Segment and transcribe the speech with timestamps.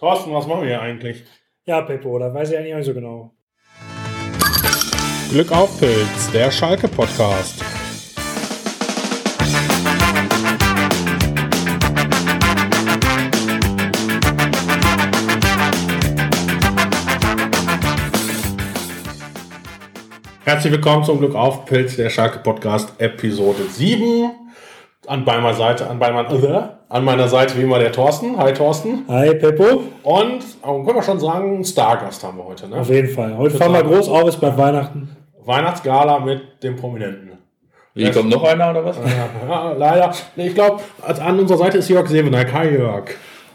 [0.00, 1.24] Thorsten, was machen wir hier eigentlich?
[1.66, 3.34] Ja, Peppo, da weiß ich eigentlich nicht so genau.
[5.30, 7.62] Glück auf Pilz, der Schalke-Podcast.
[20.46, 24.30] Herzlich willkommen zum Glück auf Pilz, der Schalke-Podcast, Episode 7.
[25.06, 28.36] An meiner Seite, an meiner, äh, an meiner Seite wie immer der Thorsten.
[28.36, 29.04] Hi Thorsten.
[29.08, 29.84] Hi Peppo.
[30.02, 32.68] Und oh, können wir schon sagen, einen Stargast haben wir heute.
[32.68, 32.76] Ne?
[32.76, 33.36] Auf jeden Fall.
[33.38, 35.08] Heute fahren wir groß auf, ist bei Weihnachten.
[35.44, 37.30] Weihnachtsgala mit dem Prominenten.
[37.94, 38.96] Wie, kommt noch einer oder was?
[39.48, 40.12] Ja, leider.
[40.36, 42.52] Nee, Ich glaube, an unserer Seite ist Jörg Seveneik.
[42.52, 43.04] Hi Jörg.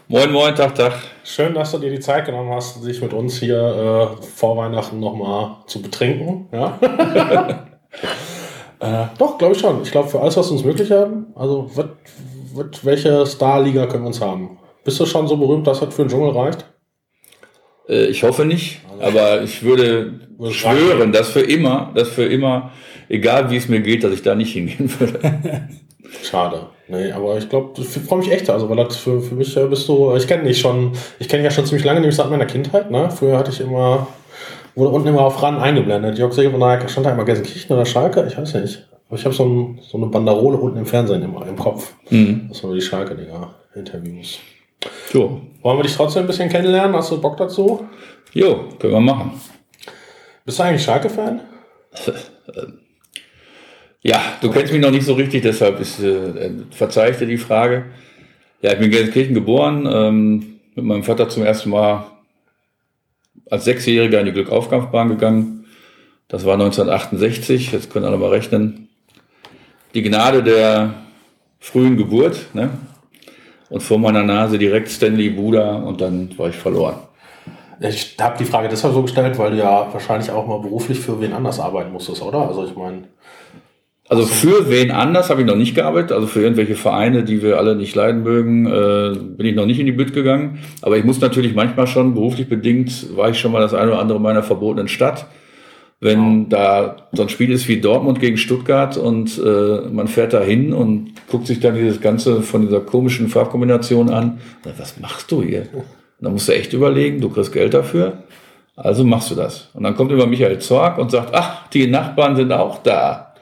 [0.08, 0.92] Moin, moin, Tag, Tag.
[1.24, 4.98] Schön, dass du dir die Zeit genommen hast, sich mit uns hier äh, vor Weihnachten
[5.00, 6.48] nochmal zu betrinken.
[6.52, 6.78] Ja?
[8.80, 9.82] äh, doch, glaube ich schon.
[9.82, 11.90] Ich glaube, für alles, was uns möglich haben, also wird,
[12.82, 14.58] welche Starliga können wir uns haben?
[14.84, 16.64] Bist du schon so berühmt, dass das für den Dschungel reicht?
[17.88, 22.70] Äh, ich hoffe nicht, aber ich würde schwören, dass für immer, dass für immer,
[23.08, 25.20] egal wie es mir geht, dass ich da nicht hingehen würde.
[26.22, 26.66] Schade.
[26.88, 28.48] Nee, aber ich glaube, ich freue mich echt.
[28.48, 31.42] Also, weil das für, für mich äh, bist du, ich kenne dich schon, ich kenne
[31.42, 32.90] dich ja schon ziemlich lange, nämlich seit meiner Kindheit.
[32.90, 33.10] Ne?
[33.10, 34.06] Früher hatte ich immer,
[34.76, 36.18] wurde unten immer auf Ran eingeblendet.
[36.18, 38.86] Jörg Seveneik stand da immer Gelsenkirchen oder Schalke, ich weiß nicht.
[39.08, 41.94] Aber ich habe so, ein, so eine Banderole unten im Fernsehen immer im Kopf.
[42.10, 42.46] Mhm.
[42.48, 44.40] Das waren die Schalke-Dinger, Interviews.
[45.12, 45.40] So.
[45.62, 46.96] Wollen wir dich trotzdem ein bisschen kennenlernen?
[46.96, 47.86] Hast du Bock dazu?
[48.32, 49.40] Jo, können wir machen.
[50.44, 51.40] Bist du eigentlich Schalke-Fan?
[54.06, 57.38] Ja, du kennst mich noch nicht so richtig, deshalb ist, äh, verzeih ich dir die
[57.38, 57.86] Frage.
[58.62, 62.06] Ja, ich bin in Gelsenkirchen geboren, ähm, mit meinem Vater zum ersten Mal
[63.50, 65.66] als Sechsjähriger in die Glückaufkampfbahn gegangen.
[66.28, 68.85] Das war 1968, jetzt können alle mal rechnen.
[69.96, 70.92] Die Gnade der
[71.58, 72.68] frühen Geburt, ne?
[73.70, 76.96] Und vor meiner Nase direkt Stanley Buda und dann war ich verloren.
[77.80, 81.18] Ich habe die Frage deshalb so gestellt, weil du ja wahrscheinlich auch mal beruflich für
[81.22, 82.46] wen anders arbeiten musstest, oder?
[82.46, 83.04] Also ich meine,
[84.06, 87.56] Also für wen anders habe ich noch nicht gearbeitet, also für irgendwelche Vereine, die wir
[87.56, 90.58] alle nicht leiden mögen, äh, bin ich noch nicht in die Bütt gegangen.
[90.82, 94.00] Aber ich muss natürlich manchmal schon, beruflich bedingt, war ich schon mal das eine oder
[94.00, 95.26] andere in meiner verbotenen Stadt.
[95.98, 100.42] Wenn da so ein Spiel ist wie Dortmund gegen Stuttgart und äh, man fährt da
[100.42, 105.30] hin und guckt sich dann dieses Ganze von dieser komischen Farbkombination an, dann, was machst
[105.32, 105.68] du hier?
[105.72, 105.84] Und
[106.20, 108.24] dann musst du echt überlegen, du kriegst Geld dafür,
[108.76, 109.70] also machst du das.
[109.72, 113.34] Und dann kommt immer Michael Zorg und sagt, ach, die Nachbarn sind auch da.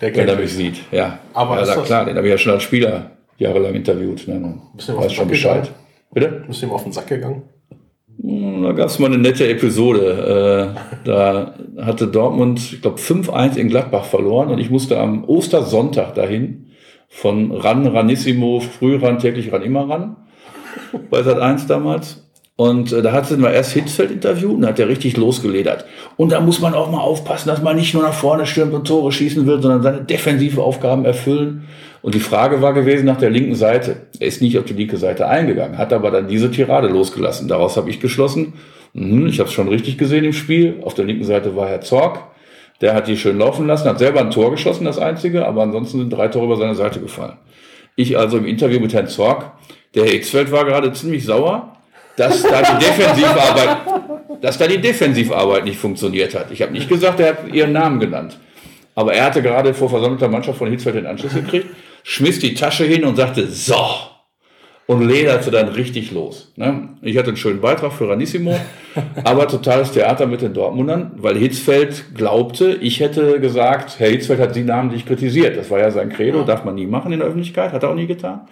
[0.00, 1.18] der Wenn er kennt mich sieht, ja.
[1.34, 4.28] Aber ja, das- klar, den habe ich ja schon als Spieler jahrelang interviewt.
[4.28, 4.60] Ne?
[4.74, 5.62] Bist du auf weiß den schon Sack Bescheid.
[5.64, 5.74] gegangen?
[6.12, 6.44] Bitte?
[6.46, 7.42] Bist du ihm auf den Sack gegangen?
[8.22, 10.74] Hm, Da gab es mal eine nette Episode.
[10.76, 16.14] Äh, da hatte Dortmund, ich glaube, 5-1 in Gladbach verloren und ich musste am Ostersonntag
[16.14, 16.66] dahin
[17.08, 20.16] von Ran, Ranissimo, früh ran, täglich ran, immer ran.
[21.10, 22.26] Bei Sat 1 damals.
[22.56, 25.86] Und äh, da hatte man erst Hitzfeld interviewt und da hat er richtig losgeledert.
[26.18, 28.86] Und da muss man auch mal aufpassen, dass man nicht nur nach vorne stürmt und
[28.86, 31.66] Tore schießen will, sondern seine defensive Aufgaben erfüllen.
[32.02, 33.96] Und die Frage war gewesen nach der linken Seite.
[34.18, 37.48] Er ist nicht auf die linke Seite eingegangen, hat aber dann diese Tirade losgelassen.
[37.48, 38.54] Daraus habe ich geschlossen,
[38.94, 40.78] mhm, ich habe es schon richtig gesehen im Spiel.
[40.82, 42.20] Auf der linken Seite war Herr Zorg.
[42.80, 45.98] Der hat die schön laufen lassen, hat selber ein Tor geschossen, das einzige, aber ansonsten
[45.98, 47.36] sind drei Tore über seine Seite gefallen.
[47.94, 49.52] Ich also im Interview mit Herrn Zorg,
[49.94, 51.76] der Herr Hitzfeld war gerade ziemlich sauer,
[52.16, 53.78] dass da die Defensivarbeit,
[54.40, 56.50] dass da die Defensivarbeit nicht funktioniert hat.
[56.50, 58.38] Ich habe nicht gesagt, er hat ihren Namen genannt.
[58.94, 61.66] Aber er hatte gerade vor versammelter Mannschaft von Hitzfeld den Anschluss gekriegt,
[62.02, 63.76] schmiss die Tasche hin und sagte, so,
[64.90, 66.52] und lederte dann richtig los.
[66.56, 66.88] Ne?
[67.02, 68.58] Ich hatte einen schönen Beitrag für Ranissimo,
[69.24, 74.52] aber totales Theater mit den Dortmundern, weil Hitzfeld glaubte, ich hätte gesagt, Herr Hitzfeld hat
[74.52, 75.56] Sie namentlich kritisiert.
[75.56, 77.94] Das war ja sein Credo, darf man nie machen in der Öffentlichkeit, hat er auch
[77.94, 78.48] nie getan.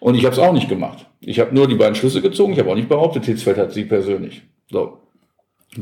[0.00, 1.04] Und ich habe es auch nicht gemacht.
[1.20, 3.84] Ich habe nur die beiden Schlüsse gezogen, ich habe auch nicht behauptet, Hitzfeld hat Sie
[3.84, 4.44] persönlich.
[4.70, 5.00] So,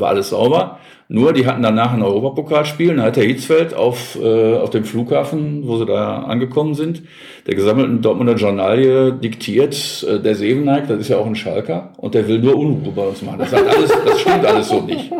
[0.00, 0.78] war alles sauber.
[1.09, 2.91] Nur, die hatten danach ein Europapokalspiel.
[2.91, 7.03] Und da hat der Hitzfeld auf, äh, auf dem Flughafen, wo sie da angekommen sind,
[7.47, 12.15] der gesammelten Dortmunder Journalie diktiert, äh, der Seveneik, das ist ja auch ein Schalker, und
[12.15, 13.38] der will nur Unruhe bei uns machen.
[13.38, 15.11] Das, sagt alles, das stimmt alles so nicht.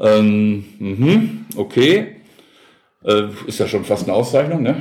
[0.00, 2.06] Ähm, mhm, okay.
[3.04, 4.76] Äh, ist ja schon fast eine Auszeichnung, ne?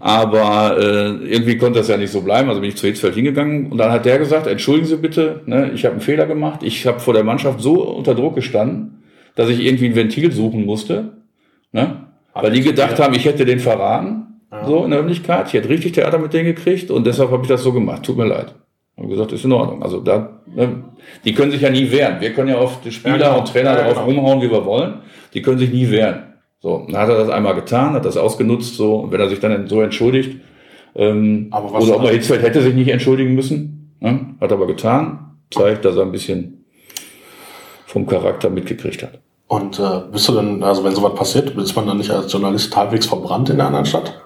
[0.00, 2.48] Aber äh, irgendwie konnte das ja nicht so bleiben.
[2.48, 5.72] Also bin ich zu Hitzfeld hingegangen und dann hat der gesagt, entschuldigen Sie bitte, ne,
[5.74, 6.62] ich habe einen Fehler gemacht.
[6.62, 9.02] Ich habe vor der Mannschaft so unter Druck gestanden,
[9.34, 11.14] dass ich irgendwie ein Ventil suchen musste.
[11.72, 12.04] Ne?
[12.32, 15.48] Weil die gedacht haben, ich hätte den verraten, so in der Öffentlichkeit.
[15.48, 18.04] Ich hätte richtig Theater mit denen gekriegt und deshalb habe ich das so gemacht.
[18.04, 18.54] Tut mir leid.
[18.96, 19.82] Haben gesagt, ist in Ordnung.
[19.82, 20.84] Also da, ne,
[21.24, 22.20] die können sich ja nie wehren.
[22.20, 23.38] Wir können ja auf die Spieler Ja, genau.
[23.40, 24.20] und Trainer Ja, darauf genau.
[24.20, 24.94] rumhauen, wie wir wollen.
[25.34, 26.22] Die können sich nie wehren.
[26.60, 29.38] So, dann hat er das einmal getan, hat das ausgenutzt, so, und wenn er sich
[29.40, 30.40] dann so entschuldigt,
[30.96, 34.36] ähm, Aber was oder ob er dann- Hitzfeld hätte sich nicht entschuldigen müssen, Ne?
[34.40, 36.64] Hat aber getan, zeigt, dass er ein bisschen
[37.86, 39.18] vom Charakter mitgekriegt hat.
[39.48, 42.76] Und äh, bist du denn, also wenn sowas passiert, ist man dann nicht als Journalist
[42.76, 44.20] halbwegs verbrannt in der anderen Stadt?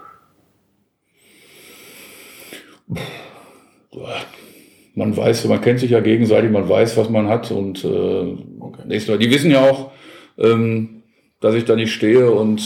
[4.95, 8.83] Man weiß, man kennt sich ja gegenseitig, man weiß, was man hat und äh, okay.
[8.87, 9.19] nächstes Mal.
[9.19, 9.91] Die wissen ja auch,
[10.39, 11.02] ähm,
[11.43, 12.61] dass ich da nicht stehe und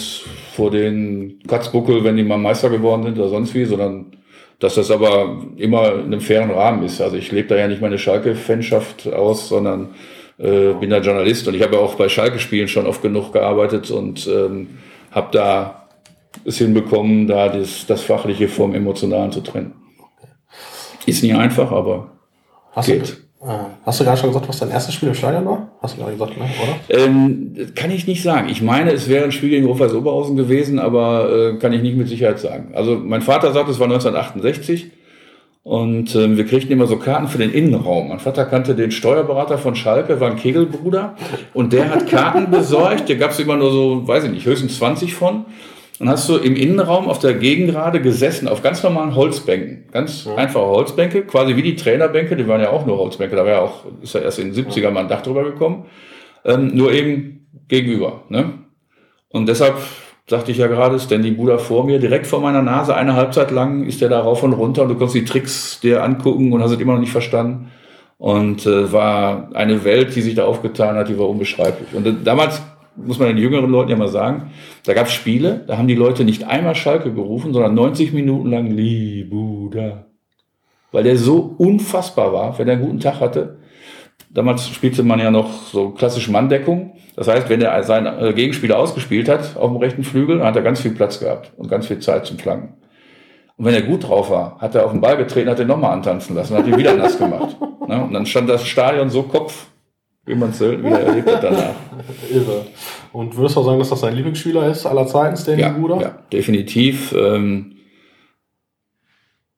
[0.54, 4.12] vor den Katzbuckel, wenn die mal Meister geworden sind oder sonst wie, sondern
[4.58, 7.00] dass das aber immer in einem fairen Rahmen ist.
[7.00, 9.94] Also ich lebe da ja nicht meine Schalke-Fanschaft aus, sondern
[10.38, 13.90] äh, bin da Journalist und ich habe ja auch bei Schalke-Spielen schon oft genug gearbeitet
[13.90, 14.68] und ähm,
[15.10, 15.88] habe da
[16.44, 19.72] es hinbekommen, da das, das Fachliche vom Emotionalen zu trennen.
[21.06, 22.10] Ist nicht einfach, aber
[22.72, 23.25] Hast geht.
[23.42, 23.48] Äh,
[23.84, 25.68] hast du gerade schon gesagt, was dein erstes Spiel im Stadion war?
[25.82, 26.44] Hast du gerade gesagt, ne?
[26.44, 27.00] oder?
[27.00, 28.48] Ähm, kann ich nicht sagen.
[28.48, 31.96] Ich meine, es wäre ein Spiel gegen Rufers Oberhausen gewesen, aber äh, kann ich nicht
[31.96, 32.72] mit Sicherheit sagen.
[32.74, 34.90] Also mein Vater sagt, es war 1968
[35.62, 38.08] und äh, wir kriegten immer so Karten für den Innenraum.
[38.08, 41.16] Mein Vater kannte den Steuerberater von Schalke, war ein Kegelbruder
[41.52, 43.10] und der hat Karten besorgt.
[43.10, 45.44] Da gab es immer nur so, weiß ich nicht, höchstens 20 von.
[45.98, 49.84] Dann hast du im Innenraum auf der Gegengrade gesessen, auf ganz normalen Holzbänken.
[49.90, 50.34] Ganz ja.
[50.34, 53.60] einfache Holzbänke, quasi wie die Trainerbänke, die waren ja auch nur Holzbänke, da war ja
[53.60, 55.86] auch, ist ja erst in den 70ern mal ein Dach drüber gekommen.
[56.44, 58.24] Ähm, nur eben gegenüber.
[58.28, 58.52] Ne?
[59.30, 59.76] Und deshalb
[60.28, 63.84] sagte ich ja gerade, Stanley Buda vor mir, direkt vor meiner Nase, eine Halbzeit lang
[63.84, 66.72] ist der da rauf und runter und du konntest die Tricks dir angucken und hast
[66.72, 67.70] es immer noch nicht verstanden.
[68.18, 71.88] Und äh, war eine Welt, die sich da aufgetan hat, die war unbeschreiblich.
[71.92, 72.62] Und äh, damals
[72.96, 74.50] muss man den jüngeren Leuten ja mal sagen,
[74.84, 78.50] da gab es Spiele, da haben die Leute nicht einmal Schalke gerufen, sondern 90 Minuten
[78.50, 80.06] lang Libuda.
[80.92, 83.58] Weil der so unfassbar war, wenn er einen guten Tag hatte.
[84.30, 86.94] Damals spielte man ja noch so klassisch Manndeckung.
[87.16, 90.56] Das heißt, wenn er seinen äh, Gegenspieler ausgespielt hat auf dem rechten Flügel, dann hat
[90.56, 92.74] er ganz viel Platz gehabt und ganz viel Zeit zum Flanken.
[93.56, 95.92] Und wenn er gut drauf war, hat er auf den Ball getreten, hat er nochmal
[95.92, 97.56] antanzen lassen, hat ihn wieder nass gemacht.
[97.86, 98.02] Ne?
[98.02, 99.68] Und dann stand das Stadion so Kopf
[100.26, 101.74] wie man es selten wieder erlebt hat danach.
[102.30, 102.66] Irre.
[103.12, 106.00] Und würdest du auch sagen, dass das dein Lieblingsspieler ist aller Zeiten, Stanley ja, Bruder?
[106.00, 107.14] Ja, definitiv.
[107.16, 107.76] Ähm,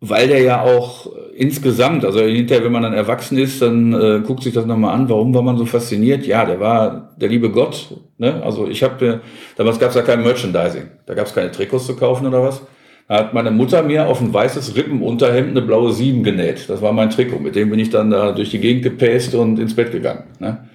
[0.00, 4.44] weil der ja auch insgesamt, also hinterher, wenn man dann erwachsen ist, dann äh, guckt
[4.44, 6.24] sich das nochmal an, warum war man so fasziniert?
[6.24, 7.94] Ja, der war der liebe Gott.
[8.16, 8.40] Ne?
[8.44, 9.22] Also ich habe,
[9.56, 12.62] damals gab es ja kein Merchandising, da gab es keine Trikots zu kaufen oder was.
[13.08, 16.69] Da hat meine Mutter mir auf ein weißes Rippenunterhemd eine blaue Sieben genäht.
[16.69, 17.38] Das war mein Trikot.
[17.38, 20.25] Mit dem bin ich dann da durch die Gegend gepäst und ins Bett gegangen.
[20.38, 20.69] Ne?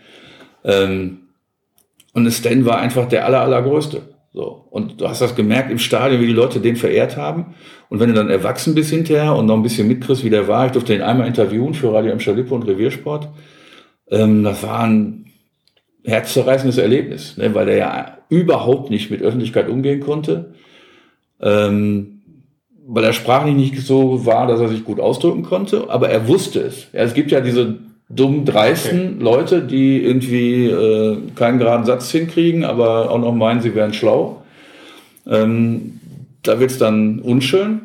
[0.63, 1.19] Ähm,
[2.13, 4.01] und Stan war einfach der aller, allergrößte.
[4.33, 4.65] So.
[4.71, 7.53] Und du hast das gemerkt im Stadion, wie die Leute den verehrt haben.
[7.89, 10.65] Und wenn du dann erwachsen bist hinterher und noch ein bisschen mitkriegst, wie der war,
[10.65, 13.29] ich durfte ihn einmal interviewen für Radio Emscher Lippe und Reviersport.
[14.09, 15.25] Ähm, das war ein
[16.03, 17.53] herzzerreißendes Erlebnis, ne?
[17.53, 20.55] weil der ja überhaupt nicht mit Öffentlichkeit umgehen konnte.
[21.39, 22.22] Ähm,
[22.85, 26.59] weil er sprachlich nicht so war, dass er sich gut ausdrücken konnte, aber er wusste
[26.59, 26.87] es.
[26.93, 29.23] Ja, es gibt ja diese dummen, dreisten okay.
[29.23, 34.43] Leute, die irgendwie äh, keinen geraden Satz hinkriegen, aber auch noch meinen, sie wären schlau.
[35.25, 35.99] Ähm,
[36.43, 37.81] da wird's dann unschön.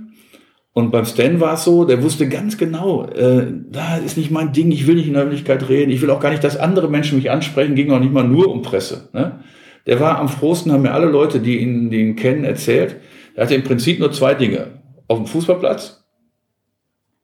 [0.72, 4.52] Und beim Stan war es so, der wusste ganz genau, äh, da ist nicht mein
[4.52, 6.88] Ding, ich will nicht in der Öffentlichkeit reden, ich will auch gar nicht, dass andere
[6.88, 9.08] Menschen mich ansprechen, ging auch nicht mal nur um Presse.
[9.12, 9.40] Ne?
[9.86, 12.96] Der war am frohsten, haben mir alle Leute, die ihn, die ihn kennen, erzählt.
[13.34, 14.77] Er hatte im Prinzip nur zwei Dinge
[15.08, 16.04] auf dem Fußballplatz.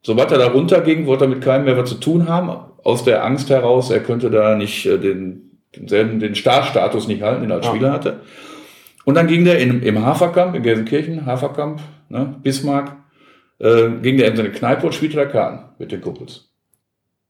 [0.03, 2.51] Sobald er da runterging, wollte er mit keinem mehr was zu tun haben,
[2.83, 7.43] aus der Angst heraus, er könnte da nicht äh, den, denselben, den Startstatus nicht halten,
[7.43, 8.21] den er als Spieler hatte.
[9.05, 12.97] Und dann ging der in, im Haferkamp, in Gelsenkirchen, Haferkamp, ne, Bismarck,
[13.59, 16.51] äh, ging der in seine Kneipe und spielte da Karten mit den Kumpels.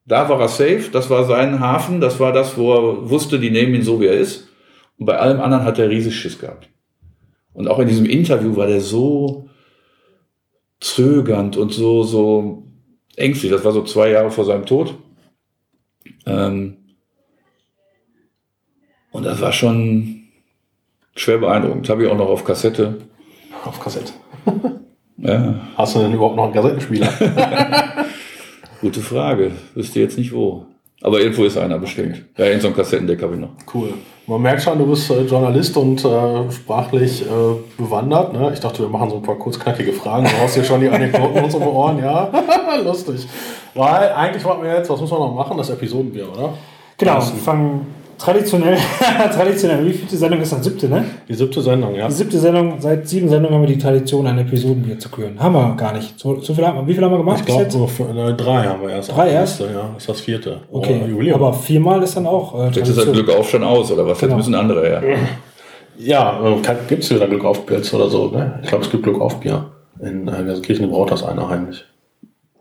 [0.07, 3.51] Da war er safe, das war sein Hafen, das war das, wo er wusste, die
[3.51, 4.49] nehmen ihn so, wie er ist.
[4.99, 6.69] Und bei allem anderen hat er riesig Schiss gehabt.
[7.53, 9.44] Und auch in diesem Interview war der so,
[10.81, 12.65] zögernd und so, so
[13.17, 13.53] ängstlich.
[13.53, 14.95] Das war so zwei Jahre vor seinem Tod.
[16.27, 16.79] Ähm
[19.11, 20.25] und das war schon
[21.15, 21.89] schwer beeindruckend.
[21.89, 22.99] Habe ich auch noch auf Kassette.
[23.65, 24.13] Auf Kassette.
[25.19, 25.61] ja.
[25.77, 27.09] Hast du denn überhaupt noch einen Kassettenspieler?
[28.81, 29.53] Gute Frage.
[29.75, 30.67] Wüsste jetzt nicht wo.
[31.05, 32.25] Aber irgendwo ist einer bestimmt.
[32.39, 33.51] Ja, in so einem Kassettendeck habe ich noch.
[33.75, 33.93] Cool.
[34.27, 37.27] Man merkt schon, du bist äh, Journalist und äh, sprachlich äh,
[37.77, 38.33] bewandert.
[38.33, 38.51] Ne?
[38.55, 40.25] Ich dachte, wir machen so ein paar kurzknackige Fragen.
[40.25, 41.99] Du hast hier schon die Anekdoten uns um die Ohren.
[41.99, 42.31] Ja,
[42.83, 43.29] lustig.
[43.75, 45.59] Weil eigentlich wollten wir jetzt, was muss man noch machen?
[45.59, 46.55] Das Episodenbier, oder?
[46.97, 47.87] Genau, fangen
[48.19, 48.77] traditionell,
[49.35, 50.65] traditionell, wie viele Sendung ist das?
[50.65, 51.05] Siebte, ne?
[51.29, 52.09] Die siebte Sendung, ja.
[52.09, 55.39] Die siebte Sendung, seit sieben Sendungen haben wir die Tradition, ein Episodenbier zu küren.
[55.39, 56.19] Haben wir gar nicht.
[56.19, 57.41] So, so viel haben wir, wie viel haben wir gemacht?
[57.41, 59.13] Ich glaube, äh, drei haben wir erst.
[59.13, 59.61] Drei erst?
[59.61, 60.61] Ja, ist das vierte.
[60.71, 62.59] Okay, oh, aber viermal ist dann auch.
[62.59, 64.19] Äh, Jetzt ist das Glück auf schon aus, oder was?
[64.19, 64.37] Genau.
[64.37, 65.03] Jetzt müssen andere, ja.
[65.97, 66.57] Ja, äh,
[66.89, 68.59] gibt es wieder Glück auf Pilz oder so, ne?
[68.63, 69.67] Ich glaube, es gibt Glück auf Bier.
[70.01, 71.85] In äh, Gelsenkirchen braut das einer heimlich.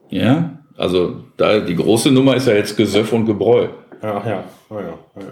[0.10, 0.52] Ja?
[0.78, 3.68] Also da die große Nummer ist ja jetzt Gesöff und Gebräu.
[4.04, 4.82] Ja, ja, ja, ja,
[5.22, 5.26] ja.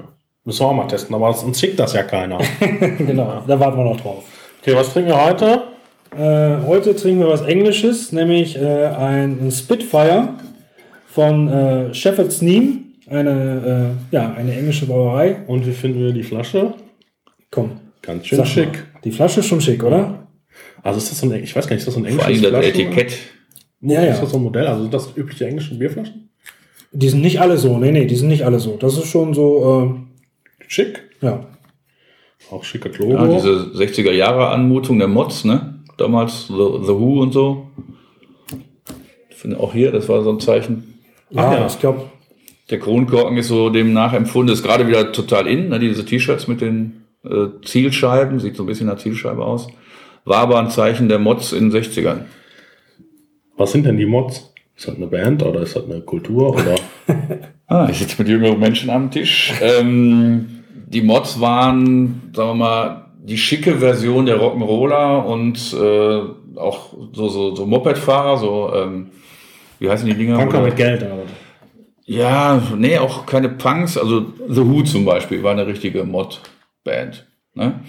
[0.46, 2.40] Müssen wir auch mal testen, aber uns schickt das ja keiner.
[2.98, 4.24] genau, da warten wir noch drauf.
[4.62, 5.64] Okay, was trinken wir heute?
[6.18, 10.30] Äh, heute trinken wir was Englisches, nämlich äh, ein Spitfire
[11.08, 15.38] von äh, Shepherd's Neame, eine, äh, ja, eine englische Brauerei.
[15.48, 16.74] Und wie finden wir die Flasche?
[17.52, 18.72] Komm, Ganz schön schick.
[18.72, 19.02] Mal.
[19.04, 20.28] Die Flasche ist schon schick, oder?
[20.82, 22.34] Also ist das so ein, ich weiß gar nicht, ist das so ein Vor allem
[22.36, 23.18] englisches das Flaschen- Etikett.
[23.82, 24.22] Ja, Ist ja.
[24.22, 24.68] das so ein Modell?
[24.68, 26.30] Also sind das übliche englische Bierflaschen?
[26.94, 28.76] Die sind nicht alle so, nee, nee, die sind nicht alle so.
[28.78, 29.98] Das ist schon so,
[30.68, 31.02] Schick.
[31.22, 31.46] äh, ja.
[32.50, 33.34] Auch schickes Ja, Logo.
[33.36, 35.80] diese 60er Jahre Anmutung der Mods, ne?
[35.98, 37.68] Damals The, The Who und so.
[39.30, 41.00] Ich finde auch hier, das war so ein Zeichen.
[41.30, 41.68] Ja, Ach ja.
[41.68, 42.10] ich glaube,
[42.70, 45.80] Der Kronkorken ist so dem nachempfunden, ist gerade wieder total in, ne?
[45.80, 49.68] diese T-Shirts mit den äh, Zielscheiben, sieht so ein bisschen nach Zielscheibe aus.
[50.26, 52.26] War aber ein Zeichen der Mods in den 60ern.
[53.56, 54.51] Was sind denn die Mods?
[54.82, 56.56] Ist das eine Band oder ist das eine Kultur?
[56.56, 56.76] Oder?
[57.68, 59.54] Ah, ich sitze mit jüngeren Menschen am Tisch.
[59.62, 66.94] Ähm, die Mods waren, sagen wir mal, die schicke Version der Rock'n'Roller und äh, auch
[67.14, 69.12] so, so, so Mopedfahrer, so, ähm,
[69.80, 70.38] wie heißen die Dinger?
[70.38, 71.04] Punker mit Geld.
[71.04, 71.22] Aber.
[72.06, 73.98] Ja, nee, auch keine Punks.
[73.98, 77.26] Also The Who zum Beispiel war eine richtige Mod-Band.
[77.54, 77.80] Ne?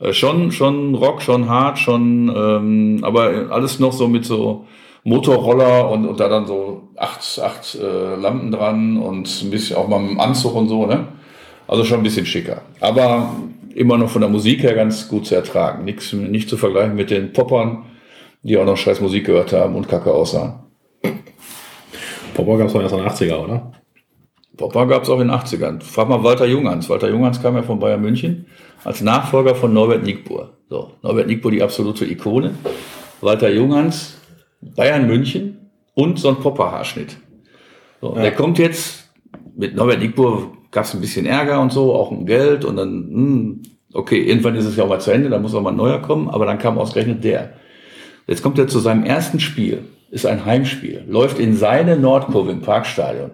[0.00, 4.66] Äh, schon, schon Rock, schon hart, schon, ähm, aber alles noch so mit so
[5.04, 9.88] Motorroller und, und da dann so acht, acht äh, Lampen dran und ein bisschen auch
[9.88, 10.86] mal mit dem Anzug und so.
[10.86, 11.08] Ne?
[11.66, 12.62] Also schon ein bisschen schicker.
[12.80, 13.34] Aber
[13.74, 15.84] immer noch von der Musik her ganz gut zu ertragen.
[15.84, 17.84] Nix, nicht zu vergleichen mit den Poppern,
[18.42, 20.60] die auch noch scheiß Musik gehört haben und kacke aussahen.
[22.34, 23.72] Popper gab es doch erst in den 80er, oder?
[24.56, 25.82] Popper gab es auch in den 80ern.
[25.82, 26.88] Frag mal Walter Junghans.
[26.88, 28.46] Walter Junghans kam ja von Bayern München
[28.84, 30.50] als Nachfolger von Norbert Nickbur.
[30.68, 32.54] So, Norbert Nickbur, die absolute Ikone.
[33.20, 34.19] Walter Junghans,
[34.60, 37.16] Bayern München und so ein Popper-Haarschnitt.
[38.00, 39.10] So, Der kommt jetzt,
[39.56, 42.90] mit Norbert Nickbur gab es ein bisschen Ärger und so, auch um Geld und dann,
[42.90, 43.62] hm,
[43.92, 46.00] okay, irgendwann ist es ja auch mal zu Ende, dann muss auch mal ein neuer
[46.00, 47.54] kommen, aber dann kam ausgerechnet der.
[48.26, 52.60] Jetzt kommt er zu seinem ersten Spiel, ist ein Heimspiel, läuft in seine Nordkurve im
[52.60, 53.32] Parkstadion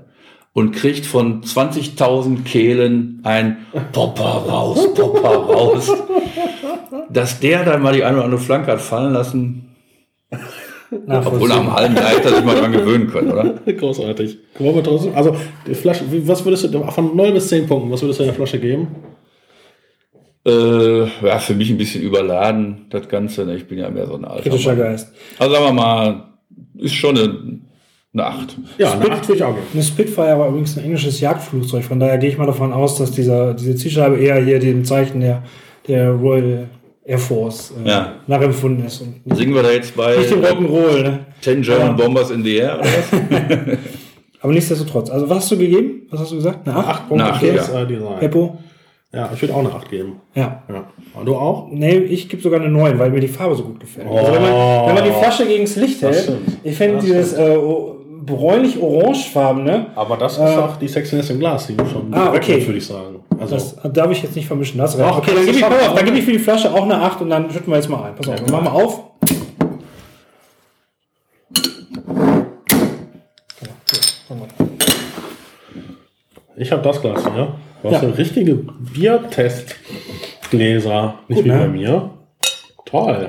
[0.52, 3.58] und kriegt von 20.000 Kehlen ein
[3.92, 5.92] Popper raus, Popper raus.
[7.10, 9.75] Dass der dann mal die eine oder andere Flanke hat fallen lassen,
[10.90, 13.54] obwohl nach einem halben Jahr hätte sich mal dran gewöhnen können, oder?
[13.72, 14.38] Großartig.
[14.58, 18.02] Wollen wir trotzdem- Also, die Flasche, was würdest du von 0 bis 10 Punkten, was
[18.02, 18.88] würdest du der Flasche geben?
[20.46, 23.44] Äh, ja, für mich ein bisschen überladen, das Ganze.
[23.44, 23.56] ne?
[23.56, 24.78] Ich bin ja mehr so ein alter kritischer Mann.
[24.78, 25.12] Geist.
[25.38, 26.24] Also sagen wir mal,
[26.78, 27.58] ist schon eine,
[28.14, 28.56] eine 8.
[28.78, 29.66] Ja, eine 8 würde ich auch geben.
[29.74, 33.10] Eine Spitfire war übrigens ein englisches Jagdflugzeug, von daher gehe ich mal davon aus, dass
[33.10, 35.42] dieser, diese Zielscheibe eher hier dem Zeichen der,
[35.88, 36.68] der Royal
[37.06, 38.12] Air Force äh, Ja.
[38.26, 39.00] nachempfunden ist.
[39.00, 41.18] Und Singen wir da jetzt bei nicht dem Rock'n'Roll, ne?
[41.40, 41.92] 10 German Ja.
[41.92, 43.78] Bombers in the Air oder was?
[44.40, 45.10] Aber nichtsdestotrotz.
[45.10, 46.02] Also, was hast du gegeben?
[46.10, 46.66] Was hast du gesagt?
[46.68, 46.88] Eine 8?
[46.88, 47.82] 8 Punkte Eine acht, fürs ja.
[47.82, 48.18] äh, Design.
[48.20, 48.58] Peppo?
[49.12, 50.20] Ja, ich würde auch eine 8 geben.
[50.34, 50.62] Ja.
[50.68, 50.84] Ja.
[51.14, 51.68] Und du auch?
[51.70, 54.06] Nee, ich gebe sogar eine 9, weil mir die Farbe so gut gefällt.
[54.10, 54.18] Oh.
[54.18, 56.40] Also wenn, man, wenn man die Flasche gegen das Licht hält, stimmt.
[56.64, 57.56] ich finde Das dieses äh,
[58.26, 62.64] bräunlich-orangefarbene, Aber das ist Äh, auch die Sexiness im Glas, die du schon Ah, okay.
[62.66, 63.20] würde ich sagen.
[63.38, 64.78] Also, das darf ich jetzt nicht vermischen.
[64.78, 64.96] Das.
[64.96, 67.20] Doch, okay, dann gebe ich, auf, dann gebe ich für die Flasche auch eine 8
[67.22, 68.14] und dann schütten wir jetzt mal ein.
[68.14, 69.00] Pass auf, Ja, wir machen mal auf.
[76.56, 77.54] ich habe das Glas hier.
[77.82, 78.08] Du hast ja.
[78.10, 81.58] richtige Biertestgläser, nicht Gut, wie ne?
[81.58, 82.10] bei mir.
[82.86, 83.28] Toll.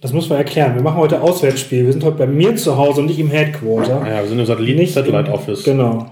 [0.00, 0.74] Das muss man erklären.
[0.76, 1.84] Wir machen heute Auswärtsspiel.
[1.86, 4.06] Wir sind heute bei mir zu Hause und nicht im Headquarter.
[4.08, 5.64] Ja, wir sind im Satellit Nicht Satellite Office.
[5.64, 6.06] Genau.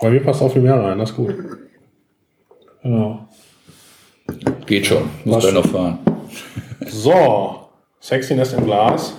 [0.00, 1.34] Bei mir passt auch viel mehr rein, das ist gut.
[2.82, 3.28] genau.
[4.66, 5.98] Geht schon, muss gleich noch fahren.
[6.86, 7.68] So,
[8.00, 9.14] Sexiness im Glas.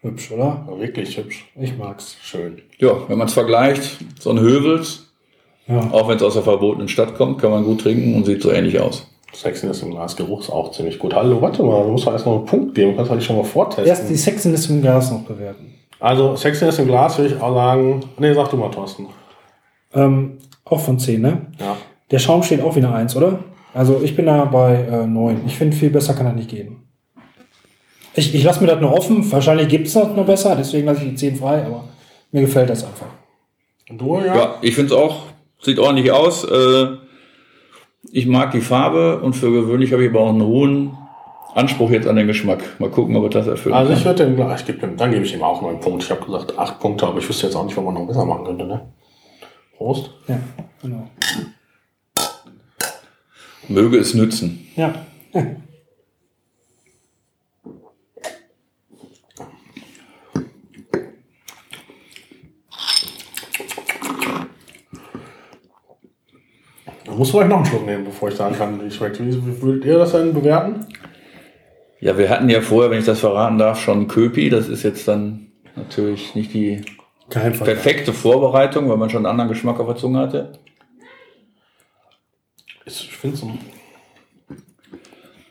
[0.00, 0.66] Hübsch, oder?
[0.68, 1.46] Ja, wirklich hübsch.
[1.60, 2.16] Ich mag's.
[2.22, 2.62] Schön.
[2.78, 5.12] Ja, wenn man es vergleicht, so ein Hövels,
[5.68, 5.90] Ja.
[5.92, 8.50] auch wenn es aus der verbotenen Stadt kommt, kann man gut trinken und sieht so
[8.50, 9.06] ähnlich aus.
[9.34, 11.14] Sexiness im Glas, Geruch ist auch ziemlich gut.
[11.14, 13.36] Hallo, warte mal, du musst doch erst noch einen Punkt geben, kannst du dich schon
[13.36, 13.86] mal vortesten.
[13.86, 15.74] Erst die Sexiness im Glas noch bewerten.
[16.00, 18.00] Also, Sexiness im Glas würde ich auch sagen.
[18.18, 19.06] Nee, sag du mal, Thorsten.
[19.94, 21.46] Ähm, auch von 10, ne?
[21.58, 21.76] Ja.
[22.10, 23.40] Der Schaum steht auch wie eine 1, oder?
[23.72, 25.42] Also ich bin da bei äh, 9.
[25.46, 26.82] Ich finde, viel besser kann er nicht gehen.
[28.14, 29.30] Ich, ich lasse mir das nur offen.
[29.30, 31.84] Wahrscheinlich gibt es das noch besser, deswegen lasse ich die 10 frei, aber
[32.32, 33.06] mir gefällt das einfach.
[33.88, 34.34] Und du, ja?
[34.34, 35.22] Ja, ich finde es auch,
[35.60, 36.44] sieht ordentlich aus.
[36.44, 36.86] Äh,
[38.12, 40.96] ich mag die Farbe und für gewöhnlich habe ich aber auch einen hohen
[41.54, 42.62] Anspruch jetzt an den Geschmack.
[42.78, 43.74] Mal gucken, ob er das erfüllt.
[43.74, 46.04] Also ich würde dem Glas, ich gebe dem, dann gebe ich ihm auch neun Punkte.
[46.04, 48.24] Ich habe gesagt acht Punkte, aber ich wüsste jetzt auch nicht, wo man noch besser
[48.24, 48.92] machen könnte, ne?
[49.76, 50.10] Prost.
[50.28, 50.38] Ja,
[50.82, 51.08] genau.
[53.68, 54.66] Möge es nützen.
[54.76, 54.94] Ja.
[67.20, 69.20] musst du euch noch einen Schluck nehmen, bevor ich sagen kann, wie schmeckt.
[69.20, 70.86] Wie, wie würdet ihr das denn bewerten?
[72.00, 74.48] Ja, wir hatten ja vorher, wenn ich das verraten darf, schon Köpi.
[74.48, 76.82] Das ist jetzt dann natürlich nicht die
[77.28, 80.52] perfekte Vorbereitung, weil man schon einen anderen Geschmack auf der Zunge hatte.
[82.86, 83.50] Ich finde so.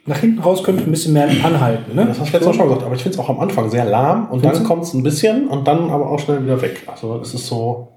[0.07, 2.07] Nach hinten raus könnte ein bisschen mehr anhalten, ne?
[2.07, 3.85] Das hast du letztes Mal schon gesagt, aber ich finde es auch am Anfang sehr
[3.85, 6.81] lahm und Findest dann kommt es ein bisschen und dann aber auch schnell wieder weg.
[6.87, 7.88] Also es ist so.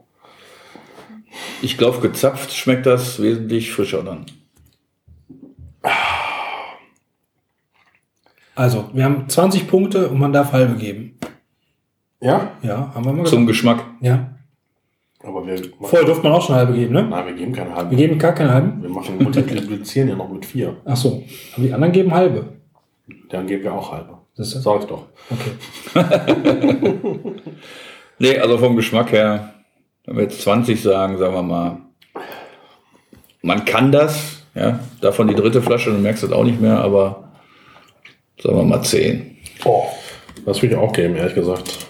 [1.63, 4.27] Ich glaube, gezapft schmeckt das wesentlich frischer dann.
[8.55, 11.19] Also, wir haben 20 Punkte und man darf halbe geben.
[12.21, 12.53] Ja?
[12.63, 13.49] Ja, haben wir mal Zum gesagt.
[13.49, 13.85] Geschmack.
[14.01, 14.29] Ja.
[15.25, 15.61] Aber wir.
[15.81, 17.05] Vorher durfte man auch schon halbe geben, ne?
[17.05, 17.97] Nein, wir geben keine Wir halben.
[17.97, 18.83] geben gar keine halben.
[18.83, 20.77] Wir machen multiplizieren ja noch mit vier.
[20.85, 21.23] Ach so.
[21.55, 22.49] Aber die anderen geben halbe.
[23.31, 24.19] Dann geben wir auch halbe.
[24.37, 25.07] Das ist, Sag ich doch.
[25.31, 25.53] okay.
[28.19, 29.52] Nee, also vom Geschmack her,
[30.05, 31.79] wenn wir jetzt 20 sagen, sagen wir mal,
[33.43, 37.33] man kann das, ja, davon die dritte Flasche, du merkst das auch nicht mehr, aber
[38.41, 39.39] sagen wir mal 10.
[39.65, 39.87] Oh.
[40.45, 41.87] Das würde ich auch geben, ehrlich gesagt.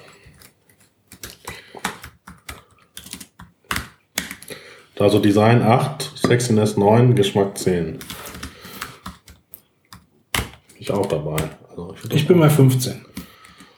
[4.99, 7.99] Also Design 8, Sexiness 9, Geschmack 10.
[10.79, 11.43] Ich auch dabei.
[11.71, 13.12] Also ich, Ich bin bei 15.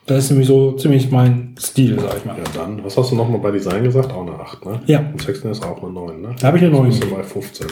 [0.07, 2.37] Das ist nämlich so ziemlich mein Stil, sag ich mal.
[2.37, 4.13] Ja, dann, was hast du nochmal bei Design gesagt?
[4.13, 4.81] Auch eine 8, ne?
[4.87, 4.99] Ja.
[5.01, 6.37] Und Sexiness auch eine 9, ne?
[6.41, 6.89] Da habe ich eine 9.
[6.89, 7.67] Bist du bei 15.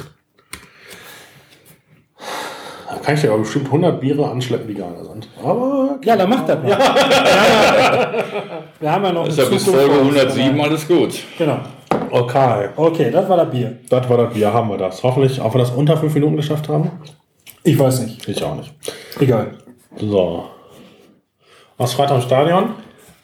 [2.88, 5.28] Da kann ich dir aber bestimmt 100 Biere anschleppen, die geiler sind.
[5.42, 6.68] Aber Ja, dann macht das mal.
[8.80, 11.10] Wir haben ja noch Ist ja bis Folge vor uns, 107 aber- alles gut.
[11.36, 11.58] Genau.
[12.10, 12.68] okay.
[12.76, 13.78] Okay, das war das Bier.
[13.90, 15.02] Das war das Bier, haben wir das.
[15.02, 16.90] Hoffentlich, auch wenn wir das unter 5 Minuten geschafft haben.
[17.64, 18.26] Ich weiß nicht.
[18.28, 18.72] Ich auch nicht.
[19.20, 19.52] Egal.
[19.98, 20.44] So.
[21.82, 22.70] Was Freitag im Stadion?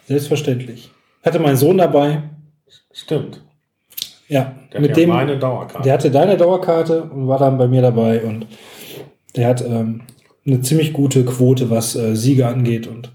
[0.08, 0.90] Selbstverständlich.
[1.22, 2.24] Hatte mein Sohn dabei.
[2.92, 3.40] Stimmt.
[4.26, 4.56] Ja.
[4.72, 5.10] Der mit dem.
[5.10, 5.84] meine Dauerkarte.
[5.84, 8.48] Der hatte deine Dauerkarte und war dann bei mir dabei und
[9.36, 10.02] der hat ähm,
[10.44, 13.12] eine ziemlich gute Quote, was äh, Siege angeht und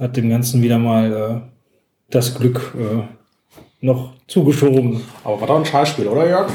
[0.00, 1.40] hat dem Ganzen wieder mal äh,
[2.10, 3.04] das Glück äh,
[3.80, 5.00] noch zugeschoben.
[5.22, 6.50] Aber war doch ein Scheißspiel, oder Jörg?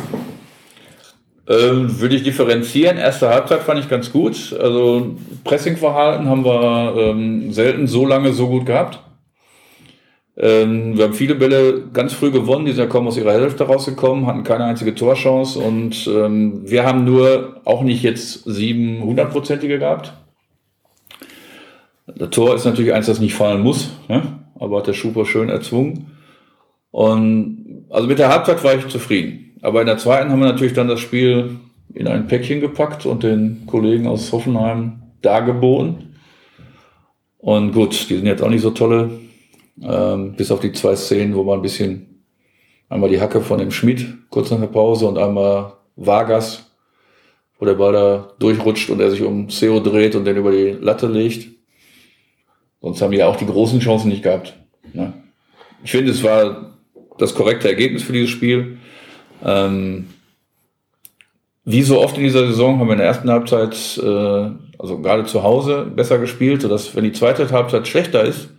[1.48, 2.98] Ähm, würde ich differenzieren.
[2.98, 4.56] Erste Halbzeit fand ich ganz gut.
[4.60, 9.00] Also Pressingverhalten haben wir ähm, selten so lange so gut gehabt.
[10.38, 13.64] Ähm, wir haben viele Bälle ganz früh gewonnen, die sind ja kaum aus ihrer Hälfte
[13.64, 19.80] rausgekommen, hatten keine einzige Torchance und ähm, wir haben nur auch nicht jetzt sieben hundertprozentige
[19.80, 20.14] gehabt.
[22.08, 24.24] Das Tor ist natürlich eins, das nicht fallen muss, ne?
[24.60, 26.12] aber hat der Schuper schön erzwungen.
[26.92, 29.45] Und also mit der Halbzeit war ich zufrieden.
[29.66, 31.58] Aber in der zweiten haben wir natürlich dann das Spiel
[31.96, 36.18] in ein Päckchen gepackt und den Kollegen aus Hoffenheim dargeboten.
[37.40, 39.22] Und gut, die sind jetzt auch nicht so tolle,
[39.82, 42.24] ähm, bis auf die zwei Szenen, wo man ein bisschen
[42.90, 46.72] einmal die Hacke von dem Schmied kurz nach der Pause und einmal Vargas,
[47.58, 50.78] wo der Ball da durchrutscht und er sich um Seo dreht und den über die
[50.80, 51.50] Latte legt.
[52.82, 54.54] Sonst haben die ja auch die großen Chancen nicht gehabt.
[54.94, 55.12] Ne?
[55.84, 56.78] Ich finde, es war
[57.18, 58.78] das korrekte Ergebnis für dieses Spiel.
[59.44, 60.08] Ähm,
[61.64, 65.26] wie so oft in dieser Saison haben wir in der ersten Halbzeit, äh, also gerade
[65.26, 68.50] zu Hause, besser gespielt, sodass, wenn die zweite Halbzeit schlechter ist,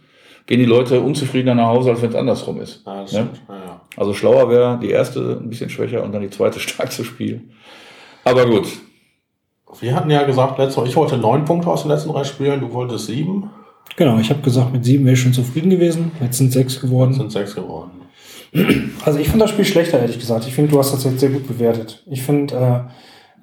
[0.46, 2.82] gehen die Leute unzufriedener nach Hause, als wenn es andersrum ist.
[2.86, 3.20] Ja, das Ja?
[3.20, 3.42] stimmt.
[3.48, 3.80] Ja, ja.
[3.96, 7.50] Also schlauer wäre, die erste ein bisschen schwächer und dann die zweite stark zu spielen.
[8.24, 8.66] Aber gut,
[9.80, 12.60] Wir hatten ja gesagt, letztes Mal, ich wollte neun Punkte aus den letzten drei Spielen,
[12.60, 13.50] du wolltest sieben,
[13.94, 16.10] Genau, ich habe gesagt, mit sieben wäre ich schon zufrieden gewesen.
[16.20, 17.14] Jetzt sind sechs geworden.
[17.14, 17.92] sind sechs geworden.
[19.04, 20.46] Also ich finde das Spiel schlechter, ehrlich gesagt.
[20.46, 22.02] Ich finde, du hast das jetzt sehr gut bewertet.
[22.06, 22.80] Ich finde, äh,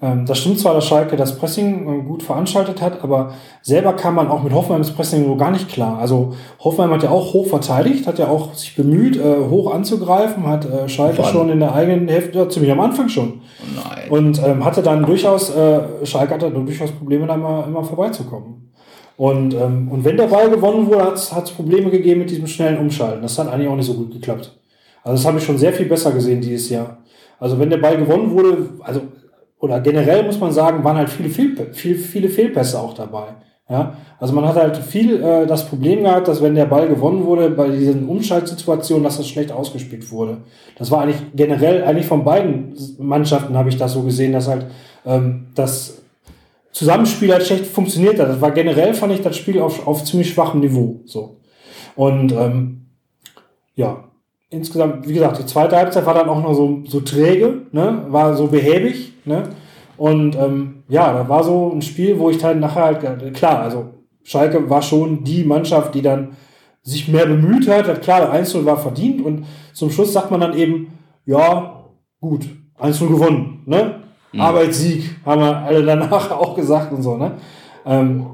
[0.03, 4.15] ähm, das stimmt zwar, dass Schalke das Pressing äh, gut veranstaltet hat, aber selber kam
[4.15, 5.97] man auch mit Hoffenheims Pressing so gar nicht klar.
[5.97, 10.45] Also Hoffenheim hat ja auch hoch verteidigt, hat ja auch sich bemüht, äh, hoch anzugreifen,
[10.45, 11.31] hat äh, Schalke Wann?
[11.31, 13.41] schon in der eigenen Hälfte, ja, ziemlich am Anfang schon.
[13.75, 14.09] nein.
[14.09, 18.71] Und ähm, hatte dann durchaus, äh, Schalke hatte dann durchaus Probleme, da immer, immer vorbeizukommen.
[19.15, 22.79] Und, ähm, und wenn der Ball gewonnen wurde, hat es Probleme gegeben mit diesem schnellen
[22.79, 23.21] Umschalten.
[23.21, 24.51] Das hat eigentlich auch nicht so gut geklappt.
[25.03, 26.97] Also das habe ich schon sehr viel besser gesehen dieses Jahr.
[27.39, 29.01] Also wenn der Ball gewonnen wurde, also
[29.59, 33.35] oder generell muss man sagen, waren halt viele, Fehl, viele, viele Fehlpässe auch dabei.
[33.69, 37.23] Ja, also man hat halt viel äh, das Problem gehabt, dass wenn der Ball gewonnen
[37.23, 40.39] wurde, bei diesen Umschaltsituationen, dass das schlecht ausgespielt wurde.
[40.77, 44.65] Das war eigentlich generell, eigentlich von beiden Mannschaften habe ich das so gesehen, dass halt
[45.05, 46.01] ähm, das
[46.73, 48.27] Zusammenspiel halt schlecht funktioniert hat.
[48.27, 50.99] Das war generell, fand ich das Spiel auf, auf ziemlich schwachem Niveau.
[51.05, 51.37] So.
[51.95, 52.87] Und ähm,
[53.75, 54.03] ja,
[54.53, 58.05] insgesamt, wie gesagt, die zweite Halbzeit war dann auch noch so, so träge, ne?
[58.09, 59.13] war so behäbig.
[59.25, 59.49] Ne?
[59.97, 63.89] Und ähm, ja, da war so ein Spiel, wo ich dann nachher halt, klar, also
[64.23, 66.35] Schalke war schon die Mannschaft, die dann
[66.81, 67.87] sich mehr bemüht hat.
[67.87, 71.85] hat klar, der 1-0 war verdient und zum Schluss sagt man dann eben, ja,
[72.19, 72.47] gut,
[72.79, 73.63] 1-0 gewonnen.
[73.65, 74.03] Ne?
[74.37, 77.33] Arbeitssieg, haben wir alle danach auch gesagt und so, ne?
[77.85, 78.25] Ähm,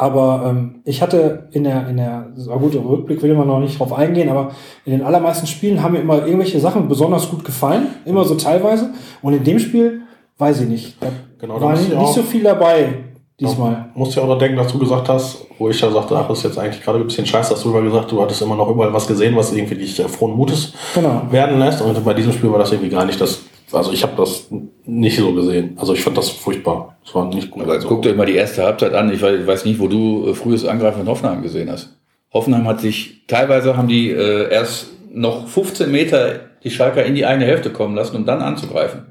[0.00, 3.60] aber ähm, ich hatte in der, in der, so gut, im Rückblick will man noch
[3.60, 4.52] nicht drauf eingehen, aber
[4.86, 8.94] in den allermeisten Spielen haben mir immer irgendwelche Sachen besonders gut gefallen, immer so teilweise.
[9.20, 10.00] Und in dem Spiel,
[10.38, 11.08] weiß ich nicht, da
[11.38, 12.94] Genau, war nicht, nicht so viel dabei
[13.38, 13.90] diesmal.
[13.94, 16.38] Musst ja auch noch denken, dass du gesagt hast, wo ich ja sagte, ach, das
[16.38, 18.70] ist jetzt eigentlich gerade ein bisschen scheiße, hast du drüber gesagt, du hattest immer noch
[18.70, 21.24] überall was gesehen, was irgendwie dich äh, frohen Mutes Genau.
[21.30, 21.82] werden lässt.
[21.82, 23.42] Und bei diesem Spiel war das irgendwie gar nicht das.
[23.72, 24.48] Also ich habe das
[24.84, 25.76] nicht so gesehen.
[25.76, 26.96] Also ich fand das furchtbar.
[27.04, 27.68] Es war nicht gut.
[27.68, 29.12] Also, guckt euch mal die erste Halbzeit an.
[29.12, 31.96] Ich weiß, nicht, wo du äh, frühes Angreifen in Hoffenheim gesehen hast.
[32.32, 37.26] Hoffenheim hat sich, teilweise haben die äh, erst noch 15 Meter die Schalker in die
[37.26, 39.06] eigene Hälfte kommen lassen, um dann anzugreifen.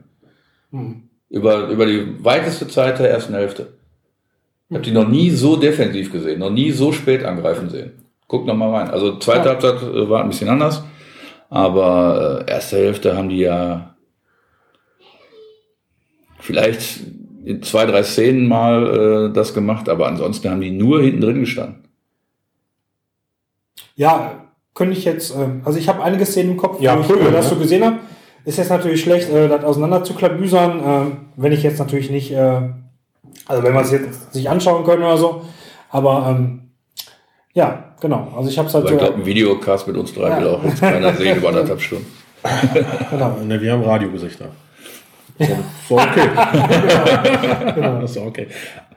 [1.30, 3.68] Über, über die weiteste Zeit der ersten Hälfte.
[4.70, 7.92] Ich habe die noch nie so defensiv gesehen, noch nie so spät angreifen sehen.
[8.28, 8.90] Guckt noch mal rein.
[8.92, 9.52] Also zweite Ja.
[9.52, 10.84] Halbzeit äh, war ein bisschen anders,
[11.50, 13.96] aber äh, erste Hälfte haben die ja
[16.40, 17.02] vielleicht
[17.46, 21.40] in zwei, drei Szenen mal äh, das gemacht, aber ansonsten haben die nur hinten drin
[21.40, 21.84] gestanden.
[23.96, 27.08] Ja, könnte ich jetzt, ähm, also ich habe einige Szenen im Kopf, Ja, wo ich
[27.08, 27.50] Prügel, äh, das ne?
[27.50, 27.98] so gesehen habe.
[28.46, 32.32] Ist jetzt natürlich schlecht, äh, das auseinander zu klabüsern, äh, wenn ich jetzt natürlich nicht,
[32.32, 32.62] äh,
[33.46, 35.42] also wenn man es jetzt sich anschauen können oder so.
[35.90, 36.72] Aber ähm,
[37.54, 38.32] ja, genau.
[38.38, 40.40] Also ich habe es halt Aber ich so, glaube, ein Videocast mit uns drei Ja.
[40.40, 42.06] will auch jetzt keiner sehen über anderthalb Stunden.
[43.12, 43.38] genau.
[43.46, 44.46] Ne, wir haben Radiogesichter.
[45.40, 45.46] So,
[45.88, 46.30] so okay.
[47.76, 48.02] genau.
[48.02, 48.48] das ist okay.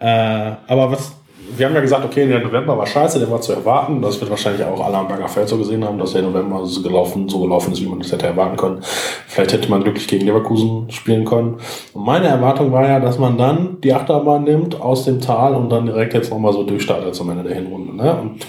[0.00, 1.12] Äh, aber was,
[1.56, 4.02] wir haben ja gesagt, okay, der November war scheiße, der war zu erwarten.
[4.02, 6.82] Das wird wahrscheinlich auch alle am Berger Feld so gesehen haben, dass der November so
[6.82, 8.78] gelaufen, so gelaufen ist, wie man das hätte erwarten können.
[9.26, 11.58] Vielleicht hätte man glücklich gegen Leverkusen spielen können.
[11.92, 15.70] Und meine Erwartung war ja, dass man dann die Achterbahn nimmt aus dem Tal und
[15.70, 17.94] dann direkt jetzt nochmal so durchstartet zum Ende der Hinrunde.
[17.94, 18.20] Ne?
[18.20, 18.46] Und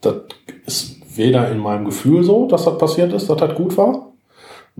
[0.00, 0.14] das
[0.66, 4.09] ist weder in meinem Gefühl so, dass das passiert ist, dass das gut war,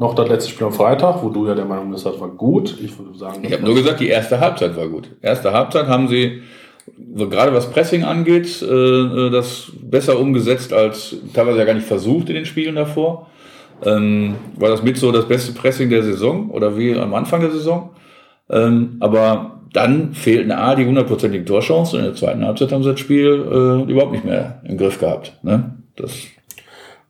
[0.01, 2.77] noch das letzte Spiel am Freitag, wo du ja der Meinung bist, das war gut.
[2.83, 5.11] Ich würde sagen, Ich habe nur gesagt, die erste Halbzeit war gut.
[5.21, 6.41] Erste Halbzeit haben sie,
[6.97, 12.35] gerade was Pressing angeht, äh, das besser umgesetzt als teilweise ja gar nicht versucht in
[12.35, 13.29] den Spielen davor.
[13.85, 17.51] Ähm, war das mit so das beste Pressing der Saison oder wie am Anfang der
[17.51, 17.91] Saison.
[18.49, 22.91] Ähm, aber dann fehlten A, die hundertprozentigen Torchancen und in der zweiten Halbzeit haben sie
[22.93, 23.27] das Spiel
[23.87, 25.39] äh, überhaupt nicht mehr im Griff gehabt.
[25.43, 25.75] Ne?
[25.97, 26.13] Das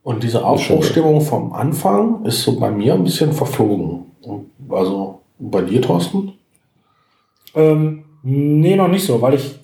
[0.03, 4.05] Und diese Aufbruchstimmung vom Anfang ist so bei mir ein bisschen verflogen.
[4.69, 6.33] Also bei dir, Thorsten?
[7.55, 9.59] Ähm, nee, noch nicht so, weil ich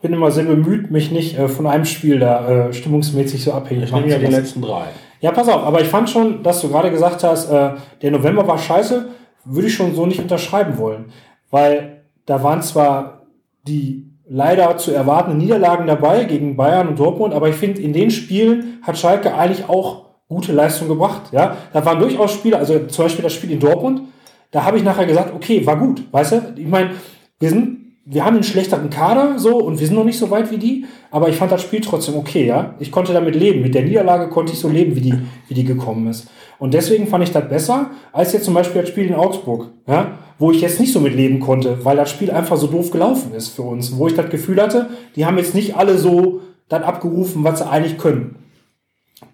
[0.00, 3.84] bin immer sehr bemüht, mich nicht äh, von einem Spiel da äh, stimmungsmäßig so abhängig
[3.84, 4.86] Ich nehme machen ja zu die letzten drei.
[5.20, 8.46] Ja, pass auf, aber ich fand schon, dass du gerade gesagt hast, äh, der November
[8.46, 9.08] war scheiße,
[9.44, 11.06] würde ich schon so nicht unterschreiben wollen.
[11.50, 13.22] Weil da waren zwar
[13.66, 18.10] die leider zu erwartenden Niederlagen dabei gegen Bayern und Dortmund, aber ich finde, in den
[18.10, 21.32] Spielen hat Schalke eigentlich auch gute Leistung gebracht.
[21.32, 24.02] Ja, da waren durchaus Spiele, also zum Beispiel das Spiel in Dortmund,
[24.50, 26.54] da habe ich nachher gesagt, okay, war gut, weißt du?
[26.56, 26.90] Ich meine,
[27.38, 30.52] wir sind, wir haben einen schlechteren Kader so und wir sind noch nicht so weit
[30.52, 32.76] wie die, aber ich fand das Spiel trotzdem okay, ja.
[32.78, 33.62] Ich konnte damit leben.
[33.62, 35.14] Mit der Niederlage konnte ich so leben, wie die,
[35.48, 36.28] wie die gekommen ist.
[36.60, 40.12] Und deswegen fand ich das besser, als jetzt zum Beispiel das Spiel in Augsburg, ja,
[40.38, 43.34] wo ich jetzt nicht so mit leben konnte, weil das Spiel einfach so doof gelaufen
[43.34, 46.84] ist für uns, wo ich das Gefühl hatte, die haben jetzt nicht alle so dann
[46.84, 48.36] abgerufen, was sie eigentlich können.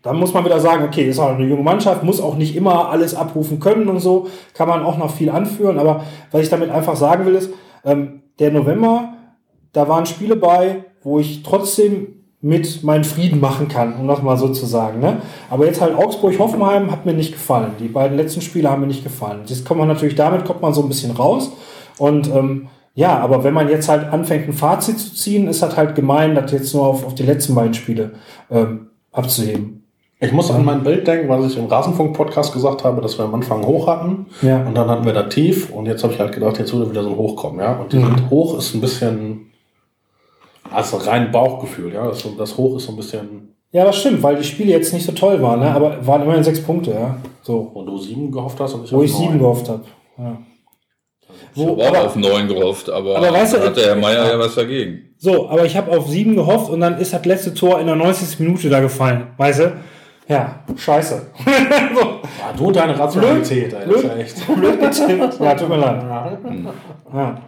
[0.02, 2.88] Dann muss man wieder sagen, okay, ist auch eine junge Mannschaft, muss auch nicht immer
[2.88, 5.78] alles abrufen können und so, kann man auch noch viel anführen.
[5.78, 7.50] Aber was ich damit einfach sagen will, ist,
[7.84, 9.14] ähm, der November,
[9.72, 12.08] da waren Spiele bei, wo ich trotzdem
[12.40, 14.98] mit meinen Frieden machen kann, um das mal so zu sagen.
[15.00, 15.22] Ne?
[15.48, 17.72] Aber jetzt halt Augsburg-Hoffenheim hat mir nicht gefallen.
[17.78, 19.42] Die beiden letzten Spiele haben mir nicht gefallen.
[19.46, 21.52] Jetzt kommt man natürlich, damit kommt man so ein bisschen raus.
[21.98, 25.76] Und ähm, ja, aber wenn man jetzt halt anfängt, ein Fazit zu ziehen, ist das
[25.76, 28.12] halt gemein, das jetzt nur auf, auf die letzten beiden Spiele
[28.50, 29.81] ähm, abzuheben.
[30.22, 33.34] Ich muss an mein Bild denken, was ich im Rasenfunk-Podcast gesagt habe, dass wir am
[33.34, 34.62] Anfang hoch hatten Ja.
[34.64, 37.02] und dann hatten wir da tief und jetzt habe ich halt gedacht, jetzt würde wieder
[37.02, 37.72] so ein Hoch kommen, ja.
[37.80, 38.30] Und dieses Mhm.
[38.30, 39.50] Hoch ist ein bisschen,
[40.70, 42.06] also rein Bauchgefühl, ja.
[42.06, 44.92] Das, so- das Hoch ist so ein bisschen, Ja, das stimmt, weil die Spiele jetzt
[44.92, 45.70] nicht so toll waren, ne?
[45.74, 47.16] aber waren immerhin sechs Punkte, ja.
[47.42, 47.70] So.
[47.74, 49.82] wo du sieben gehofft hast und ich Wo ich sieben gehofft habe.
[50.18, 50.36] Ja.
[51.54, 53.86] ich Wo, habe auch aber, auf neun gehofft, aber, aber weißt du, da hat der
[53.86, 54.98] Herr Meier ja was dagegen.
[55.18, 57.96] so, aber ich habe auf sieben gehofft und dann ist das letzte Tor in der
[57.96, 58.38] 90.
[58.40, 59.72] Minute da gefallen, weißt du?
[60.28, 61.22] Ja, scheiße.
[61.94, 64.46] so, Ja, du und deine Rationalität, ist ja echt.
[64.56, 65.40] blöd getippt.
[65.40, 66.02] Ja, tut mir leid.
[67.12, 67.42] Ja.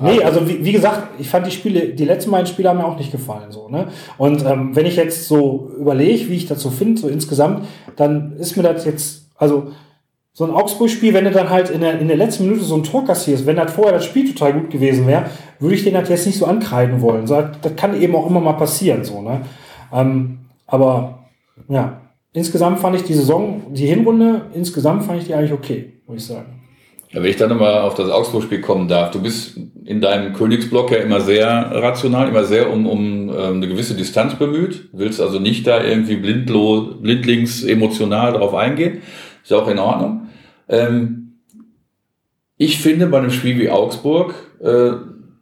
[0.00, 2.84] Nee, also wie, wie gesagt, ich fand die Spiele, die letzten beiden Spiele haben mir
[2.86, 3.52] auch nicht gefallen.
[3.52, 3.88] So, ne?
[4.18, 8.36] Und ähm, wenn ich jetzt so überlege, wie ich das so finde, so insgesamt, dann
[8.36, 9.68] ist mir das jetzt, also
[10.32, 12.82] so ein Augsburg-Spiel, wenn du dann halt in der, in der letzten Minute so ein
[12.82, 15.26] Tor kassierst, wenn das vorher das Spiel total gut gewesen wäre,
[15.60, 17.28] würde ich den halt jetzt nicht so ankreiden wollen.
[17.28, 19.04] So, das kann eben auch immer mal passieren.
[19.04, 19.42] So, ne?
[19.94, 21.26] Ähm, aber
[21.68, 22.00] ja,
[22.32, 26.26] insgesamt fand ich die Saison, die Hinrunde, insgesamt fand ich die eigentlich okay, muss ich
[26.26, 26.60] sagen.
[27.14, 30.90] Ja, wenn ich dann nochmal auf das Augsburg-Spiel kommen darf, du bist in deinem Königsblock
[30.90, 35.38] ja immer sehr rational, immer sehr um, um ähm, eine gewisse Distanz bemüht, willst also
[35.38, 39.02] nicht da irgendwie blindlos, blindlings emotional drauf eingehen,
[39.44, 40.28] ist ja auch in Ordnung.
[40.68, 41.38] Ähm,
[42.56, 44.92] ich finde, bei einem Spiel wie Augsburg äh,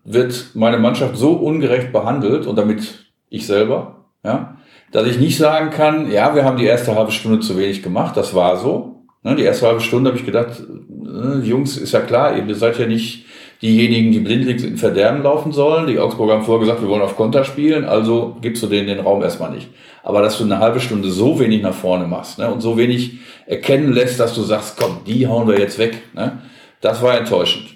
[0.04, 4.56] wird meine Mannschaft so ungerecht behandelt und damit ich selber, ja,
[4.90, 8.16] dass ich nicht sagen kann, ja, wir haben die erste halbe Stunde zu wenig gemacht,
[8.16, 9.04] das war so.
[9.22, 12.78] Ne, die erste halbe Stunde habe ich gedacht, äh, Jungs, ist ja klar, ihr seid
[12.78, 13.24] ja nicht
[13.62, 15.86] diejenigen, die blindlings in Verderben laufen sollen.
[15.86, 19.00] Die Augsburger haben vorher gesagt, wir wollen auf Konter spielen, also gibst du denen den
[19.00, 19.68] Raum erstmal nicht.
[20.02, 23.20] Aber dass du eine halbe Stunde so wenig nach vorne machst ne, und so wenig
[23.46, 26.38] erkennen lässt, dass du sagst, komm, die hauen wir jetzt weg, ne,
[26.80, 27.71] das war enttäuschend.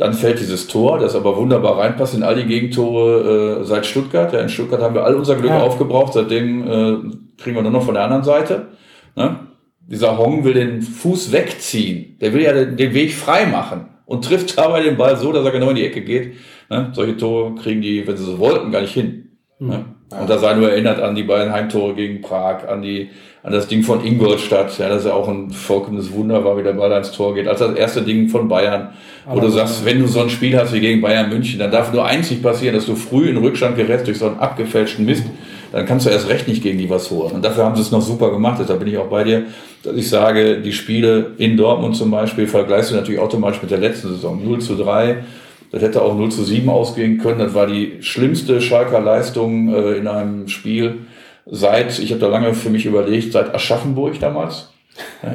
[0.00, 4.32] Dann fällt dieses Tor, das aber wunderbar reinpasst in all die Gegentore äh, seit Stuttgart.
[4.32, 5.60] Ja, in Stuttgart haben wir all unser Glück ja.
[5.60, 6.96] aufgebraucht, seitdem äh,
[7.36, 8.68] kriegen wir nur noch von der anderen Seite.
[9.14, 9.40] Ne?
[9.80, 12.16] Dieser Hong will den Fuß wegziehen.
[12.18, 15.44] Der will ja den, den Weg frei machen und trifft dabei den Ball so, dass
[15.44, 16.32] er genau in die Ecke geht.
[16.70, 16.92] Ne?
[16.94, 19.28] Solche Tore kriegen die, wenn sie so wollten, gar nicht hin.
[19.58, 19.68] Mhm.
[19.68, 19.84] Ne?
[20.18, 23.10] Und da sei nur erinnert an die beiden Heimtore gegen Prag, an die,
[23.42, 26.62] an das Ding von Ingolstadt, ja, das ist ja auch ein vollkommenes Wunder war, wie
[26.62, 27.46] der Ball ans Tor geht.
[27.46, 28.88] Also das erste Ding von Bayern,
[29.24, 31.70] wo Aber du sagst, wenn du so ein Spiel hast wie gegen Bayern München, dann
[31.70, 35.24] darf nur einzig passieren, dass du früh in Rückstand gerätst durch so einen abgefälschten Mist
[35.72, 37.32] dann kannst du erst recht nicht gegen die was holen.
[37.32, 38.58] Und dafür haben sie es noch super gemacht.
[38.60, 39.44] Deshalb bin ich auch bei dir,
[39.82, 43.78] dass ich sage, die Spiele in Dortmund zum Beispiel vergleichst du natürlich automatisch mit der
[43.78, 44.42] letzten Saison.
[44.44, 45.18] 0 zu 3.
[45.70, 47.38] Das hätte auch 0 zu 7 ausgehen können.
[47.38, 51.06] Das war die schlimmste Schalker Leistung äh, in einem Spiel
[51.46, 54.70] seit, ich habe da lange für mich überlegt, seit Aschaffenburg damals.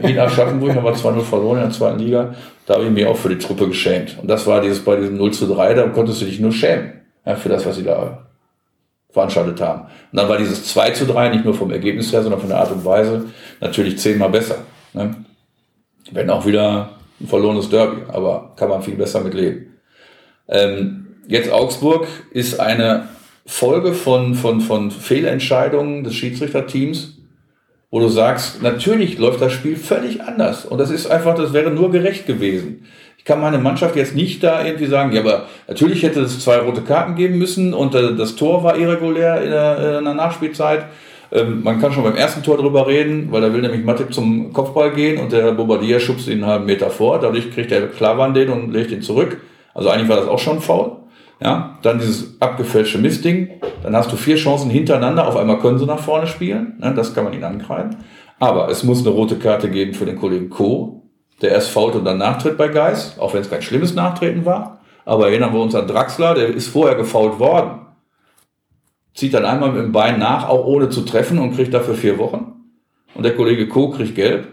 [0.04, 2.36] In Aschaffenburg haben wir 2-0 verloren in der zweiten Liga.
[2.66, 4.18] Da habe ich mich auch für die Truppe geschämt.
[4.22, 6.94] Und das war dieses bei diesem 0 zu 3, da konntest du dich nur schämen.
[7.26, 8.26] Ja, für das, was sie da
[9.12, 9.84] veranstaltet haben.
[10.12, 12.60] Und dann war dieses 2 zu 3 nicht nur vom Ergebnis her, sondern von der
[12.60, 13.26] Art und Weise
[13.62, 14.58] natürlich zehnmal besser.
[14.94, 15.16] Ne?
[16.12, 19.75] Wenn auch wieder ein verlorenes Derby, aber kann man viel besser mit leben.
[20.48, 23.10] Ähm, jetzt Augsburg ist eine
[23.46, 27.18] Folge von, von, von Fehlentscheidungen des Schiedsrichterteams,
[27.92, 30.66] wo du sagst, natürlich läuft das Spiel völlig anders.
[30.66, 32.86] Und das ist einfach, das wäre nur gerecht gewesen
[33.26, 36.82] kann meine Mannschaft jetzt nicht da irgendwie sagen, ja, aber natürlich hätte es zwei rote
[36.82, 40.86] Karten geben müssen und äh, das Tor war irregulär in der, in der Nachspielzeit.
[41.32, 44.54] Ähm, man kann schon beim ersten Tor drüber reden, weil da will nämlich Matip zum
[44.54, 47.20] Kopfball gehen und der Bobadilla schubst ihn einen halben Meter vor.
[47.20, 49.38] Dadurch kriegt der Klavan den und legt ihn zurück.
[49.76, 50.94] Also eigentlich war das auch schon faul.
[51.40, 53.62] Ja, dann dieses abgefälschte Mistding.
[53.84, 55.28] Dann hast du vier Chancen hintereinander.
[55.28, 56.78] Auf einmal können sie nach vorne spielen.
[56.80, 57.98] Ne, das kann man ihnen ankreiden.
[58.40, 61.06] Aber es muss eine rote Karte geben für den Kollegen Co
[61.42, 64.82] der erst fault und dann nachtritt bei Geis, auch wenn es kein schlimmes Nachtreten war.
[65.06, 67.82] Aber erinnern wir uns an Draxler, der ist vorher gefault worden.
[69.14, 72.18] Zieht dann einmal mit dem Bein nach, auch ohne zu treffen und kriegt dafür vier
[72.18, 72.54] Wochen.
[73.14, 73.90] Und der Kollege Co.
[73.90, 74.48] kriegt gelb.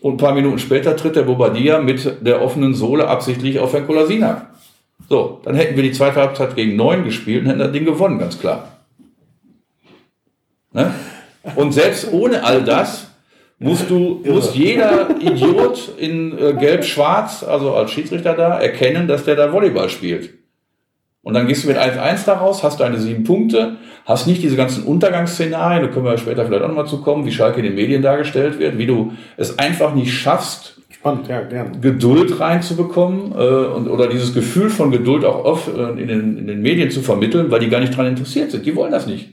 [0.00, 3.86] Und ein paar Minuten später tritt der Bobadilla mit der offenen Sohle absichtlich auf Herrn
[3.86, 4.46] Kolasinac.
[5.08, 8.18] So, dann hätten wir die zweite Halbzeit gegen neun gespielt und hätten das Ding gewonnen,
[8.18, 8.76] ganz klar.
[10.72, 10.92] Ne?
[11.54, 13.10] Und selbst ohne all das
[13.58, 19.36] musst du, muss jeder Idiot in äh, gelb-schwarz, also als Schiedsrichter da, erkennen, dass der
[19.36, 20.34] da Volleyball spielt.
[21.22, 24.84] Und dann gehst du mit 1-1 daraus, hast deine sieben Punkte, hast nicht diese ganzen
[24.84, 28.02] Untergangsszenarien, da können wir später vielleicht auch nochmal zu kommen, wie Schalke in den Medien
[28.02, 31.78] dargestellt wird, wie du es einfach nicht schaffst, Spannend, ja, gerne.
[31.80, 36.46] Geduld reinzubekommen äh, und, oder dieses Gefühl von Geduld auch oft äh, in, den, in
[36.48, 38.66] den Medien zu vermitteln, weil die gar nicht dran interessiert sind.
[38.66, 39.28] Die wollen das nicht.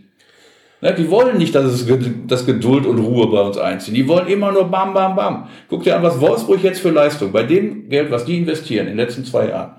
[0.81, 1.87] Ne, die wollen nicht, dass es
[2.27, 3.95] dass Geduld und Ruhe bei uns einziehen.
[3.95, 5.47] Die wollen immer nur bam, bam, bam.
[5.67, 8.97] Guck dir an, was Wolfsburg jetzt für Leistung, bei dem Geld, was die investieren in
[8.97, 9.71] den letzten zwei Jahren,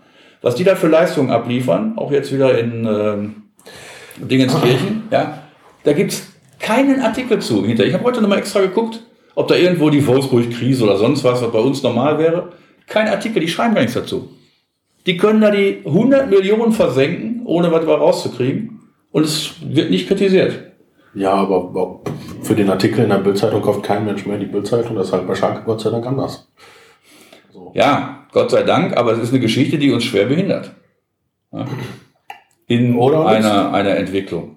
[0.42, 3.34] was die da für Leistungen abliefern, auch jetzt wieder in ähm,
[4.16, 5.44] Dingenskirchen, ja,
[5.84, 6.26] da gibt's
[6.58, 7.84] keinen Artikel zu hinter.
[7.84, 9.00] Ich habe heute nochmal extra geguckt,
[9.34, 12.52] ob da irgendwo die Wolfsburg-Krise oder sonst was, was bei uns normal wäre.
[12.86, 14.30] Kein Artikel, die schreiben gar nichts dazu.
[15.06, 18.80] Die können da die 100 Millionen versenken, ohne was rauszukriegen.
[19.10, 20.72] Und es wird nicht kritisiert.
[21.14, 22.00] Ja, aber
[22.42, 24.96] für den Artikel in der Bildzeitung kauft kein Mensch mehr die Bildzeitung.
[24.96, 26.48] Das ist halt bei Schalke Gott sei Dank anders.
[27.52, 27.72] So.
[27.74, 30.72] Ja, Gott sei Dank, aber es ist eine Geschichte, die uns schwer behindert.
[32.66, 34.56] In Oder einer, einer Entwicklung.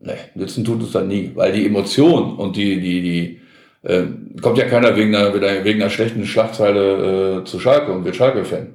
[0.00, 3.40] Nee, nützen tut es dann nie, weil die Emotion und die, die, die,
[3.84, 4.02] äh,
[4.40, 8.68] kommt ja keiner wegen einer, wegen einer schlechten Schlagzeile äh, zu Schalke und wird Schalke-Fan.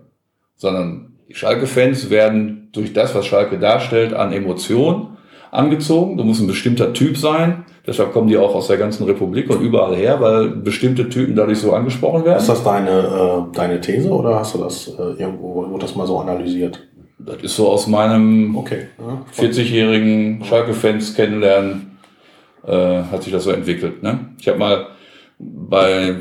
[0.56, 5.18] Sondern die Schalke-Fans werden durch das, was Schalke darstellt, an Emotionen
[5.52, 6.18] angezogen.
[6.18, 7.66] Du musst ein bestimmter Typ sein.
[7.88, 11.58] Deshalb kommen die auch aus der ganzen Republik und überall her, weil bestimmte Typen dadurch
[11.58, 12.38] so angesprochen werden.
[12.38, 12.90] Ist das deine,
[13.52, 16.88] äh, deine These oder hast du das äh, irgendwo, wurde das mal so analysiert?
[17.18, 18.88] Das ist so aus meinem okay.
[19.00, 21.98] ja, 40-jährigen Schalke-Fans kennenlernen
[22.66, 24.04] äh, hat sich das so entwickelt.
[24.04, 24.20] Ne?
[24.40, 24.88] Ich habe mal
[25.40, 26.18] bei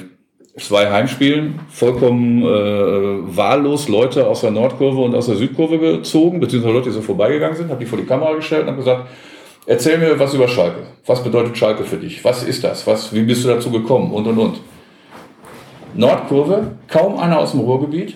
[0.56, 6.74] zwei Heimspielen vollkommen äh, wahllos Leute aus der Nordkurve und aus der Südkurve gezogen, beziehungsweise
[6.74, 9.08] Leute, die so vorbeigegangen sind, habe die vor die Kamera gestellt und habe gesagt,
[9.66, 10.82] erzähl mir was über Schalke.
[11.06, 12.24] Was bedeutet Schalke für dich?
[12.24, 12.86] Was ist das?
[12.86, 14.12] Was, wie bist du dazu gekommen?
[14.12, 14.60] Und, und, und.
[15.94, 18.14] Nordkurve, kaum einer aus dem Ruhrgebiet,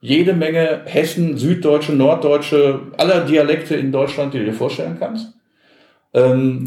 [0.00, 5.32] jede Menge Hessen, Süddeutsche, Norddeutsche, aller Dialekte in Deutschland, die du dir vorstellen kannst.
[6.12, 6.66] Ähm,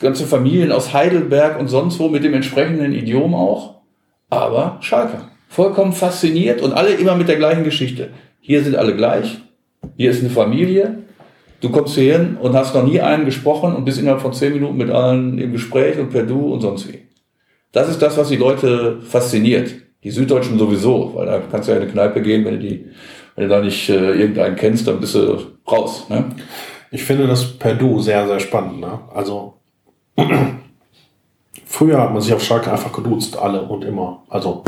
[0.00, 3.80] ganze Familien aus Heidelberg und sonst wo mit dem entsprechenden Idiom auch.
[4.28, 5.22] Aber Schalke.
[5.48, 8.10] Vollkommen fasziniert und alle immer mit der gleichen Geschichte.
[8.40, 9.38] Hier sind alle gleich.
[9.96, 11.00] Hier ist eine Familie.
[11.60, 14.54] Du kommst hier hin und hast noch nie einen gesprochen und bist innerhalb von zehn
[14.54, 17.02] Minuten mit allen im Gespräch und per Du und sonst wie.
[17.72, 19.74] Das ist das, was die Leute fasziniert.
[20.02, 22.86] Die Süddeutschen sowieso, weil da kannst du ja in eine Kneipe gehen, wenn du die,
[23.36, 25.36] wenn du da nicht äh, irgendeinen kennst, dann bist du
[25.70, 26.06] raus.
[26.08, 26.24] Ne?
[26.90, 28.80] Ich finde das per Du sehr, sehr spannend.
[28.80, 29.00] Ne?
[29.14, 29.59] Also
[31.64, 34.22] früher hat man sich auf Schalke einfach geduzt, alle und immer.
[34.28, 34.64] Also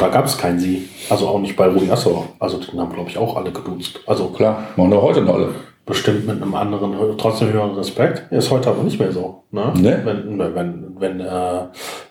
[0.00, 0.88] da gab es kein Sie.
[1.10, 2.28] Also auch nicht bei Rudi Assauer.
[2.38, 4.00] Also den haben, glaube ich, auch alle geduzt.
[4.06, 5.50] Also Klar, machen doch heute noch alle.
[5.84, 8.32] bestimmt mit einem anderen, trotzdem höheren Respekt.
[8.32, 9.44] Ist heute aber nicht mehr so.
[9.50, 9.72] Ne?
[9.76, 10.00] Ne?
[10.04, 11.66] Wenn, wenn, wenn äh,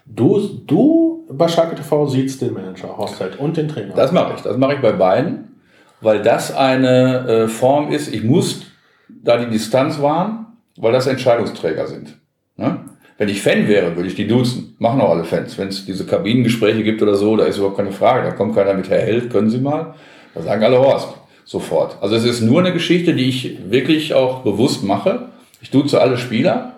[0.06, 3.96] du, du bei Schalke TV siehst den Manager, Horst Held und den Trainer.
[3.96, 4.42] Das mache ich.
[4.42, 5.56] Das mache ich bei beiden,
[6.02, 8.68] weil das eine äh, Form ist, ich muss
[9.08, 10.46] da die Distanz wahren,
[10.80, 12.18] weil das Entscheidungsträger sind.
[12.58, 12.80] Ne?
[13.18, 14.76] Wenn ich Fan wäre, würde ich die duzen.
[14.80, 15.58] Machen auch alle Fans.
[15.58, 18.24] Wenn es diese Kabinengespräche gibt oder so, da ist überhaupt keine Frage.
[18.28, 19.94] Da kommt keiner mit Herr Held, können Sie mal.
[20.34, 21.10] Da sagen alle Horst
[21.44, 21.98] sofort.
[22.02, 25.30] Also es ist nur eine Geschichte, die ich wirklich auch bewusst mache.
[25.62, 26.76] Ich duze alle Spieler,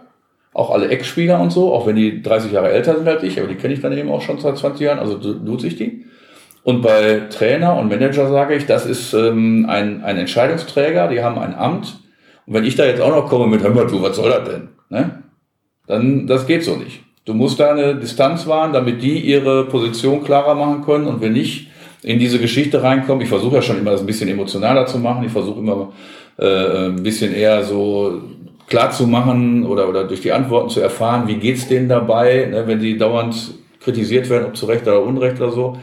[0.54, 3.48] auch alle Ex-Spieler und so, auch wenn die 30 Jahre älter sind als ich, aber
[3.48, 6.06] die kenne ich dann eben auch schon seit 20 Jahren, also du- duze ich die.
[6.64, 11.38] Und bei Trainer und Manager sage ich, das ist ähm, ein, ein Entscheidungsträger, die haben
[11.38, 12.00] ein Amt.
[12.46, 14.50] Und wenn ich da jetzt auch noch komme mit, hör mal, du, was soll das
[14.50, 14.70] denn?
[14.90, 15.24] Ne?
[15.88, 17.02] Dann, das geht so nicht.
[17.26, 21.34] Du musst da eine Distanz wahren, damit die ihre Position klarer machen können und wenn
[21.34, 21.68] nicht
[22.04, 25.24] in diese Geschichte reinkommen, ich versuche ja schon immer das ein bisschen emotionaler zu machen,
[25.24, 25.94] ich versuche immer
[26.38, 28.22] äh, ein bisschen eher so
[28.68, 32.64] klar zu machen oder, oder durch die Antworten zu erfahren, wie geht's denen dabei, ne,
[32.66, 33.36] wenn die dauernd
[33.82, 35.78] kritisiert werden, ob zu Recht oder Unrecht oder so.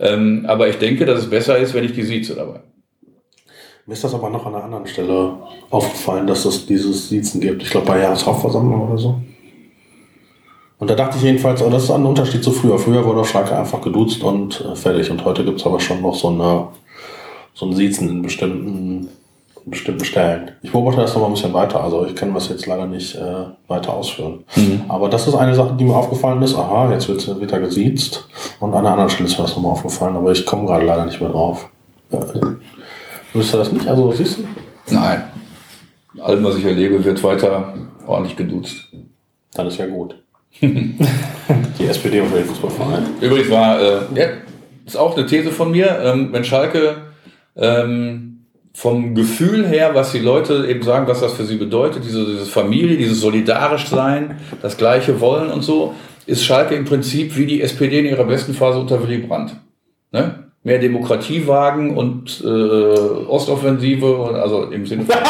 [0.00, 2.60] Ähm, aber ich denke, dass es besser ist, wenn ich die sieze dabei.
[3.86, 5.32] Mir ist das aber noch an einer anderen Stelle
[5.70, 7.62] aufgefallen, dass es dieses Siezen gibt.
[7.62, 9.16] Ich glaube bei Jahreshauptversammlung oder so.
[10.78, 12.78] Und da dachte ich jedenfalls, oh, das ist ein Unterschied zu früher.
[12.78, 15.10] Früher wurde Schalke einfach geduzt und äh, fertig.
[15.10, 16.68] Und heute gibt es aber schon noch so, eine,
[17.52, 19.08] so ein Siezen in bestimmten,
[19.64, 20.52] in bestimmten Stellen.
[20.62, 21.82] Ich beobachte das noch mal ein bisschen weiter.
[21.84, 24.44] Also ich kann das jetzt leider nicht äh, weiter ausführen.
[24.88, 26.54] Aber das ist eine Sache, die mir aufgefallen ist.
[26.54, 28.26] Aha, jetzt wird wieder gesiezt.
[28.58, 30.16] Und an einer anderen Stelle ist mir das nochmal aufgefallen.
[30.16, 31.68] Aber ich komme gerade leider nicht mehr drauf.
[32.10, 32.20] Ja,
[33.32, 33.86] Willst du das nicht?
[33.86, 34.94] Also siehst du?
[34.94, 35.22] Nein.
[36.20, 37.74] Allem, was ich erlebe, wird weiter
[38.06, 38.88] ordentlich geduzt.
[39.54, 40.16] Dann ist ja gut.
[40.60, 43.04] Die SPD und der Fußballverein.
[43.20, 44.26] Übrigens war, äh, ja,
[44.84, 46.96] ist auch eine These von mir, ähm, wenn Schalke
[47.56, 52.24] ähm, vom Gefühl her, was die Leute eben sagen, was das für sie bedeutet, diese,
[52.24, 55.94] diese Familie, dieses solidarisch sein, das Gleiche wollen und so,
[56.26, 59.56] ist Schalke im Prinzip wie die SPD in ihrer besten Phase unter Willy Brandt.
[60.12, 60.49] Ne?
[60.62, 65.14] Mehr Demokratie wagen und äh, Ostoffensive, und- also im Sinne von,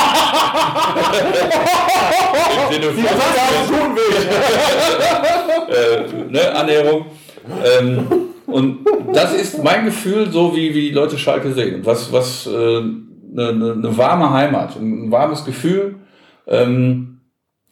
[2.57, 3.05] im Sinne von
[5.69, 7.07] äh, ne, Annäherung.
[7.79, 8.07] Ähm,
[8.47, 8.79] und
[9.13, 11.81] das ist mein Gefühl, so wie, wie die Leute Schalke sehen.
[11.85, 12.93] Was, was äh, eine,
[13.37, 15.95] eine, eine warme Heimat, ein warmes Gefühl,
[16.49, 17.21] ähm,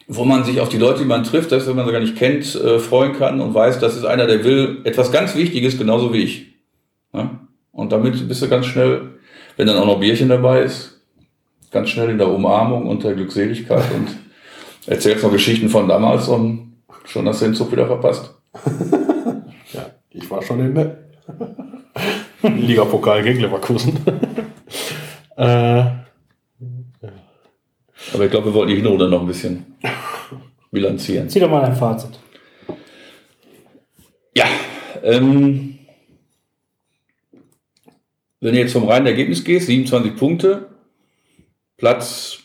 [0.07, 2.15] wo man sich auf die Leute, die man trifft, selbst wenn man sie gar nicht
[2.15, 6.13] kennt, äh, freuen kann und weiß, das ist einer, der will etwas ganz Wichtiges, genauso
[6.13, 6.45] wie ich.
[7.13, 7.38] Ja?
[7.79, 9.19] Und damit bist du ganz schnell,
[9.57, 10.99] wenn dann auch noch Bierchen dabei ist,
[11.71, 14.09] ganz schnell in der Umarmung und der Glückseligkeit und
[14.85, 16.73] erzählst noch Geschichten von damals und
[17.05, 18.33] schon hast du den Zug wieder verpasst.
[19.71, 20.97] Ja, ich war schon in der
[22.41, 23.99] Ligapokal gegen Leverkusen.
[25.37, 25.43] äh,
[28.13, 29.75] Aber ich glaube, wir wollten die Hinrunde noch ein bisschen
[30.71, 31.29] bilanzieren.
[31.29, 32.17] Zieh doch mal ein Fazit.
[34.35, 34.45] Ja,
[35.03, 35.78] ähm,
[38.41, 40.67] wenn du jetzt vom reinen Ergebnis gehst, 27 Punkte,
[41.77, 42.37] Platz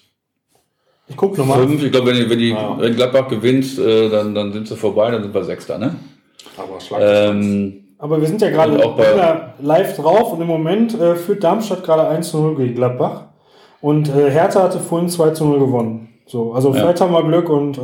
[1.08, 1.60] Ich guck nochmal.
[1.66, 2.76] 5, ich glaube, wenn, die- wenn, die, Ja.
[2.80, 5.94] wenn Gladbach gewinnt, äh, dann, dann sind sie vorbei, dann sind wir Sechster, ne?
[6.56, 11.42] aber schlag Ähm, Aber wir sind ja gerade live drauf und im Moment äh, führt
[11.44, 13.24] Darmstadt gerade 1 zu 0 gegen Gladbach.
[13.80, 16.08] Und äh, Hertha hatte vorhin 2 zu 0 gewonnen.
[16.26, 16.80] So, also Ja.
[16.80, 17.82] vielleicht haben wir Glück und äh,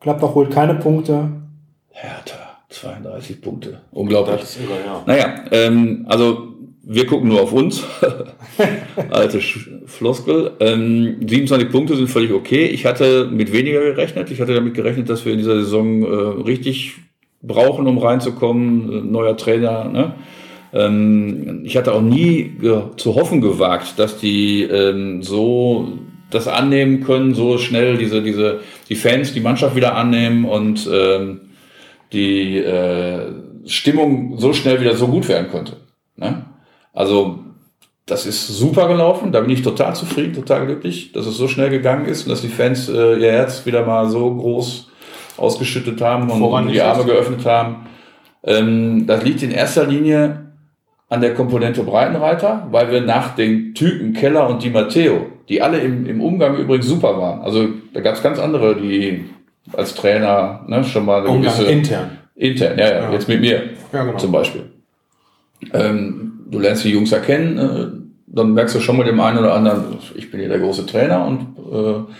[0.00, 1.28] Gladbach holt keine Punkte.
[1.90, 2.36] Hertha,
[2.68, 3.80] 32 Punkte.
[3.90, 4.40] Unglaublich.
[4.40, 5.02] das ist irre, ja.
[5.06, 6.51] Naja, ähm, also
[6.84, 7.84] wir gucken nur auf uns.
[9.10, 9.40] Alte
[9.86, 10.52] Floskel.
[10.60, 12.66] Ähm, 27 Punkte sind völlig okay.
[12.66, 14.30] Ich hatte mit weniger gerechnet.
[14.30, 16.94] Ich hatte damit gerechnet, dass wir in dieser Saison äh, richtig
[17.40, 19.12] brauchen, um reinzukommen.
[19.12, 19.84] Neuer Trainer.
[19.84, 20.14] Ne?
[20.72, 22.56] Ähm, ich hatte auch nie
[22.96, 25.98] zu hoffen gewagt, dass die ähm, so
[26.30, 31.42] das annehmen können, so schnell diese, diese, die Fans die Mannschaft wieder annehmen und ähm,
[32.12, 33.32] die äh,
[33.66, 35.76] Stimmung so schnell wieder so gut werden könnte.
[36.16, 36.46] Ne?
[36.92, 37.40] Also
[38.06, 41.70] das ist super gelaufen, da bin ich total zufrieden, total glücklich, dass es so schnell
[41.70, 44.90] gegangen ist und dass die Fans äh, ihr Herz wieder mal so groß
[45.36, 47.86] ausgeschüttet haben und, und die Arme geöffnet haben.
[48.44, 50.52] Ähm, das liegt in erster Linie
[51.08, 55.78] an der Komponente Breitenreiter, weil wir nach den Typen Keller und Di Matteo, die alle
[55.78, 57.42] im, im Umgang übrigens super waren.
[57.42, 59.26] Also da gab es ganz andere, die
[59.74, 62.18] als Trainer ne, schon mal eine Umgang gewisse, intern.
[62.34, 63.62] Intern, ja, ja, ja, jetzt mit mir
[63.92, 64.16] ja, genau.
[64.16, 64.70] zum Beispiel.
[65.72, 69.54] Ähm, du lernst die Jungs erkennen, äh, dann merkst du schon mit dem einen oder
[69.54, 71.40] anderen, ich bin hier der große Trainer und
[71.72, 72.12] äh,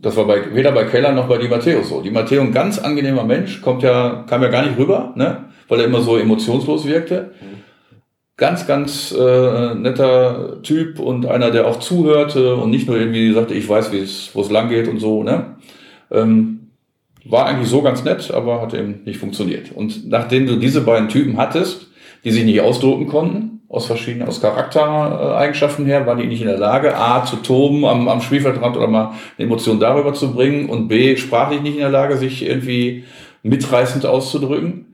[0.00, 2.00] das war bei, weder bei Keller noch bei Di Matteo so.
[2.00, 5.44] Di Matteo, ein ganz angenehmer Mensch, kommt ja, kam ja gar nicht rüber, ne?
[5.68, 7.32] weil er immer so emotionslos wirkte.
[8.36, 13.54] Ganz, ganz äh, netter Typ und einer, der auch zuhörte und nicht nur irgendwie sagte,
[13.54, 13.90] ich weiß,
[14.34, 15.22] wo es lang geht und so.
[15.22, 15.56] Ne?
[16.10, 16.70] Ähm,
[17.24, 19.72] war eigentlich so ganz nett, aber hat eben nicht funktioniert.
[19.72, 21.86] Und nachdem du diese beiden Typen hattest,
[22.24, 26.58] die sich nicht ausdrucken konnten, aus verschiedenen, aus Charaktereigenschaften her, waren die nicht in der
[26.58, 30.88] Lage, A, zu toben am, am Spielfeldrand oder mal eine Emotion darüber zu bringen und
[30.88, 33.04] B, sprachlich nicht in der Lage, sich irgendwie
[33.42, 34.93] mitreißend auszudrücken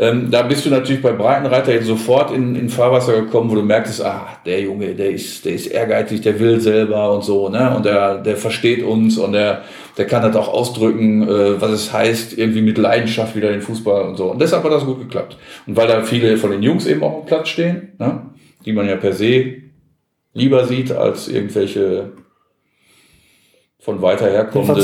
[0.00, 3.62] ähm, da bist du natürlich bei Breitenreiter jetzt sofort in, in Fahrwasser gekommen, wo du
[3.62, 7.76] merkst, ah, der Junge, der ist, der ist ehrgeizig, der will selber und so, ne?
[7.76, 9.60] Und der, der versteht uns und der,
[9.98, 14.08] der kann das auch ausdrücken, äh, was es heißt, irgendwie mit Leidenschaft wieder den Fußball
[14.08, 14.30] und so.
[14.30, 15.36] Und deshalb hat das gut geklappt.
[15.66, 18.22] Und weil da viele von den Jungs eben auch am Platz stehen, ne?
[18.64, 19.56] die man ja per se
[20.32, 22.12] lieber sieht als irgendwelche
[23.80, 24.76] von weiter herkommenden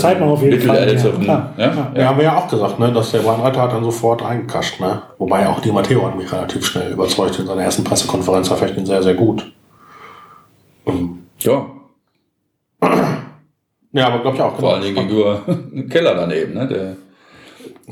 [0.48, 1.22] Mittelälteren.
[1.22, 1.92] Ja, ja, ja.
[1.94, 4.80] ja, haben wir ja auch gesagt, ne, dass der Brandreiter hat dann sofort eingekascht.
[4.80, 5.02] Ne?
[5.18, 8.48] Wobei auch die Matteo hat mich relativ schnell überzeugt in seiner ersten Pressekonferenz.
[8.48, 9.52] Da vielleicht ihn sehr, sehr gut.
[10.86, 11.24] Mhm.
[11.40, 11.66] Ja.
[13.92, 14.58] Ja, aber glaube ich auch.
[14.58, 15.42] Vor allen Dingen gegenüber
[15.90, 16.66] Keller daneben, ne?
[16.66, 16.96] der,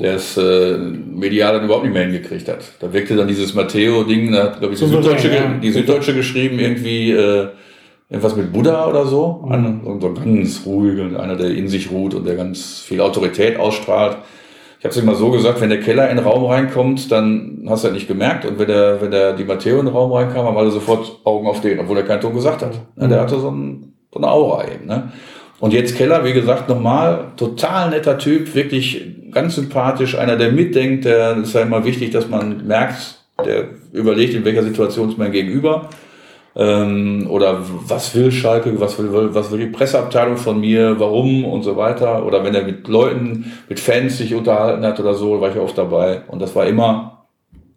[0.01, 2.63] der es äh, medial dann überhaupt nicht mehr hingekriegt hat.
[2.79, 7.11] Da wirkte dann dieses Matteo-Ding, da hat, glaube ich, die Süddeutsche, die Süddeutsche geschrieben, irgendwie...
[7.11, 7.49] Äh,
[8.09, 9.43] irgendwas mit Buddha oder so.
[9.45, 9.51] Mhm.
[9.51, 13.59] Einer, so ganz ruhig und einer, der in sich ruht und der ganz viel Autorität
[13.59, 14.17] ausstrahlt.
[14.79, 17.83] Ich habe es immer so gesagt, wenn der Keller in den Raum reinkommt, dann hast
[17.83, 18.45] du halt nicht gemerkt.
[18.45, 21.47] Und wenn der, wenn der die Matteo in den Raum reinkam, haben alle sofort Augen
[21.47, 22.79] auf den, obwohl er keinen Ton gesagt hat.
[22.95, 23.09] Mhm.
[23.09, 24.85] Der hatte so, ein, so eine Aura eben.
[24.85, 25.11] Ne?
[25.59, 31.05] Und jetzt Keller, wie gesagt, nochmal, total netter Typ, wirklich ganz sympathisch, einer, der mitdenkt,
[31.05, 35.31] der ist ja immer wichtig, dass man merkt, der überlegt, in welcher Situation ist mein
[35.31, 35.89] Gegenüber.
[36.57, 41.63] Ähm, oder was will Schalke, was will, was will die Presseabteilung von mir, warum und
[41.63, 42.25] so weiter.
[42.25, 45.77] Oder wenn er mit Leuten, mit Fans sich unterhalten hat oder so, war ich oft
[45.77, 46.21] dabei.
[46.27, 47.15] Und das war immer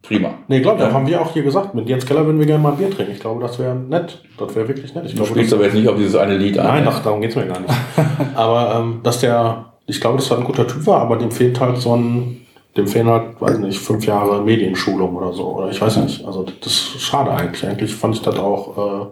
[0.02, 0.30] prima.
[0.46, 0.92] Nee, glaube, ja.
[0.92, 3.12] haben wir auch hier gesagt, mit Jens Keller würden wir gerne mal ein Bier trinken.
[3.12, 4.22] Ich glaube, das wäre nett.
[4.38, 5.04] Das wäre wirklich nett.
[5.06, 6.66] Ich du glaube, spielst aber jetzt nicht auf dieses eine Lied an.
[6.66, 7.74] Nein, ach, darum geht's mir gar nicht.
[8.34, 11.60] aber ähm, dass der, ich glaube, dass er ein guter Typ war, aber dem fehlt
[11.60, 12.46] halt so ein
[12.76, 15.56] dem fehlen halt, weiß nicht, fünf Jahre Medienschulung oder so.
[15.56, 16.24] Oder ich weiß nicht.
[16.24, 17.66] Also das ist schade eigentlich.
[17.66, 19.06] Eigentlich fand ich das auch äh,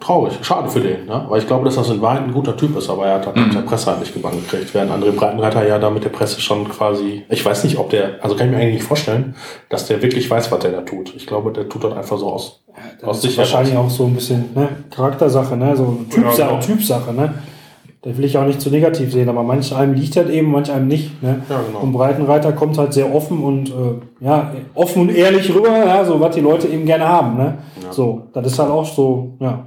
[0.00, 0.38] traurig.
[0.42, 1.26] Schade für den, ne?
[1.28, 3.36] Weil ich glaube, dass das in Wahrheit ein guter Typ ist, aber er hat halt
[3.36, 4.72] mit der Presse halt nicht gebannt gekriegt.
[4.74, 7.24] Während André Breitenreiter ja da mit der Presse schon quasi.
[7.30, 9.34] Ich weiß nicht, ob der, also kann ich mir eigentlich nicht vorstellen,
[9.68, 11.14] dass der wirklich weiß, was der da tut.
[11.16, 12.62] Ich glaube, der tut das einfach so aus.
[13.02, 14.68] Ja, aus sich wahrscheinlich auch so ein bisschen ne?
[14.90, 15.76] Charaktersache, ne?
[15.76, 16.60] So Typsache, ja, genau.
[16.60, 17.34] Typsache, ne?
[18.02, 20.70] Das will ich auch nicht zu negativ sehen, aber manch einem liegt halt eben, manch
[20.70, 21.20] einem nicht.
[21.20, 21.42] Ne?
[21.48, 21.80] Ja, genau.
[21.80, 26.20] Und Breitenreiter kommt halt sehr offen und äh, ja, offen und ehrlich rüber, ja, so
[26.20, 27.36] was die Leute eben gerne haben.
[27.36, 27.58] Ne?
[27.82, 27.92] Ja.
[27.92, 29.66] So, das ist halt auch so, ja.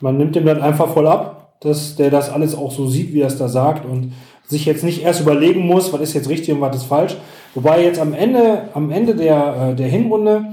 [0.00, 3.20] Man nimmt dem dann einfach voll ab, dass der das alles auch so sieht, wie
[3.20, 4.12] er es da sagt und
[4.46, 7.16] sich jetzt nicht erst überlegen muss, was ist jetzt richtig und was ist falsch.
[7.54, 10.46] Wobei jetzt am Ende, am Ende der, äh, der Hinrunde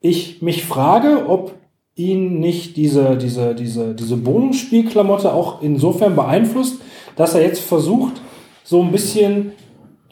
[0.00, 1.52] ich mich frage, ob
[1.96, 6.80] ihn nicht diese, diese, diese, diese Bonusspielklamotte auch insofern beeinflusst,
[7.16, 8.20] dass er jetzt versucht,
[8.64, 9.52] so ein bisschen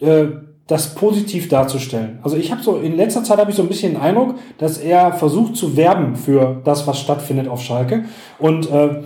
[0.00, 0.26] äh,
[0.66, 2.20] das positiv darzustellen.
[2.22, 4.78] Also ich habe so in letzter Zeit habe ich so ein bisschen den Eindruck, dass
[4.78, 8.04] er versucht zu werben für das, was stattfindet auf Schalke
[8.38, 9.00] und äh,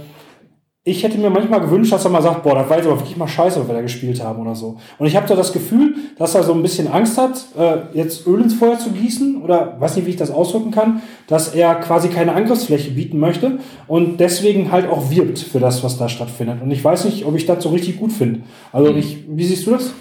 [0.88, 3.16] ich hätte mir manchmal gewünscht, dass er mal sagt, boah, das war jetzt aber wirklich
[3.16, 4.78] mal scheiße, was wir da gespielt haben oder so.
[4.98, 8.24] Und ich habe da das Gefühl, dass er so ein bisschen Angst hat, äh, jetzt
[8.24, 11.74] Öl ins Feuer zu gießen oder weiß nicht, wie ich das ausdrücken kann, dass er
[11.74, 13.58] quasi keine Angriffsfläche bieten möchte
[13.88, 16.62] und deswegen halt auch wirbt für das, was da stattfindet.
[16.62, 18.42] Und ich weiß nicht, ob ich das so richtig gut finde.
[18.72, 19.92] Also ich, wie siehst du das?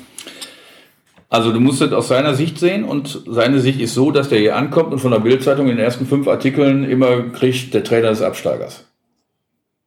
[1.30, 4.38] Also du musst es aus seiner Sicht sehen und seine Sicht ist so, dass der
[4.38, 8.10] hier ankommt und von der Bildzeitung in den ersten fünf Artikeln immer kriegt, der Trainer
[8.10, 8.86] des Absteigers.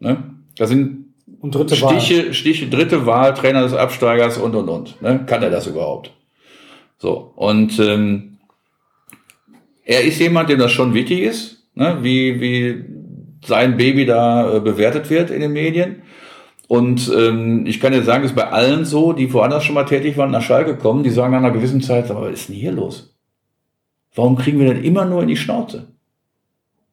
[0.00, 0.37] Ne?
[0.58, 5.00] Da sind Und dritte Stiche, Stiche, dritte Wahl, Trainer des Absteigers und und und.
[5.00, 5.24] Ne?
[5.26, 6.12] Kann er das überhaupt?
[6.98, 8.38] So, und ähm,
[9.84, 11.98] er ist jemand, dem das schon wichtig ist, ne?
[12.02, 12.84] wie, wie
[13.44, 16.02] sein Baby da äh, bewertet wird in den Medien.
[16.66, 19.84] Und ähm, ich kann jetzt sagen, es ist bei allen so, die woanders schon mal
[19.84, 22.56] tätig waren, nach Schalke kommen, die sagen nach einer gewissen Zeit, aber was ist denn
[22.56, 23.16] hier los?
[24.14, 25.86] Warum kriegen wir denn immer nur in die Schnauze?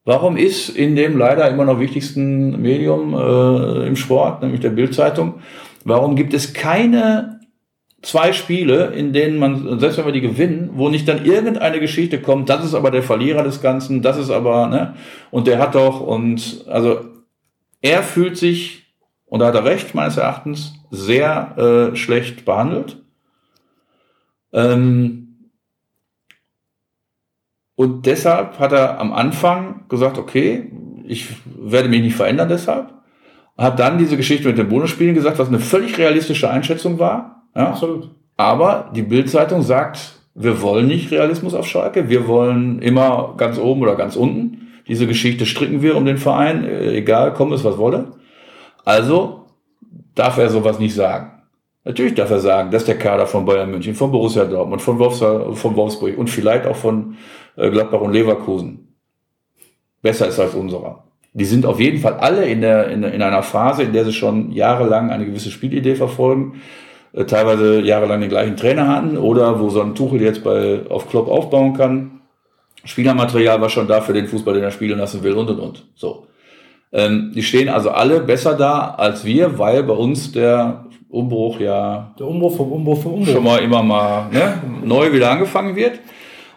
[0.06, 5.40] Warum ist in dem leider immer noch wichtigsten Medium äh, im Sport, nämlich der Bildzeitung,
[5.84, 7.40] warum gibt es keine
[8.02, 12.20] zwei Spiele, in denen man, selbst wenn wir die gewinnen, wo nicht dann irgendeine Geschichte
[12.20, 14.94] kommt, das ist aber der Verlierer des Ganzen, das ist aber, ne,
[15.32, 17.00] und der hat doch, und also
[17.82, 18.84] er fühlt sich,
[19.24, 23.02] und da hat er recht, meines Erachtens, sehr äh, schlecht behandelt.
[24.52, 25.25] Ähm,
[27.76, 30.72] und deshalb hat er am Anfang gesagt, okay,
[31.04, 32.92] ich werde mich nicht verändern deshalb.
[33.56, 37.44] Hat dann diese Geschichte mit den Bonusspielen gesagt, was eine völlig realistische Einschätzung war.
[37.54, 37.68] Ja?
[37.68, 38.10] Absolut.
[38.36, 43.82] Aber die Bildzeitung sagt, wir wollen nicht Realismus auf Schalke, wir wollen immer ganz oben
[43.82, 44.68] oder ganz unten.
[44.88, 48.12] Diese Geschichte stricken wir um den Verein, äh, egal, komme es was wolle.
[48.84, 49.46] Also
[50.14, 51.35] darf er sowas nicht sagen.
[51.86, 55.20] Natürlich darf er sagen, dass der Kader von Bayern München, von Borussia Dortmund, von, Wolfs
[55.20, 57.16] von Wolfsburg und vielleicht auch von
[57.54, 58.88] äh, Gladbach und Leverkusen
[60.02, 61.04] besser ist als unserer.
[61.32, 64.12] Die sind auf jeden Fall alle in, der, in, in einer Phase, in der sie
[64.12, 66.60] schon jahrelang eine gewisse Spielidee verfolgen,
[67.12, 71.08] äh, teilweise jahrelang den gleichen Trainer hatten oder wo so ein Tuchel jetzt bei, auf
[71.08, 72.20] Klopp aufbauen kann.
[72.84, 75.86] Spielermaterial war schon da für den Fußball, den er spielen lassen will und und und.
[75.94, 76.26] So.
[76.92, 82.14] Ähm, die stehen also alle besser da als wir, weil bei uns der Umbruch ja
[82.18, 83.32] Der Umbruch vom Umbruch vom Umbruch.
[83.32, 86.00] schon mal immer mal ne, neu wieder angefangen wird.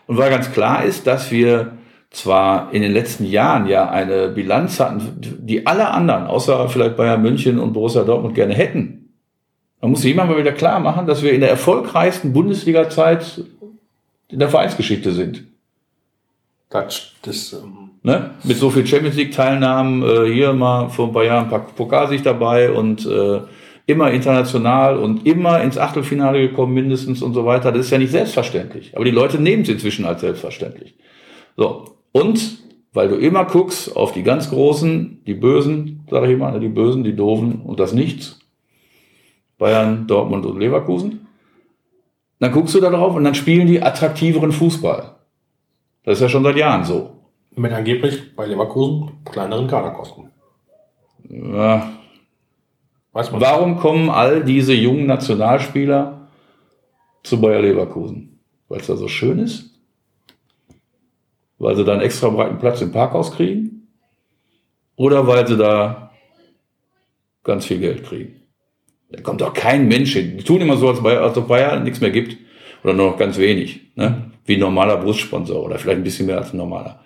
[0.08, 1.78] Und weil ganz klar ist, dass wir
[2.10, 7.22] zwar in den letzten Jahren ja eine Bilanz hatten, die alle anderen, außer vielleicht Bayern
[7.22, 9.14] München und Borussia Dortmund gerne hätten.
[9.82, 13.44] Man muss sich immer mal wieder klar machen, dass wir in der erfolgreichsten Bundesliga-Zeit
[14.28, 15.46] in der Vereinsgeschichte sind.
[16.70, 18.32] Das, das, ähm, Ne?
[18.44, 22.24] Mit so viel Champions League-Teilnahmen, äh, hier mal vor ein paar Jahren ein paar Pokalsieg
[22.24, 23.42] dabei und äh,
[23.90, 27.72] immer international und immer ins Achtelfinale gekommen mindestens und so weiter.
[27.72, 28.96] Das ist ja nicht selbstverständlich.
[28.96, 30.96] Aber die Leute nehmen es inzwischen als selbstverständlich.
[31.58, 31.96] So.
[32.12, 32.60] Und
[32.94, 36.70] weil du immer guckst auf die ganz Großen, die Bösen, sage ich immer, ne, die
[36.70, 38.40] Bösen, die Doofen und das Nichts.
[39.58, 41.28] Bayern, Dortmund und Leverkusen.
[42.40, 45.16] Dann guckst du da drauf und dann spielen die attraktiveren Fußball.
[46.04, 47.12] Das ist ja schon seit Jahren so.
[47.56, 50.30] mit angeblich bei Leverkusen kleineren Kaderkosten.
[51.30, 51.99] Ja.
[53.32, 56.30] Warum kommen all diese jungen Nationalspieler
[57.24, 58.40] zu Bayer Leverkusen?
[58.68, 59.80] Weil es da so schön ist?
[61.58, 63.88] Weil sie da einen extra breiten Platz im Parkhaus kriegen?
[64.96, 66.12] Oder weil sie da
[67.44, 68.42] ganz viel Geld kriegen?
[69.10, 70.38] Da kommt doch kein Mensch hin.
[70.38, 72.38] Die tun immer so, als, Bayer, als ob Bayern nichts mehr gibt.
[72.84, 73.82] Oder nur noch ganz wenig.
[73.96, 74.32] Ne?
[74.46, 75.64] Wie ein normaler Brustsponsor.
[75.64, 77.04] Oder vielleicht ein bisschen mehr als ein normaler.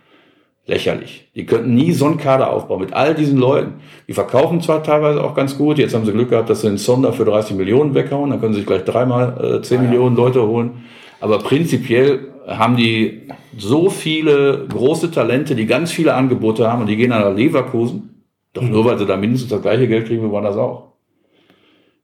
[0.66, 1.30] Lächerlich.
[1.36, 3.82] Die könnten nie so einen Kader aufbauen mit all diesen Leuten.
[4.08, 5.78] Die verkaufen zwar teilweise auch ganz gut.
[5.78, 8.30] Jetzt haben sie Glück gehabt, dass sie den Sonder für 30 Millionen weghauen.
[8.30, 9.90] Dann können sie sich gleich dreimal äh, 10 Ah, ja.
[9.90, 10.86] Millionen Leute holen.
[11.20, 13.24] Aber prinzipiell haben die
[13.58, 18.26] so viele große Talente, die ganz viele Angebote haben und die gehen nach Leverkusen.
[18.54, 20.94] Doch nur, weil sie da mindestens das gleiche Geld kriegen wie woanders auch.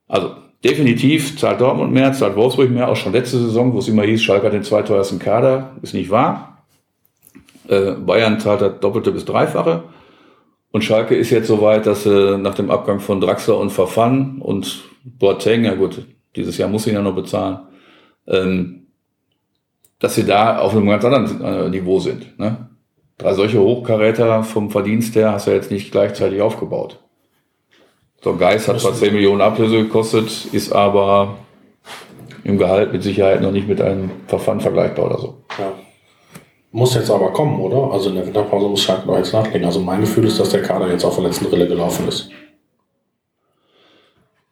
[0.07, 0.31] Also
[0.63, 4.21] definitiv zahlt Dortmund mehr, zahlt Wolfsburg mehr, auch schon letzte Saison, wo es immer hieß,
[4.21, 6.48] Schalke hat den zweiteuersten Kader, ist nicht wahr.
[7.69, 9.83] Äh, Bayern zahlt das Doppelte bis Dreifache.
[10.71, 14.39] Und Schalke ist jetzt so weit, dass sie nach dem Abgang von Draxler und Verfan
[14.39, 16.05] und Boateng, ja gut,
[16.35, 17.59] dieses Jahr muss ihn ja noch bezahlen,
[18.27, 18.87] ähm,
[19.99, 22.37] dass sie da auf einem ganz anderen äh, Niveau sind.
[22.39, 22.69] Ne?
[23.17, 26.99] Drei solche Hochkaräter vom Verdienst her hast du ja jetzt nicht gleichzeitig aufgebaut.
[28.21, 31.37] So Geist hat zwar 10 Millionen Ablöse gekostet, ist aber
[32.43, 35.43] im Gehalt mit Sicherheit noch nicht mit einem Verfahren vergleichbar oder so.
[35.57, 35.73] Ja.
[36.71, 37.91] Muss jetzt aber kommen, oder?
[37.91, 39.65] Also in der Winterpause muss Schalke noch jetzt nachlegen.
[39.65, 42.29] Also mein Gefühl ist, dass der Kader jetzt auf der letzten Rille gelaufen ist.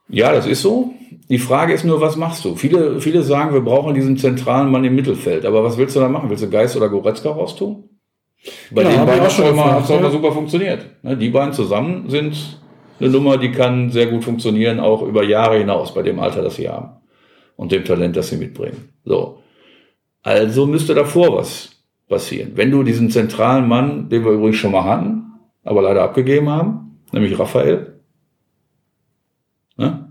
[0.09, 0.93] Ja, das ist so.
[1.29, 2.55] Die Frage ist nur, was machst du?
[2.55, 5.45] Viele, viele sagen, wir brauchen diesen zentralen Mann im Mittelfeld.
[5.45, 6.29] Aber was willst du da machen?
[6.29, 7.83] Willst du Geist oder Goretzka raustun?
[8.71, 10.11] Bei Ja, den beiden auch hat es schon doch immer, doch immer ja.
[10.11, 10.85] super funktioniert.
[11.03, 12.59] Ne, Die beiden zusammen sind
[12.99, 16.55] eine Nummer, die kann sehr gut funktionieren, auch über Jahre hinaus, bei dem Alter, das
[16.55, 16.89] sie haben.
[17.57, 18.89] Und dem Talent, das sie mitbringen.
[19.03, 19.39] So.
[20.23, 21.76] Also müsste davor was
[22.07, 22.53] passieren.
[22.55, 25.23] Wenn du diesen zentralen Mann, den wir übrigens schon mal hatten,
[25.63, 27.99] aber leider abgegeben haben, nämlich Raphael,
[29.77, 30.03] ne?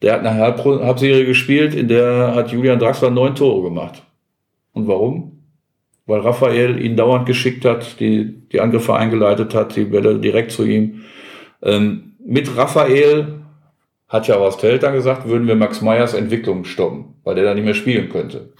[0.00, 4.02] Der hat eine Halb Halbserie gespielt, in der hat Julian Draxler neun Tore gemacht.
[4.72, 5.44] Und warum?
[6.06, 10.64] Weil Raphael ihn dauernd geschickt hat, die, die Angriffe eingeleitet hat, die Bälle direkt zu
[10.64, 11.02] ihm.
[11.62, 13.42] Ähm, mit Raphael
[14.08, 17.54] hat ja was Telt dann gesagt, würden wir Max Meyers Entwicklung stoppen, weil der da
[17.54, 18.52] nicht mehr spielen könnte.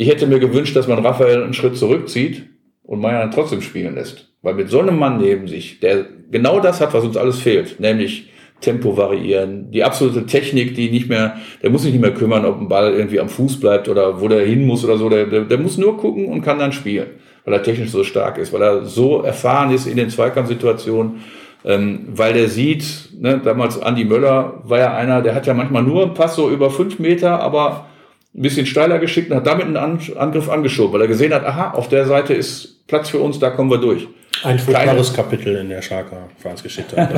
[0.00, 2.44] Ich hätte mir gewünscht, dass man Raphael einen Schritt zurückzieht
[2.84, 4.28] und Meyer dann trotzdem spielen lässt.
[4.42, 7.80] Weil mit so einem Mann neben sich, der genau das hat, was uns alles fehlt,
[7.80, 8.30] nämlich
[8.60, 12.60] Tempo variieren, die absolute Technik, die nicht mehr, der muss sich nicht mehr kümmern, ob
[12.60, 15.40] ein Ball irgendwie am Fuß bleibt oder wo der hin muss oder so, der, der,
[15.40, 17.08] der muss nur gucken und kann dann spielen,
[17.44, 21.22] weil er technisch so stark ist, weil er so erfahren ist in den Zweikampfsituationen,
[21.64, 25.82] ähm, weil der sieht, ne, damals Andy Möller war ja einer, der hat ja manchmal
[25.82, 27.86] nur einen Pass so über fünf Meter, aber
[28.34, 31.44] ein bisschen steiler geschickt und hat damit einen An Angriff angeschoben, weil er gesehen hat,
[31.44, 34.08] aha, auf der Seite ist Platz für uns, da kommen wir durch.
[34.44, 36.96] Ein furchtbares Kapitel in der Schalker Vereinsgeschichte.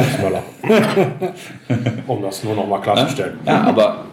[2.07, 3.39] um das nur noch mal klarzustellen.
[3.45, 4.05] Ja, aber,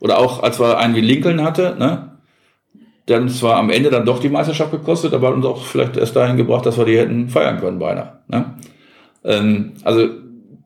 [0.00, 2.04] oder auch als wir einen wie Lincoln hatte, ne?
[3.10, 6.14] Uns zwar am Ende dann doch die Meisterschaft gekostet, aber hat uns auch vielleicht erst
[6.14, 8.18] dahin gebracht, dass wir die hätten feiern können beinahe.
[8.28, 8.54] Ne?
[9.24, 10.08] Ähm, also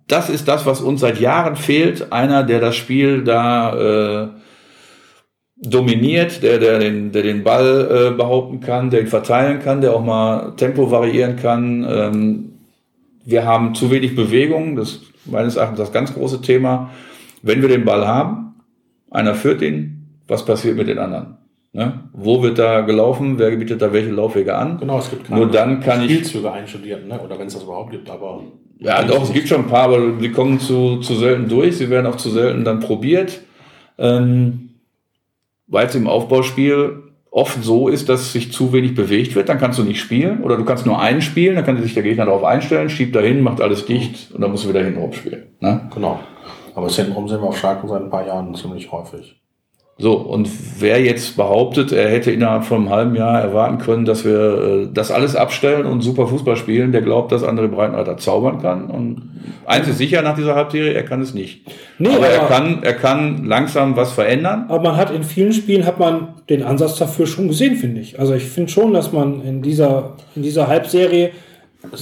[0.08, 2.12] das ist das, was uns seit Jahren fehlt.
[2.12, 4.28] Einer, der das Spiel da äh,
[5.62, 9.94] dominiert, der, der, den, der den Ball äh, behaupten kann, der ihn verteilen kann, der
[9.94, 11.86] auch mal Tempo variieren kann.
[11.88, 12.52] Ähm,
[13.24, 16.90] wir haben zu wenig Bewegung, das ist meines Erachtens das ganz große Thema.
[17.42, 18.54] Wenn wir den Ball haben,
[19.10, 21.36] einer führt ihn, was passiert mit den anderen?
[21.72, 22.00] Ne?
[22.12, 23.38] Wo wird da gelaufen?
[23.38, 24.78] Wer bietet da welche Laufwege an?
[24.78, 27.20] Genau, es gibt keine Nur dann kann ich Spielzüge einstudiert, ne?
[27.20, 28.42] oder wenn es das überhaupt gibt, aber
[28.78, 31.76] ja, doch, es gibt schon ein paar, aber die kommen zu, zu selten durch.
[31.76, 33.40] Sie werden auch zu selten dann probiert.
[33.96, 34.70] Ähm,
[35.72, 39.78] weil es im Aufbauspiel oft so ist, dass sich zu wenig bewegt wird, dann kannst
[39.78, 40.42] du nicht spielen.
[40.42, 43.40] Oder du kannst nur einen spielen, dann kann sich der Gegner darauf einstellen, schiebt dahin,
[43.40, 45.44] macht alles dicht und dann musst du wieder hintenrum spielen.
[45.60, 45.88] Ne?
[45.94, 46.20] Genau.
[46.74, 49.41] Aber hintenrum sehen wir auf Schalke seit ein paar Jahren ziemlich häufig.
[49.98, 50.48] So, und
[50.80, 54.88] wer jetzt behauptet, er hätte innerhalb von einem halben Jahr erwarten können, dass wir äh,
[54.92, 58.86] das alles abstellen und super Fußball spielen, der glaubt, dass André Breitenreiter zaubern kann.
[58.86, 59.22] Und
[59.66, 61.66] eins ist sicher nach dieser Halbserie, er kann es nicht.
[61.98, 64.64] Nee, aber, aber er, kann, er kann langsam was verändern.
[64.68, 68.18] Aber man hat in vielen Spielen hat man den Ansatz dafür schon gesehen, finde ich.
[68.18, 71.32] Also ich finde schon, dass man in dieser, in dieser Halbserie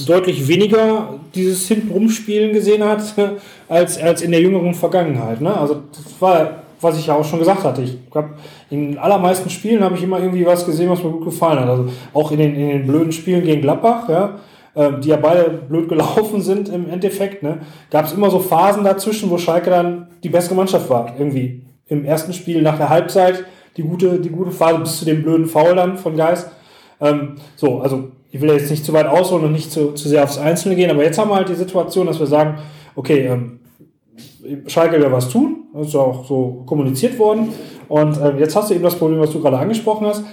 [0.07, 3.03] deutlich weniger dieses Hintenrumspielen gesehen hat,
[3.69, 5.41] als, als in der jüngeren Vergangenheit.
[5.41, 5.55] Ne?
[5.55, 7.81] Also das war was ich ja auch schon gesagt hatte.
[7.81, 8.31] Ich habe
[8.69, 11.69] in den allermeisten Spielen habe ich immer irgendwie was gesehen, was mir gut gefallen hat.
[11.69, 14.39] Also auch in den, in den blöden Spielen gegen Gladbach, ja,
[14.73, 17.59] äh, die ja beide blöd gelaufen sind im Endeffekt, ne,
[17.89, 21.13] gab es immer so Phasen dazwischen, wo Schalke dann die bessere Mannschaft war.
[21.17, 23.45] Irgendwie im ersten Spiel nach der Halbzeit
[23.77, 26.49] die gute, die gute Phase bis zu dem blöden Foul dann von Geist.
[26.99, 30.23] Ähm, so, also ich will jetzt nicht zu weit ausholen und nicht zu, zu sehr
[30.23, 32.57] aufs Einzelne gehen, aber jetzt haben wir halt die Situation, dass wir sagen,
[32.95, 33.60] okay, ähm,
[34.67, 37.49] Schalke will was tun, das ist ja auch so kommuniziert worden.
[37.87, 40.23] Und äh, jetzt hast du eben das Problem, was du gerade angesprochen hast.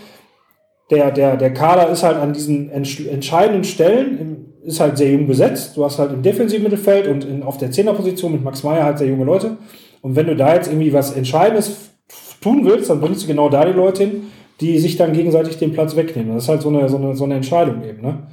[0.90, 5.76] Der, der, der Kader ist halt an diesen entscheidenden Stellen, ist halt sehr jung besetzt.
[5.76, 8.98] Du hast halt im defensiven Mittelfeld und in, auf der Zehnerposition mit Max Meyer halt
[8.98, 9.56] sehr junge Leute.
[10.00, 11.90] Und wenn du da jetzt irgendwie was Entscheidendes
[12.40, 14.22] tun willst, dann bringst du genau da die Leute hin,
[14.60, 16.34] die sich dann gegenseitig den Platz wegnehmen.
[16.34, 18.02] Das ist halt so eine, so eine, so eine Entscheidung eben.
[18.02, 18.26] Ne?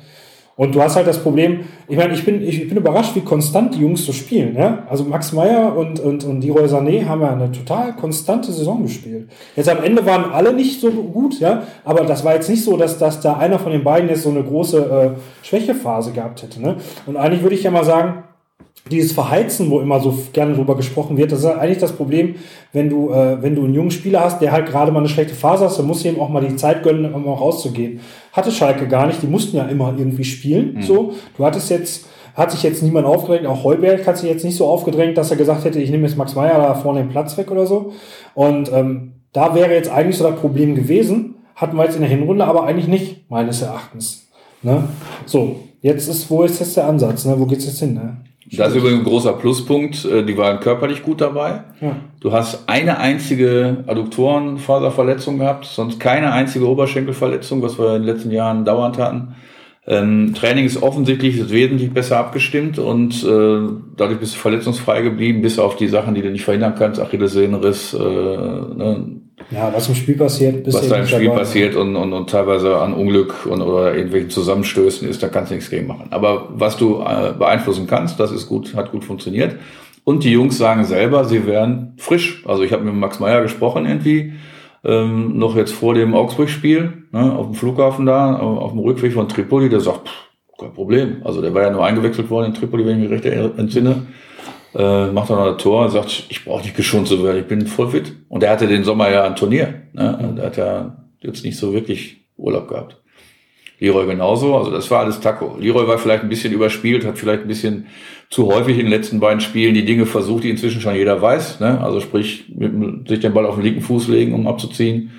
[0.58, 3.76] Und du hast halt das Problem, ich meine, ich bin, ich bin überrascht, wie konstant
[3.76, 4.56] die Jungs so spielen.
[4.56, 4.86] Ja?
[4.90, 9.30] Also Max Meyer und, und, und Leroy Sané haben ja eine total konstante Saison gespielt.
[9.58, 12.78] Jetzt am Ende waren alle nicht so gut, ja, aber das war jetzt nicht so,
[12.78, 16.62] dass, dass da einer von den beiden jetzt so eine große äh, Schwächephase gehabt hätte.
[16.62, 16.78] Ne?
[17.06, 18.24] Und eigentlich würde ich ja mal sagen,
[18.92, 22.36] dieses Verheizen, wo immer so gerne drüber gesprochen wird, das ist eigentlich das Problem,
[22.72, 25.34] wenn du, äh, wenn du einen jungen Spieler hast, der halt gerade mal eine schlechte
[25.34, 28.00] Phase hast, dann musst du ihm auch mal die Zeit gönnen, um auch rauszugehen.
[28.32, 30.76] Hatte Schalke gar nicht, die mussten ja immer irgendwie spielen.
[30.76, 30.82] Mhm.
[30.84, 32.06] So, du hattest jetzt,
[32.36, 35.38] hat sich jetzt niemand aufgedrängt, auch Heuberg hat sich jetzt nicht so aufgedrängt, dass er
[35.38, 37.94] gesagt hätte, ich nehme jetzt Max Meyer da vorne den Platz weg oder so.
[38.36, 42.10] Und ähm, da wäre jetzt eigentlich so das Problem gewesen, hatten wir jetzt in der
[42.10, 44.28] Hinrunde, aber eigentlich nicht, meines Erachtens.
[44.62, 44.84] Ne?
[45.26, 47.26] So, jetzt ist, wo ist jetzt der Ansatz?
[47.26, 47.40] Ne?
[47.40, 47.96] Wo geht's jetzt hin?
[47.96, 48.18] Ne?
[48.52, 50.06] Das ist übrigens ein großer Pluspunkt.
[50.06, 51.64] Äh, die waren körperlich gut dabei.
[51.82, 51.96] Ja.
[52.20, 58.32] Du hast eine einzige Adduktorenfaserverletzung gehabt, sonst keine einzige Oberschenkelverletzung, was wir in den letzten
[58.32, 59.36] Jahren dauernd hatten.
[59.88, 63.60] Ähm, Training ist offensichtlich ist wesentlich besser abgestimmt und äh,
[63.96, 67.94] dadurch bist du verletzungsfrei geblieben, bis auf die Sachen, die du nicht verhindern kannst, Achillessehnenriss,
[67.94, 69.22] äh, ne,
[69.52, 71.40] ja, was im Spiel passiert, was da im Spiel dabei.
[71.40, 75.56] passiert und, und, und teilweise an Unglück und, oder irgendwelchen Zusammenstößen ist, da kannst du
[75.56, 76.08] nichts gegen machen.
[76.12, 79.56] Aber was du äh, beeinflussen kannst, das ist gut, hat gut funktioniert.
[80.04, 82.44] Und die Jungs sagen selber, sie wären frisch.
[82.48, 84.34] Also ich habe mit Max Meyer gesprochen irgendwie,
[84.84, 89.28] ähm, noch jetzt vor dem Augsburg-Spiel, ne, auf dem Flughafen da, auf dem Rückweg von
[89.28, 91.18] Tripoli, der sagt, pff, kein Problem.
[91.24, 93.26] Also der war ja nur eingewechselt worden in Tripoli, wenn ich mich recht
[93.58, 94.08] entsinne.
[94.76, 97.48] Äh, macht dann noch ein Tor und sagt, ich brauche nicht geschont zu werden, ich
[97.48, 98.14] bin voll fit.
[98.28, 99.84] Und er hatte den Sommer ja ein Turnier.
[99.94, 100.36] Ne?
[100.38, 103.02] Er hat ja jetzt nicht so wirklich Urlaub gehabt.
[103.80, 105.58] Leroy genauso, also das war alles Taco.
[105.60, 107.88] Leroy war vielleicht ein bisschen überspielt, hat vielleicht ein bisschen
[108.30, 111.60] zu häufig in den letzten beiden Spielen die Dinge versucht, die inzwischen schon jeder weiß.
[111.60, 111.82] Ne?
[111.82, 115.12] Also sprich, mit, sich den Ball auf den linken Fuß legen, um abzuziehen.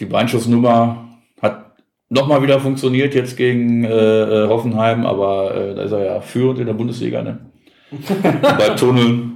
[0.00, 1.08] Die Beinschussnummer
[1.40, 1.76] hat
[2.08, 6.60] nochmal wieder funktioniert jetzt gegen äh, äh, Hoffenheim, aber äh, da ist er ja führend
[6.60, 7.22] in der Bundesliga.
[7.22, 7.51] Ne?
[8.42, 9.32] Bei Tunneln.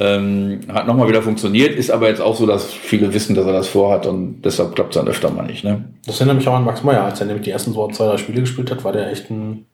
[0.00, 3.52] Ähm, hat nochmal wieder funktioniert, ist aber jetzt auch so, dass viele wissen, dass er
[3.52, 5.64] das vorhat und deshalb klappt es dann öfter mal nicht.
[5.64, 5.86] Ne?
[6.06, 8.16] Das erinnert mich auch an Max Meyer, als er nämlich die ersten so zwei, drei
[8.16, 9.66] Spiele gespielt hat, war der echt ein.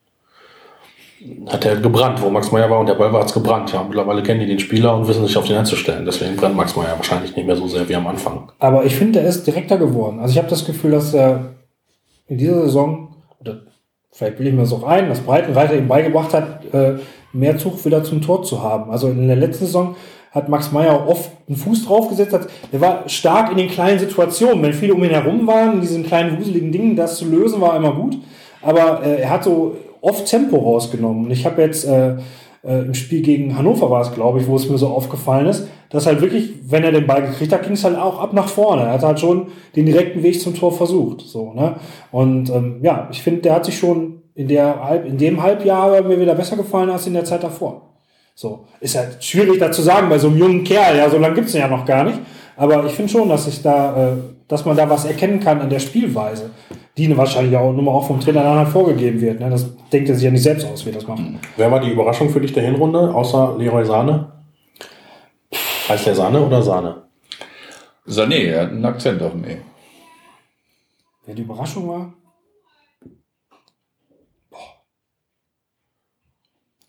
[1.47, 3.73] Hat er gebrannt, wo Max Meyer war und der Ball war jetzt gebrannt.
[3.73, 6.05] Ja, mittlerweile kennen die den Spieler und wissen sich auf den einzustellen.
[6.05, 8.51] Deswegen brennt Max Meyer wahrscheinlich nicht mehr so sehr wie am Anfang.
[8.59, 10.21] Aber ich finde, er ist direkter geworden.
[10.21, 11.55] Also ich habe das Gefühl, dass er
[12.29, 13.61] in dieser Saison, oder
[14.15, 16.95] vielleicht will ich mir das auch ein, dass Breitenreiter ihm beigebracht hat, äh,
[17.33, 18.91] mehr Zug wieder zum Tor zu haben.
[18.91, 19.97] Also in der letzten Saison
[20.31, 22.33] hat Max Meyer oft einen Fuß draufgesetzt.
[22.33, 22.49] Hat.
[22.73, 24.63] Er war stark in den kleinen Situationen.
[24.63, 27.77] Wenn viele um ihn herum waren, in diesen kleinen wuseligen Dingen, das zu lösen, war
[27.77, 28.19] immer gut.
[28.63, 31.27] Aber äh, er hat so oft Tempo rausgenommen.
[31.27, 32.15] Und ich habe jetzt äh,
[32.65, 35.69] äh, im Spiel gegen Hannover war es, glaube ich, wo es mir so aufgefallen ist,
[35.91, 38.49] dass halt wirklich, wenn er den Ball gekriegt hat, ging es halt auch ab nach
[38.49, 38.83] vorne.
[38.83, 41.21] Er hat halt schon den direkten Weg zum Tor versucht.
[41.21, 41.77] So, ne?
[42.11, 46.19] Und ähm, ja, ich finde, der hat sich schon in, der, in dem Halbjahr mir
[46.19, 47.83] wieder besser gefallen als in der Zeit davor.
[48.35, 51.37] So, ist halt schwierig da zu sagen bei so einem jungen Kerl, ja, so lange
[51.37, 52.19] gibt's ihn ja noch gar nicht.
[52.57, 54.17] Aber ich finde schon, dass ich da, äh,
[54.49, 56.51] dass man da was erkennen kann an der Spielweise,
[56.97, 59.41] die wahrscheinlich auch nur auch vom Trainer dann vorgegeben wird.
[59.41, 59.51] Ne?
[59.51, 61.23] Das denkt er sich ja nicht selbst aus, wie das macht.
[61.57, 64.33] Wer war die Überraschung für dich der Hinrunde, außer Leroy Sahne?
[65.89, 67.03] Heißt der Sahne oder Sahne?
[68.07, 69.59] Sané, er hat einen Akzent auf dem E.
[71.27, 72.15] Wer die Überraschung war?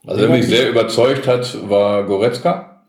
[0.08, 2.84] Also wer mich sehr überzeugt hat, war Goretzka,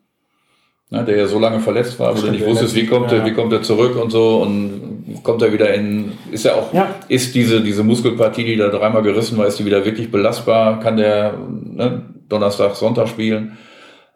[0.91, 3.19] ne, der ja so lange verletzt war, wo du nicht wusstest, wie kommt, ja.
[3.19, 6.75] er, wie kommt er zurück und so und kommt er wieder in, ist er auch,
[6.75, 6.95] ja.
[7.09, 10.99] ist diese, diese Muskelpartie, die da dreimal gerissen war, ist die wieder wirklich belastbar, kann
[10.99, 13.57] der ne, Donnerstag, Sonntag spielen.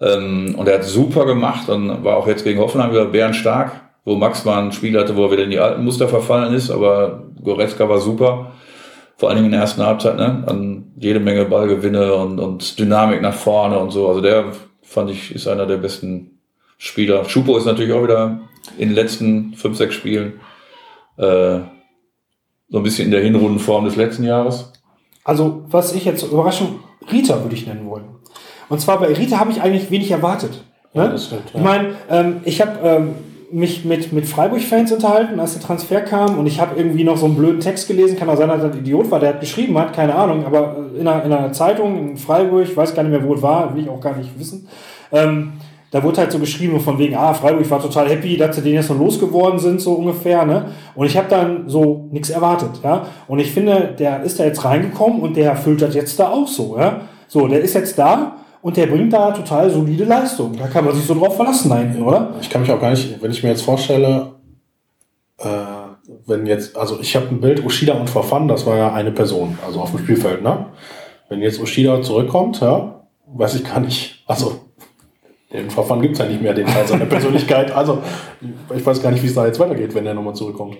[0.01, 3.73] Ähm, und er hat super gemacht und war auch jetzt gegen Hoffenheim wieder bärenstark,
[4.05, 6.71] wo Max mal ein Spiel hatte, wo er wieder in die alten Muster verfallen ist,
[6.71, 8.53] aber Goretzka war super
[9.21, 13.21] vor allen Dingen in der ersten Halbzeit, ne, an jede Menge Ballgewinne und, und Dynamik
[13.21, 14.09] nach vorne und so.
[14.09, 16.39] Also der fand ich, ist einer der besten
[16.79, 17.27] Spieler.
[17.27, 18.41] Schupo ist natürlich auch wieder
[18.79, 20.41] in den letzten fünf, sechs Spielen
[21.19, 21.59] äh,
[22.71, 24.73] so ein bisschen in der Hinrundenform des letzten Jahres.
[25.23, 26.81] Also, was ich jetzt Überraschung,
[27.13, 28.20] Rita würde ich nennen wollen.
[28.71, 30.64] Und zwar bei Rita habe ich eigentlich wenig erwartet.
[30.95, 31.05] Ne?
[31.05, 31.59] Ja, stimmt, ja.
[31.59, 33.14] Ich meine, ähm, ich habe ähm,
[33.53, 37.27] mich mit, mit Freiburg-Fans unterhalten, als der Transfer kam und ich habe irgendwie noch so
[37.27, 39.77] einen blöden Text gelesen, kann auch sein, dass er ein Idiot war, der hat geschrieben
[39.77, 43.12] hat, keine Ahnung, aber in einer, in einer Zeitung in Freiburg, ich weiß gar nicht
[43.12, 44.68] mehr, wo es war, will ich auch gar nicht wissen,
[45.12, 45.55] ähm,
[45.91, 48.75] da wurde halt so geschrieben von wegen, ah, Freiburg war total happy, dass sie den
[48.75, 50.66] jetzt noch losgeworden sind, so ungefähr, ne?
[50.95, 53.07] Und ich habe dann so nichts erwartet, ja?
[53.27, 56.47] Und ich finde, der ist da jetzt reingekommen und der erfüllt das jetzt da auch
[56.47, 57.01] so, ja?
[57.27, 60.57] So, der ist jetzt da und der bringt da total solide Leistung.
[60.57, 62.35] Da kann man sich so drauf verlassen da hinten, oder?
[62.41, 64.33] Ich kann mich auch gar nicht, wenn ich mir jetzt vorstelle,
[65.39, 65.47] äh,
[66.27, 69.59] wenn jetzt, also ich habe ein Bild Ushida und Verfan, das war ja eine Person,
[69.67, 70.67] also auf dem Spielfeld, ne?
[71.29, 74.61] Wenn jetzt Ushida zurückkommt, ja, weiß ich gar nicht, also
[75.53, 77.73] den Verfahren gibt es ja nicht mehr, den Teil seiner Persönlichkeit.
[77.73, 77.99] Also
[78.75, 80.77] ich weiß gar nicht, wie es da jetzt weitergeht, wenn der nochmal zurückkommt.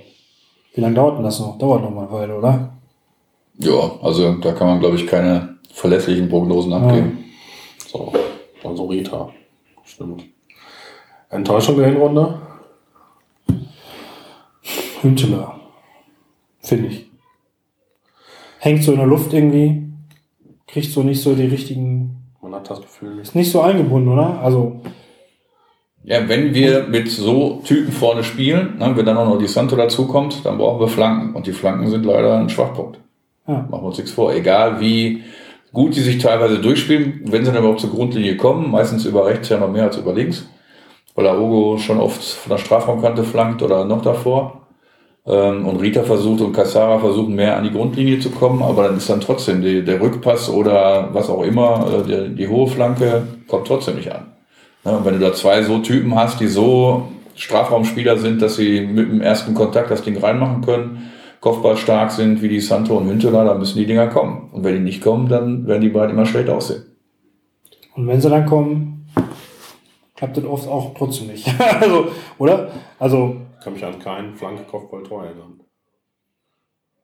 [0.74, 1.59] Wie lange dauert denn das noch?
[1.59, 2.72] Dauert noch mal eine Weile, oder?
[3.59, 7.18] Ja, also da kann man, glaube ich, keine verlässlichen Prognosen abgeben.
[7.20, 7.30] Ja.
[8.62, 9.30] So, also Rita.
[9.84, 10.24] Stimmt.
[11.30, 12.40] Enttäuschung der Hinrunde?
[15.02, 15.61] Hünteler.
[16.61, 17.06] Finde ich.
[18.58, 19.88] Hängt so in der Luft irgendwie.
[20.66, 22.16] Kriegt so nicht so die richtigen.
[22.42, 23.18] Man hat das Gefühl.
[23.18, 24.40] Ist nicht so eingebunden, oder?
[24.40, 24.80] Also.
[26.02, 29.76] Ja, wenn wir mit so Typen vorne spielen, ne, wenn dann auch noch die Santo
[29.76, 31.34] dazukommt, dann brauchen wir Flanken.
[31.34, 32.98] Und die Flanken sind leider ein Schwachpunkt.
[33.46, 33.66] Ja.
[33.70, 34.32] Machen wir uns nichts vor.
[34.32, 35.22] Egal wie
[35.73, 39.49] gut, die sich teilweise durchspielen, wenn sie dann überhaupt zur Grundlinie kommen, meistens über rechts
[39.49, 40.49] ja noch mehr als über links,
[41.14, 44.61] weil Aogo schon oft von der Strafraumkante flankt oder noch davor.
[45.27, 48.97] Ähm, und Rita versucht und Cassara versuchen mehr an die Grundlinie zu kommen, aber dann
[48.97, 53.27] ist dann trotzdem die, der Rückpass oder was auch immer, äh, die, die hohe Flanke
[53.47, 54.33] kommt trotzdem nicht an.
[54.85, 59.11] und wenn du da zwei so Typen hast, die so Strafraumspieler sind, dass sie mit
[59.11, 61.11] dem ersten Kontakt das Ding reinmachen können,
[61.41, 64.51] Kopfball stark sind wie die Santo und Hünteler, dann müssen die Dinger kommen.
[64.53, 66.84] Und wenn die nicht kommen, dann werden die beiden immer schlecht aussehen.
[67.95, 69.07] Und wenn sie dann kommen,
[70.16, 71.49] klappt das oft auch trotzdem nicht.
[71.80, 72.70] also, oder?
[72.99, 73.36] Also.
[73.59, 75.61] Ich kann mich an keinen Flanke-Kopfball-Tor erinnern.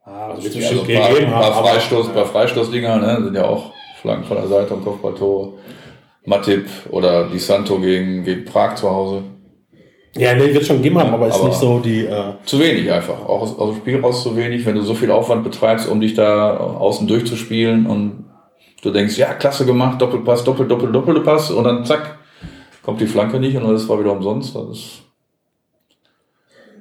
[0.04, 2.12] Ah, also, also ein paar, paar, Freistoß, ja.
[2.12, 5.54] paar Freistoßdinger, ne, sind ja auch Flanken von der Seite und Kopfballtore.
[6.26, 9.22] Matip oder Di Santo gegen, gegen Prag zu Hause.
[10.18, 12.06] Ja, nee, wird schon gegeben haben, aber ist Aber- nicht so die.
[12.06, 13.20] Äh, Zu wenig einfach.
[13.26, 16.00] Auch aus, aus dem Spiel raus zu wenig, wenn du so viel Aufwand betreibst, um
[16.00, 18.24] dich da außen durchzuspielen und
[18.82, 22.18] du denkst, ja, klasse gemacht, Doppelpass, Doppel, Doppel, Doppelpass und dann zack,
[22.82, 24.54] kommt die Flanke nicht und das war wieder umsonst.
[24.54, 24.90] Das ist,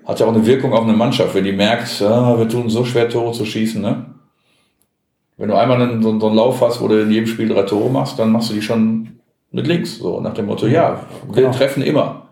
[0.06, 2.86] hat ja auch eine Wirkung auf eine Mannschaft, wenn die merkt, ah, wir tun so
[2.86, 4.06] schwer, Tore zu schießen, ne?
[5.38, 7.64] Wenn du einmal einen, so, so einen Lauf hast, wo du in jedem Spiel drei
[7.64, 9.20] Tore machst, dann machst du die schon
[9.52, 9.98] mit links.
[9.98, 11.52] So nach dem Motto, ja, wir Genau.
[11.52, 12.24] treffen immer.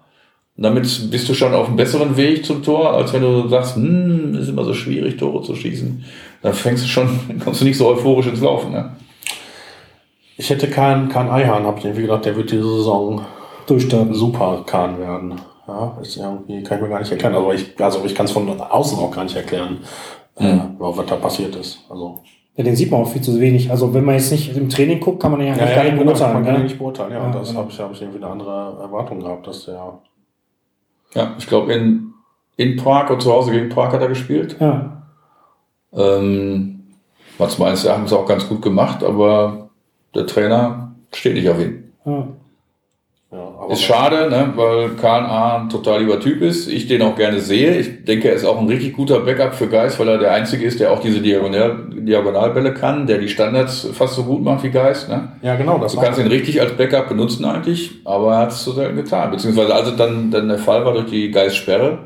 [0.55, 4.35] Damit bist du schon auf einem besseren Weg zum Tor, als wenn du sagst, hm,
[4.35, 6.03] ist immer so schwierig, Tore zu schießen.
[6.43, 7.07] Dann fängst du schon,
[7.43, 8.71] kommst du nicht so euphorisch ins Laufen.
[8.71, 8.91] Ne?
[10.37, 13.21] ich hätte keinen kein Eihahn, habe ich irgendwie gedacht, der wird diese Saison
[13.67, 14.13] Durchstarten.
[14.13, 15.35] super Kahn werden.
[15.67, 17.35] Ja, ist irgendwie, kann ich mir gar nicht erklären.
[17.35, 19.77] Also ich, also ich kann es von außen auch gar nicht erklären,
[20.37, 21.79] äh, was da passiert ist.
[21.89, 22.19] Also,
[22.57, 23.71] Ja, den sieht man auch viel zu wenig.
[23.71, 25.93] Also wenn man jetzt nicht im Training guckt, kann man den ja, eigentlich gar nicht
[25.93, 26.33] genau, beurteilen.
[26.33, 26.63] man kann ihn ne?
[26.65, 27.11] nicht beurteilen.
[27.13, 27.59] Ja, Ja, und das genau.
[27.61, 29.99] habe ich, hab ich irgendwie eine andere Erwartung gehabt, dass der.
[31.13, 32.13] Ja, ich glaube, in,
[32.57, 34.57] in Prag und zu Hause gegen Prag hat er gespielt.
[34.59, 35.03] Ja.
[35.93, 36.83] Ähm,
[37.39, 39.69] es meines Erachtens auch ganz gut gemacht, aber
[40.15, 41.93] der Trainer steht nicht auf ihn.
[42.05, 42.27] ja.
[43.63, 46.67] Aber Ist schade, ne, weil Kahn A ein total lieber Typ ist.
[46.67, 47.77] Ich den auch gerne sehe.
[47.77, 50.65] Ich denke, er ist auch ein richtig guter Backup für Geis, weil er der Einzige
[50.65, 54.69] ist, der auch diese Diagonal Diagonalbälle kann, der die Standards fast so gut macht wie
[54.69, 55.07] Geis.
[55.07, 55.29] Ne?
[55.41, 55.77] Ja, genau.
[55.77, 58.97] Das Du kannst ihn richtig als Backup benutzen eigentlich, aber er hat es so selten
[58.97, 59.31] getan.
[59.31, 61.99] Beziehungsweise als es dann, dann der Fall war durch die Geis-Sperre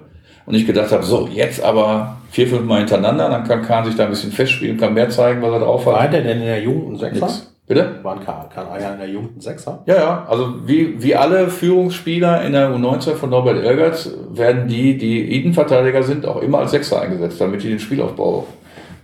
[0.45, 3.95] und ich gedacht habe, so, jetzt aber vier, fünf Mal hintereinander, dann kann Kahn sich
[3.95, 6.13] da ein bisschen festspielen, kann mehr zeigen, was er drauf war hat.
[6.13, 7.25] der denn in der Jugend ein Sechser?
[7.25, 7.56] Nix.
[7.67, 7.99] Bitte?
[8.01, 9.83] War ein Kahn, Kahn Eier in der Jugend ein Sechser?
[9.85, 14.97] Ja, ja, also wie, wie alle Führungsspieler in der U19 von Norbert Elgert werden die,
[14.97, 18.47] die Innenverteidiger sind, auch immer als Sechser eingesetzt, damit die den Spielaufbau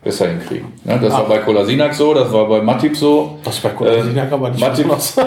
[0.01, 0.67] besser hinkriegen.
[0.85, 3.39] Ne, das war bei Kolasinac so, das war bei Matip so.
[3.43, 4.87] Das war Kolasinac aber nicht Matip-.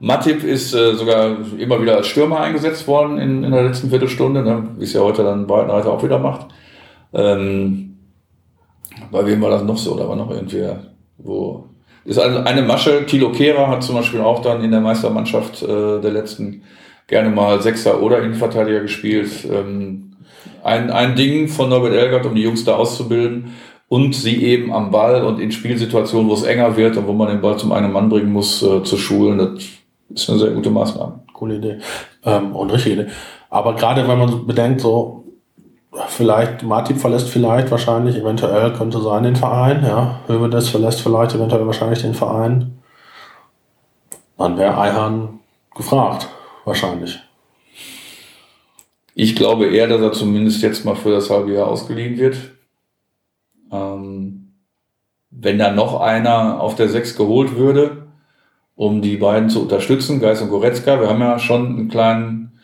[0.00, 4.44] Matip ist äh, sogar immer wieder als Stürmer eingesetzt worden in, in der letzten Viertelstunde,
[4.44, 6.46] ne, wie es ja heute dann Breitenreiter auch wieder macht.
[7.12, 7.96] Ähm,
[9.10, 9.96] bei wem war das noch so?
[9.96, 10.78] Da war noch irgendwer,
[11.18, 11.64] wo.
[12.04, 16.00] Ist eine, eine Masche, Thilo Kehrer hat zum Beispiel auch dann in der Meistermannschaft äh,
[16.00, 16.62] der letzten
[17.06, 19.30] gerne mal Sechser oder Innenverteidiger gespielt.
[19.50, 20.12] Ähm,
[20.62, 23.54] ein, ein Ding von Norbert Elgert, um die Jungs da auszubilden
[23.88, 27.28] und sie eben am Ball und in Spielsituationen, wo es enger wird und wo man
[27.28, 29.38] den Ball zum einen Mann bringen muss, äh, zu schulen.
[29.38, 31.20] Das ist eine sehr gute Maßnahme.
[31.32, 31.78] Coole Idee.
[32.24, 33.10] Ähm, und richtige Idee.
[33.50, 35.24] Aber gerade wenn man bedenkt, so,
[36.08, 40.20] vielleicht, Martin verlässt vielleicht wahrscheinlich, eventuell könnte sein den Verein, ja.
[40.26, 42.78] Hövedes verlässt vielleicht eventuell wahrscheinlich den Verein.
[44.36, 45.40] Dann wäre Eihahn
[45.74, 46.28] gefragt,
[46.64, 47.18] wahrscheinlich.
[49.14, 52.36] Ich glaube eher, dass er zumindest jetzt mal für das halbe Jahr ausgeliehen wird.
[53.72, 54.54] Ähm,
[55.30, 58.08] wenn da noch einer auf der 6 geholt würde,
[58.76, 62.57] um die beiden zu unterstützen, Geis und Goretzka, wir haben ja schon einen kleinen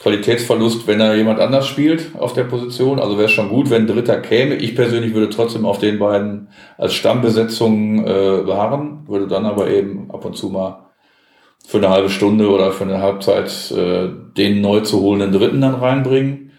[0.00, 2.98] Qualitätsverlust, wenn da jemand anders spielt auf der Position.
[2.98, 4.54] Also wäre es schon gut, wenn ein Dritter käme.
[4.54, 6.48] Ich persönlich würde trotzdem auf den beiden
[6.78, 10.86] als Stammbesetzung äh, beharren, würde dann aber eben ab und zu mal
[11.66, 15.74] für eine halbe Stunde oder für eine Halbzeit äh, den neu zu holenden Dritten dann
[15.74, 16.52] reinbringen.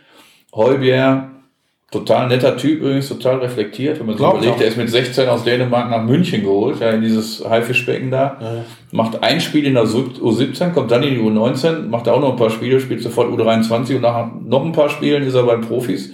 [0.54, 1.31] Heubier,
[1.92, 4.00] total netter Typ übrigens, total reflektiert.
[4.00, 4.58] Wenn man sich überlegt, auch.
[4.58, 8.38] der ist mit 16 aus Dänemark nach München geholt, ja, in dieses Haifischbecken da.
[8.92, 12.38] Macht ein Spiel in der U17, kommt dann in die U19, macht auch noch ein
[12.38, 16.12] paar Spiele, spielt sofort U23 und nach noch ein paar Spielen ist er beim Profis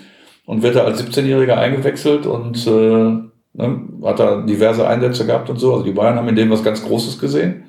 [0.47, 5.59] und wird da als 17-Jähriger eingewechselt und äh, ne, hat da diverse Einsätze gehabt und
[5.59, 5.73] so.
[5.73, 7.65] Also die Bayern haben in dem was ganz Großes gesehen,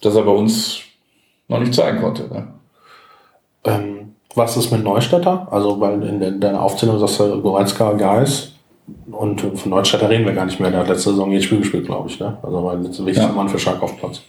[0.00, 0.80] das er bei uns
[1.46, 2.22] noch nicht zeigen konnte.
[2.28, 2.48] Ne?
[3.64, 4.07] Ähm,
[4.38, 5.48] was ist mit Neustädter?
[5.50, 8.52] Also, weil in der, deiner Aufzählung sagst du Goretzka, Geis.
[9.10, 10.70] Und von Neustädter reden wir gar nicht mehr.
[10.70, 12.18] Der hat letzte Saison jedes Spiel gespielt, glaube ich.
[12.18, 12.38] Ne?
[12.42, 13.32] Also, weil der wichtigste Ja.
[13.32, 14.22] Mann für Schalke auf Platz.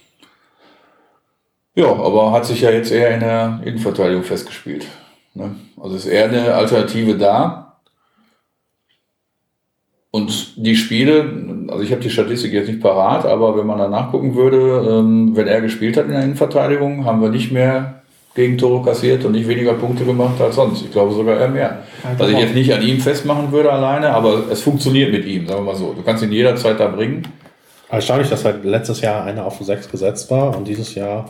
[1.74, 4.86] Ja, aber hat sich ja jetzt eher in der Innenverteidigung festgespielt.
[5.34, 5.54] Ne?
[5.80, 7.78] Also ist eher eine Alternative da.
[10.10, 13.88] Und die Spiele, also ich habe die Statistik jetzt nicht parat, aber wenn man da
[13.88, 17.99] nachgucken würde, ähm, wenn er gespielt hat in der Innenverteidigung, haben wir nicht mehr
[18.34, 20.82] Gegentore kassiert und nicht weniger Punkte gemacht als sonst.
[20.82, 21.82] Ich glaube sogar eher mehr.
[22.16, 25.64] Was ich jetzt nicht an ihm festmachen würde alleine, aber es funktioniert mit ihm, sagen
[25.64, 25.92] wir mal so.
[25.92, 27.26] Du kannst ihn jederzeit da bringen.
[27.88, 31.28] Erstaunlich, dass halt letztes Jahr einer auf den 6 gesetzt war und dieses Jahr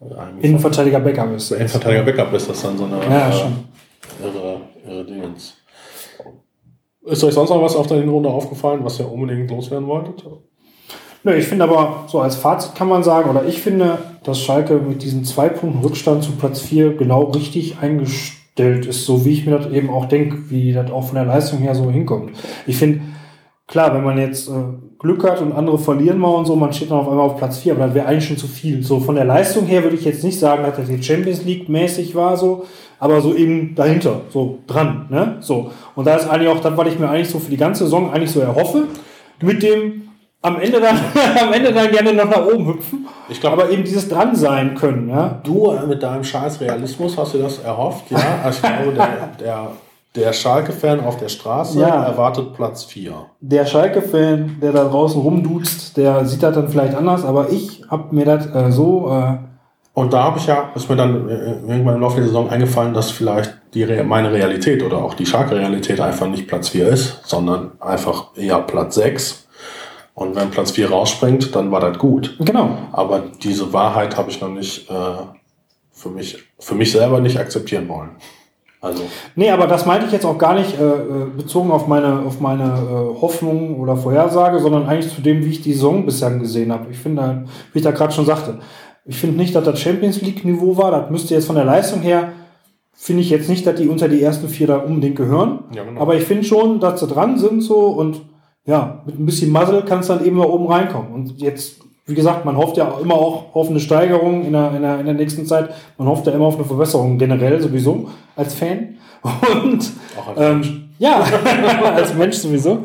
[0.00, 1.52] ein Innenverteidiger Backup ist.
[1.52, 3.52] Innenverteidiger Backup ist das dann so eine Ja, äh, schon.
[4.20, 5.54] irre, irre Dingens.
[7.02, 10.24] Ist euch sonst noch was auf der Hinrunde aufgefallen, was ihr unbedingt loswerden wolltet?
[11.22, 14.74] Nö, ich finde aber, so als Fazit kann man sagen, oder ich finde, dass Schalke
[14.76, 19.44] mit diesen zwei Punkten Rückstand zu Platz 4 genau richtig eingestellt ist, so wie ich
[19.44, 22.30] mir das eben auch denke, wie das auch von der Leistung her so hinkommt.
[22.66, 23.02] Ich finde,
[23.66, 24.52] klar, wenn man jetzt äh,
[24.98, 27.58] Glück hat und andere verlieren mal und so, man steht dann auf einmal auf Platz
[27.58, 28.82] 4, aber das wäre eigentlich schon zu viel.
[28.82, 31.68] So von der Leistung her würde ich jetzt nicht sagen, dass das jetzt Champions League
[31.68, 32.64] mäßig war, so,
[32.98, 35.36] aber so eben dahinter, so dran, ne?
[35.40, 35.70] So.
[35.94, 38.10] Und da ist eigentlich auch das, was ich mir eigentlich so für die ganze Saison
[38.10, 38.84] eigentlich so erhoffe,
[39.42, 40.09] mit dem
[40.42, 40.96] am Ende dann,
[41.46, 43.06] am Ende dann gerne noch nach oben hüpfen.
[43.28, 45.40] Ich glaub- aber eben dieses dran sein können, ja.
[45.44, 48.18] Du äh, mit deinem scheiß Realismus hast du das erhofft, ja?
[48.42, 49.66] Also ich glaube, der, der,
[50.16, 52.04] der Schalke-Fan auf der Straße Ja.
[52.04, 53.12] erwartet Platz 4.
[53.40, 58.14] der Schalke-Fan, der da draußen rumduzt, der sieht das dann vielleicht anders, aber ich habe
[58.14, 59.36] mir das äh, so, äh,
[59.94, 61.34] Und da habe ich ja, ist mir dann äh,
[61.68, 65.26] irgendwann im Laufe der Saison eingefallen, dass vielleicht die Re meine Realität oder auch die
[65.26, 69.46] Schalke-Realität einfach nicht Platz 4 ist, sondern einfach eher Platz 6.
[70.14, 72.36] Und wenn Platz 4 rausspringt, dann war das gut.
[72.40, 72.76] genau.
[72.92, 74.94] Aber diese Wahrheit habe ich noch nicht äh,
[75.92, 78.10] für, mich, für mich selber nicht akzeptieren wollen.
[78.82, 79.02] Also,
[79.34, 82.40] Nee, aber das meinte ich jetzt auch gar nicht äh, äh, bezogen auf meine, auf
[82.40, 86.72] meine äh, Hoffnung oder Vorhersage, sondern eigentlich zu dem, wie ich die Saison bisher gesehen
[86.72, 86.90] habe.
[86.90, 88.58] Ich finde, wie ich da gerade schon sagte,
[89.04, 90.90] ich finde nicht, dass das Champions League-Niveau war.
[90.92, 92.32] Das müsste jetzt von der Leistung her,
[92.94, 95.64] finde ich jetzt nicht, dass die unter die ersten vier da unbedingt gehören.
[95.74, 96.00] Ja, genau.
[96.00, 98.22] Aber ich finde schon, dass sie dran sind so und
[98.70, 101.12] ja, mit ein bisschen Muzzle kann es dann eben da oben reinkommen.
[101.12, 104.82] Und jetzt, wie gesagt, man hofft ja immer auch auf eine Steigerung in der, in
[104.82, 105.70] der, in der nächsten Zeit.
[105.98, 108.94] Man hofft ja immer auf eine Verbesserung generell sowieso als Fan.
[109.64, 111.20] Und Auch als ähm, ja,
[111.96, 112.84] als Mensch sowieso.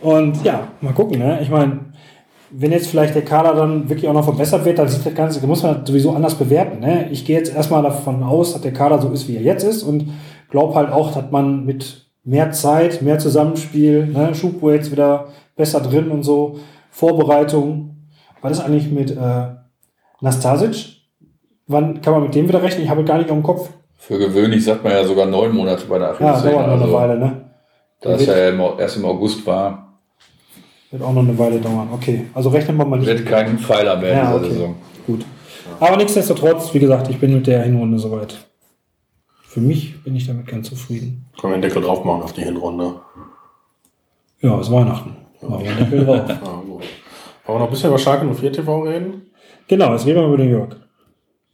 [0.00, 1.18] Und ja, mal gucken.
[1.18, 1.40] Ne?
[1.42, 1.80] Ich meine,
[2.50, 5.44] wenn jetzt vielleicht der Kader dann wirklich auch noch verbessert wird, dann sieht das Ganze,
[5.44, 6.78] muss man sowieso anders bewerten.
[6.78, 7.08] Ne?
[7.10, 9.82] Ich gehe jetzt erstmal davon aus, dass der Kader so ist, wie er jetzt ist
[9.82, 10.08] und
[10.50, 14.34] glaube halt auch, dass man mit mehr Zeit, mehr Zusammenspiel, ne?
[14.34, 16.58] Schubwo jetzt wieder besser drin und so,
[16.90, 17.96] Vorbereitung.
[18.42, 19.46] Was ist eigentlich mit äh,
[20.20, 20.96] Nastasic?
[21.68, 22.84] Wann kann man mit dem wieder rechnen?
[22.84, 23.70] Ich habe gar nicht auf dem Kopf.
[23.96, 26.52] Für gewöhnlich sagt man ja sogar neun Monate bei der Ja, Achillessehne.
[26.52, 27.50] dauert noch eine also, Weile, ne?
[28.02, 28.34] Da es ja
[28.78, 29.98] erst im August war,
[30.90, 31.88] Wird auch noch eine Weile dauern.
[31.92, 33.08] Okay, also rechnen wir mal nicht.
[33.08, 34.50] wird kein Pfeiler mehr in Ja, dieser okay.
[34.50, 34.74] Saison.
[35.06, 35.24] Gut.
[35.80, 38.36] Aber nichtsdestotrotz, wie gesagt, ich bin mit der Hinrunde soweit.
[39.56, 41.24] Für mich bin ich damit ganz zufrieden.
[41.40, 43.00] können wir den Deckel drauf machen auf die Hinrunde.
[44.42, 45.16] Ja, es ist Weihnachten.
[45.40, 46.28] Machen wir den Deckel drauf.
[46.28, 46.68] Ja, gut.
[46.68, 46.82] Wollen
[47.46, 49.30] wir noch ein bisschen über Schalke 04 TV reden?
[49.66, 50.76] Genau, jetzt reden wir über den Jörg.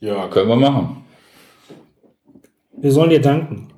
[0.01, 1.05] Ja, Können wir machen.
[2.73, 3.69] Wir sollen dir danken.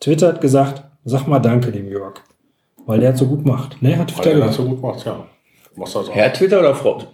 [0.00, 2.14] Twitter hat gesagt, sag mal Danke dem Jörg.
[2.86, 3.80] Weil der hat so gut macht.
[3.80, 4.68] Ne, hat weil Twitter er das gesagt.
[4.68, 5.26] so gut macht, ja.
[5.76, 6.12] Machst das auch.
[6.16, 7.04] Herr Twitter oder Frau?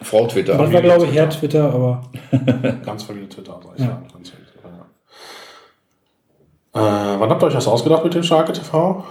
[0.00, 0.56] Frau Twitter.
[0.56, 2.02] Das war, glaube ich, Herr Twitter, aber
[2.86, 4.06] Ganz viele Twitter, sag ich sagen.
[4.12, 4.47] Ganz ja.
[6.74, 9.04] Äh, wann habt ihr euch das ausgedacht mit dem Schalke TV?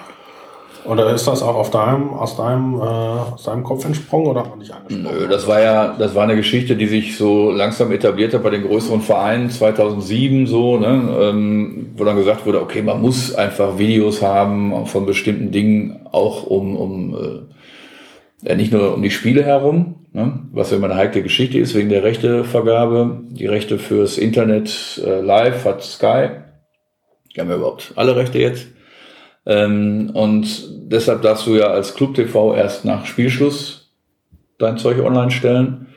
[0.88, 4.50] Oder ist das auch auf deinem, aus, deinem, äh, aus deinem Kopf entsprungen oder hat
[4.52, 5.18] man dich angesprochen?
[5.20, 8.52] Nö, das war ja, das war eine Geschichte, die sich so langsam etabliert hat bei
[8.52, 13.78] den größeren Vereinen 2007 so, ne, ähm, wo dann gesagt wurde, okay, man muss einfach
[13.78, 17.18] Videos haben von bestimmten Dingen, auch um, um
[18.46, 21.90] äh, nicht nur um die Spiele herum, ne, was immer eine heikle Geschichte ist wegen
[21.90, 23.24] der Rechtevergabe.
[23.32, 26.30] Die Rechte fürs Internet äh, live hat Sky.
[27.38, 28.68] Die haben ja überhaupt alle Rechte jetzt.
[29.46, 30.48] Ähm, und
[30.92, 33.92] deshalb darfst du ja als Club TV erst nach Spielschluss
[34.58, 35.88] dein Zeug online stellen.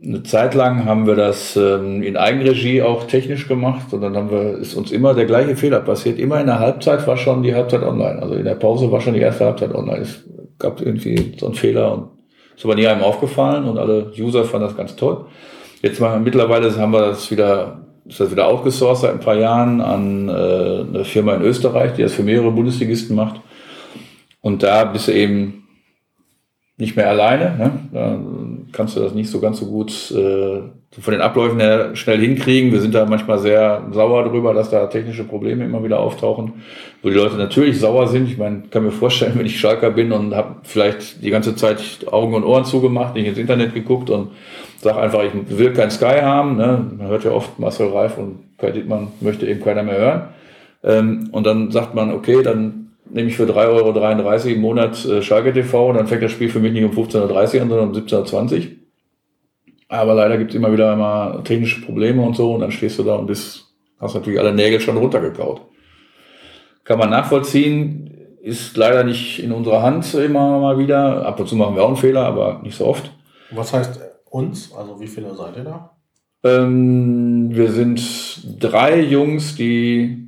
[0.00, 4.30] Eine Zeit lang haben wir das ähm, in Eigenregie auch technisch gemacht und dann haben
[4.30, 6.20] wir, ist uns immer der gleiche Fehler passiert.
[6.20, 8.22] Immer in der Halbzeit war schon die Halbzeit online.
[8.22, 10.02] Also in der Pause war schon die erste Halbzeit online.
[10.02, 10.22] Es
[10.58, 12.10] gab irgendwie so einen Fehler und
[12.54, 15.24] ist aber nie einem aufgefallen und alle User fanden das ganz toll.
[15.82, 19.80] Jetzt mal mittlerweile haben wir das wieder, ist das wieder outgesourced seit ein paar Jahren
[19.80, 23.40] an äh, eine Firma in Österreich, die das für mehrere Bundesligisten macht.
[24.40, 25.68] Und da bist du eben
[26.78, 27.56] nicht mehr alleine.
[27.58, 27.70] Ne?
[27.92, 28.18] Da
[28.72, 30.60] kannst du das nicht so ganz so gut äh,
[31.00, 32.72] von den Abläufen her schnell hinkriegen.
[32.72, 36.62] Wir sind da manchmal sehr sauer drüber, dass da technische Probleme immer wieder auftauchen,
[37.02, 38.28] wo die Leute natürlich sauer sind.
[38.28, 42.06] Ich meine, kann mir vorstellen, wenn ich Schalker bin und habe vielleicht die ganze Zeit
[42.10, 44.30] Augen und Ohren zugemacht, nicht ins Internet geguckt und
[44.78, 46.56] sage einfach, ich will kein Sky haben.
[46.56, 46.90] Ne?
[46.96, 50.22] Man hört ja oft Marcel Reif und Kai Dittmann möchte eben keiner mehr hören.
[50.84, 55.22] Ähm, und dann sagt man, okay, dann nehme ich für 3,33 Euro im Monat äh,
[55.22, 57.88] Schalke TV und dann fängt das Spiel für mich nicht um 15.30 Uhr an, sondern
[57.88, 58.66] um 17.20 Uhr.
[59.88, 63.02] Aber leider gibt es immer wieder immer technische Probleme und so und dann stehst du
[63.04, 65.62] da und bist, hast natürlich alle Nägel schon runtergekaut.
[66.84, 68.10] Kann man nachvollziehen,
[68.42, 71.26] ist leider nicht in unserer Hand immer mal wieder.
[71.26, 73.10] Ab und zu machen wir auch einen Fehler, aber nicht so oft.
[73.50, 74.00] Was heißt
[74.30, 74.72] uns?
[74.74, 75.96] Also wie viele seid ihr da?
[76.44, 80.27] Ähm, wir sind drei Jungs, die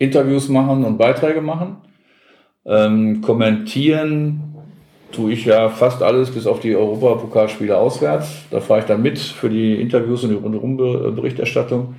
[0.00, 1.76] Interviews machen und Beiträge machen.
[2.66, 4.42] Ähm, kommentieren
[5.12, 8.44] tue ich ja fast alles, bis auf die Europapokalspiele auswärts.
[8.50, 11.96] Da fahre ich dann mit für die Interviews und die Rundum-Berichterstattung.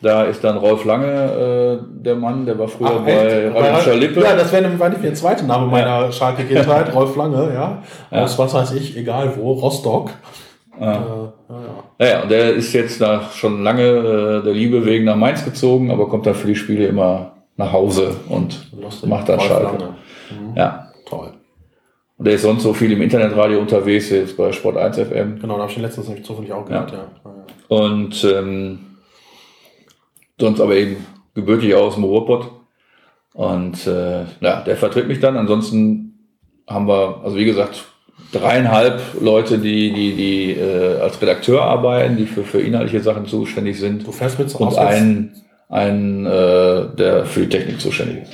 [0.00, 3.54] Da ist dann Rolf Lange äh, der Mann, der war früher Ach, bei echt?
[3.54, 4.20] Radischer Lippe.
[4.20, 7.82] Ja, das wäre war nicht der zweite Name meiner Schalke-Kindheit, Rolf Lange, ja.
[8.10, 10.10] Aus was weiß ich, egal wo, Rostock.
[10.78, 11.84] Äh, ja, ja.
[11.98, 15.90] Naja, und der ist jetzt nach schon lange äh, der Liebe wegen nach Mainz gezogen,
[15.90, 19.08] aber kommt dann für die Spiele immer nach Hause und Lustig.
[19.08, 19.78] macht dann Rolf Schalke.
[19.78, 19.96] Lange.
[20.56, 20.92] Ja.
[21.06, 21.32] Toll.
[22.16, 25.40] Und der ist sonst so viel im Internetradio unterwegs, jetzt bei Sport 1 FM.
[25.40, 26.98] Genau, da habe ich den letztens nämlich zufällig auch gehört, ja.
[26.98, 27.76] ja.
[27.76, 28.78] Und ähm,
[30.38, 32.50] sonst aber eben gebürtig aus dem Ruhrpott.
[33.34, 35.36] Und äh, ja, der vertritt mich dann.
[35.36, 36.28] Ansonsten
[36.68, 37.84] haben wir, also wie gesagt,
[38.32, 43.78] dreieinhalb Leute, die, die, die äh, als Redakteur arbeiten, die für, für inhaltliche Sachen zuständig
[43.78, 44.06] sind.
[44.06, 45.34] Du fährst mit so Und einen,
[45.74, 48.32] einen äh, der für die Technik zuständig ist.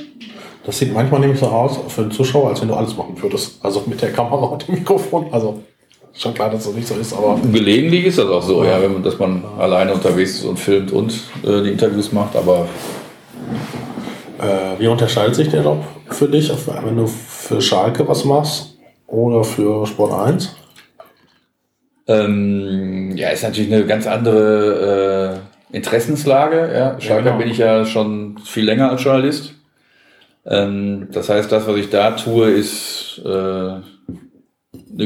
[0.67, 3.59] Das sieht manchmal nämlich so aus für den Zuschauer, als wenn du alles machen würdest.
[3.65, 5.27] Also mit der Kamera und dem Mikrofon.
[5.33, 5.63] Also
[6.13, 8.93] schon klar, dass das nicht so ist, aber Gelegentlich ist das auch so, ja, wenn
[8.93, 11.13] man, dass man alleine unterwegs ist und filmt und
[11.43, 12.69] äh, die Interviews macht, aber
[14.39, 16.53] äh, wie unterscheidet sich der Job für dich,
[16.85, 18.77] wenn du für Schalke was machst
[19.07, 20.57] oder für Sport 1?
[22.07, 26.71] Ähm, ja, ist natürlich eine ganz andere äh, Interessenslage.
[26.73, 27.01] Ja.
[27.01, 27.39] Schalker genau.
[27.39, 29.55] bin ich ja schon viel länger als Journalist.
[30.47, 33.83] Ähm, das heißt, das, was ich da tue, ist äh, eine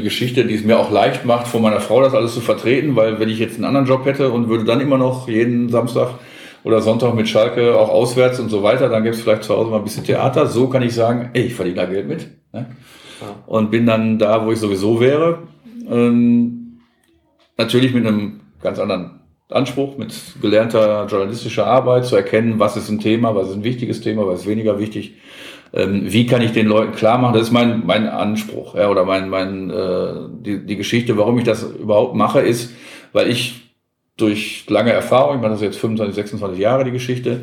[0.03, 3.19] Geschichte, die es mir auch leicht macht, von meiner Frau das alles zu vertreten, weil
[3.19, 6.15] wenn ich jetzt einen anderen Job hätte und würde dann immer noch jeden Samstag
[6.63, 9.71] oder Sonntag mit Schalke auch auswärts und so weiter, dann gäbe es vielleicht zu Hause
[9.71, 10.47] mal ein bisschen Theater.
[10.47, 12.27] So kann ich sagen, ey, ich verdiene da Geld mit.
[12.53, 12.67] Ne?
[13.47, 15.43] Und bin dann da, wo ich sowieso wäre.
[15.91, 16.79] Ähm,
[17.59, 19.21] natürlich mit einem ganz anderen
[19.51, 24.01] Anspruch, mit gelernter journalistischer Arbeit, zu erkennen, was ist ein Thema, was ist ein wichtiges
[24.01, 25.15] Thema, was ist weniger wichtig.
[25.73, 27.35] Ähm, wie kann ich den Leuten klar machen?
[27.35, 31.45] Das ist mein, mein Anspruch, ja, oder mein, mein, äh, die, die Geschichte, warum ich
[31.45, 32.73] das überhaupt mache, ist,
[33.13, 33.65] weil ich
[34.17, 37.43] durch lange Erfahrung, ich mache das jetzt 25, 26 Jahre, die Geschichte,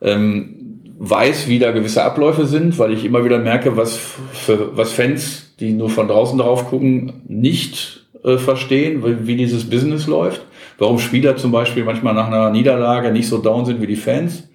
[0.00, 0.64] ähm,
[0.98, 5.54] weiß, wie da gewisse Abläufe sind, weil ich immer wieder merke, was für was Fans,
[5.58, 10.42] die nur von draußen drauf gucken, nicht äh, verstehen, wie, wie dieses Business läuft.
[10.78, 14.48] Warum Spieler zum Beispiel manchmal nach einer Niederlage nicht so down sind wie die Fans.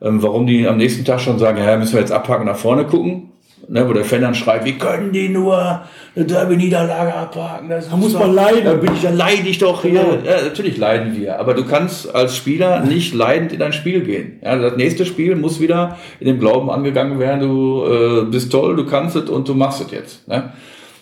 [0.00, 2.84] Ähm, warum die am nächsten Tag schon sagen, ja, müssen wir jetzt abhaken, nach vorne
[2.84, 3.28] gucken.
[3.68, 5.82] Ne, wo der Fan dann schreit, wie können die nur
[6.16, 7.68] eine Derby-Niederlage abhaken?
[7.68, 8.64] Das Da muss man leiden.
[8.64, 10.00] Da bin ich, dann leide ich doch hier.
[10.00, 10.18] Genau.
[10.24, 11.38] Ja, natürlich leiden wir.
[11.38, 14.40] Aber du kannst als Spieler nicht leidend in ein Spiel gehen.
[14.42, 18.74] Ja, das nächste Spiel muss wieder in dem Glauben angegangen werden, du äh, bist toll,
[18.74, 20.26] du kannst es und du machst es jetzt.
[20.26, 20.52] Ne?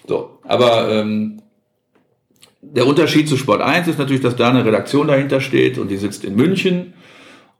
[0.07, 1.41] So, aber ähm,
[2.63, 5.97] der Unterschied zu Sport 1 ist natürlich, dass da eine Redaktion dahinter steht und die
[5.97, 6.95] sitzt in München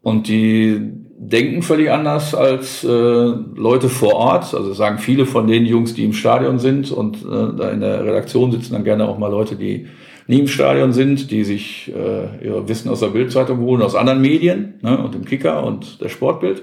[0.03, 0.79] und die
[1.19, 4.55] denken völlig anders als äh, Leute vor Ort.
[4.55, 8.05] Also sagen viele von den Jungs, die im Stadion sind und äh, da in der
[8.05, 9.87] Redaktion sitzen dann gerne auch mal Leute, die
[10.27, 14.21] nie im Stadion sind, die sich äh, ihre Wissen aus der Bildzeitung holen, aus anderen
[14.21, 16.63] Medien ne, und dem Kicker und der Sportbild.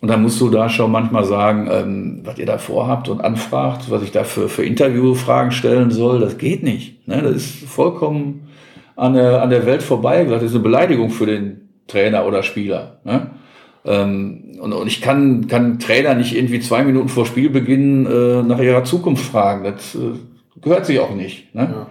[0.00, 3.90] Und dann musst du da schon manchmal sagen, ähm, was ihr da vorhabt und anfragt,
[3.90, 7.06] was ich da für, für Interviewfragen stellen soll, das geht nicht.
[7.08, 7.22] Ne?
[7.22, 8.48] Das ist vollkommen
[8.94, 10.24] an der, an der Welt vorbei.
[10.24, 12.98] Das ist eine Beleidigung für den Trainer oder Spieler.
[13.04, 13.30] Ne?
[13.86, 18.58] Ähm, und, und ich kann, kann Trainer nicht irgendwie zwei Minuten vor Spielbeginn äh, nach
[18.58, 19.64] ihrer Zukunft fragen.
[19.64, 20.18] Das äh,
[20.60, 21.54] gehört sich auch nicht.
[21.54, 21.68] Ne?
[21.72, 21.86] Ja.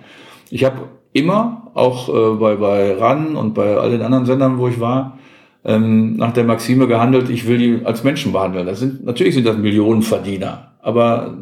[0.52, 4.68] Ich habe immer, auch äh, bei, bei RAN und bei all den anderen Sendern, wo
[4.68, 5.18] ich war,
[5.66, 8.68] ähm, nach der Maxime gehandelt, ich will die als Menschen behandeln.
[8.68, 11.38] Das sind, natürlich sind das Millionenverdiener, aber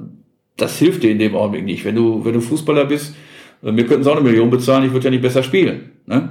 [0.58, 1.84] das hilft dir in dem Augenblick nicht.
[1.84, 3.16] Wenn du, wenn du Fußballer bist,
[3.64, 5.92] äh, mir könnten sie auch eine Million bezahlen, ich würde ja nicht besser spielen.
[6.06, 6.30] Ne?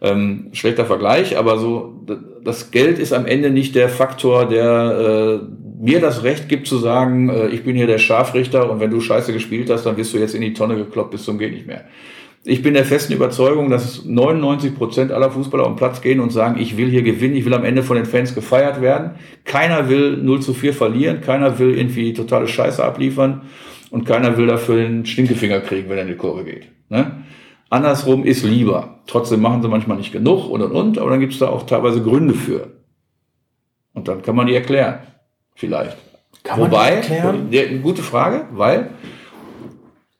[0.00, 2.04] Ähm, schlechter Vergleich, aber so,
[2.44, 5.46] das Geld ist am Ende nicht der Faktor, der äh,
[5.80, 9.00] mir das Recht gibt zu sagen, äh, ich bin hier der Scharfrichter und wenn du
[9.00, 11.66] scheiße gespielt hast, dann wirst du jetzt in die Tonne gekloppt bis zum geht nicht
[11.66, 11.84] mehr.
[12.44, 16.30] Ich bin der festen Überzeugung, dass 99 Prozent aller Fußballer auf den Platz gehen und
[16.30, 19.12] sagen, ich will hier gewinnen, ich will am Ende von den Fans gefeiert werden.
[19.44, 23.42] Keiner will 0 zu 4 verlieren, keiner will irgendwie totale Scheiße abliefern
[23.90, 26.68] und keiner will dafür den Stinkefinger kriegen, wenn er in die Kurve geht.
[26.88, 27.24] Ne?
[27.70, 29.00] Andersrum ist lieber.
[29.06, 31.66] Trotzdem machen sie manchmal nicht genug und und und, aber dann gibt es da auch
[31.66, 32.68] teilweise Gründe für.
[33.92, 35.00] Und dann kann man die erklären.
[35.54, 35.96] Vielleicht.
[36.44, 37.48] Kann man Wobei, die erklären?
[37.52, 38.90] Eine gute Frage, weil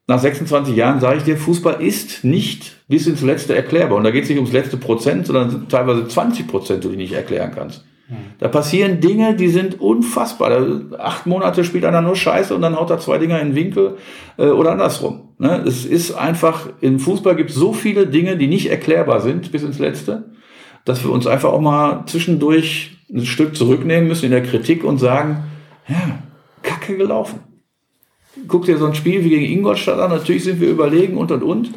[0.08, 3.98] nach 26 Jahren sage ich dir, Fußball ist nicht bis ins Letzte erklärbar.
[3.98, 7.12] Und da geht es nicht ums letzte Prozent, sondern teilweise 20 Prozent, die du nicht
[7.12, 7.84] erklären kannst.
[8.38, 10.48] Da passieren Dinge, die sind unfassbar.
[10.48, 13.54] Da, acht Monate spielt einer nur Scheiße und dann haut er zwei Dinger in den
[13.54, 13.98] Winkel
[14.38, 15.28] äh, oder andersrum.
[15.38, 15.62] Ne?
[15.66, 19.62] Es ist einfach, im Fußball gibt es so viele Dinge, die nicht erklärbar sind bis
[19.62, 20.30] ins Letzte,
[20.86, 24.96] dass wir uns einfach auch mal zwischendurch ein Stück zurücknehmen müssen in der Kritik und
[24.96, 25.44] sagen,
[25.86, 26.18] ja,
[26.62, 27.40] kacke gelaufen.
[28.46, 31.42] Guck dir so ein Spiel wie gegen Ingolstadt an, natürlich sind wir überlegen und und
[31.42, 31.70] und.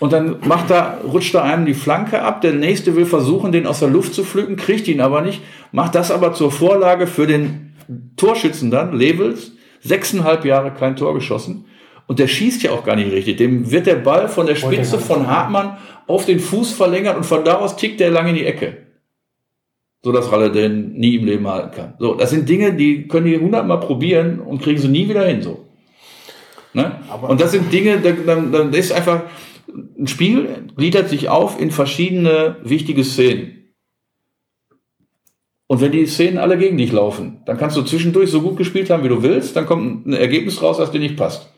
[0.00, 3.66] Und dann macht da, rutscht da einem die Flanke ab, der nächste will versuchen, den
[3.66, 5.42] aus der Luft zu pflücken, kriegt ihn aber nicht,
[5.72, 7.74] macht das aber zur Vorlage für den
[8.16, 11.66] Torschützen dann, Levels, sechseinhalb Jahre kein Tor geschossen.
[12.06, 13.36] Und der schießt ja auch gar nicht richtig.
[13.36, 15.76] Dem wird der Ball von der Spitze von Hartmann
[16.06, 18.78] auf den Fuß verlängert und von da aus tickt er lange in die Ecke.
[20.02, 21.94] So dass Ralle den nie im Leben halten kann.
[21.98, 25.42] So, das sind Dinge, die können die hundertmal probieren und kriegen sie nie wieder hin,
[25.42, 25.69] so.
[26.72, 27.00] Ne?
[27.26, 29.22] und das sind Dinge, da, da, da ist einfach,
[29.98, 33.60] ein Spiel gliedert sich auf in verschiedene wichtige Szenen.
[35.66, 38.90] Und wenn die Szenen alle gegen dich laufen, dann kannst du zwischendurch so gut gespielt
[38.90, 41.52] haben, wie du willst, dann kommt ein Ergebnis raus, das dir nicht passt.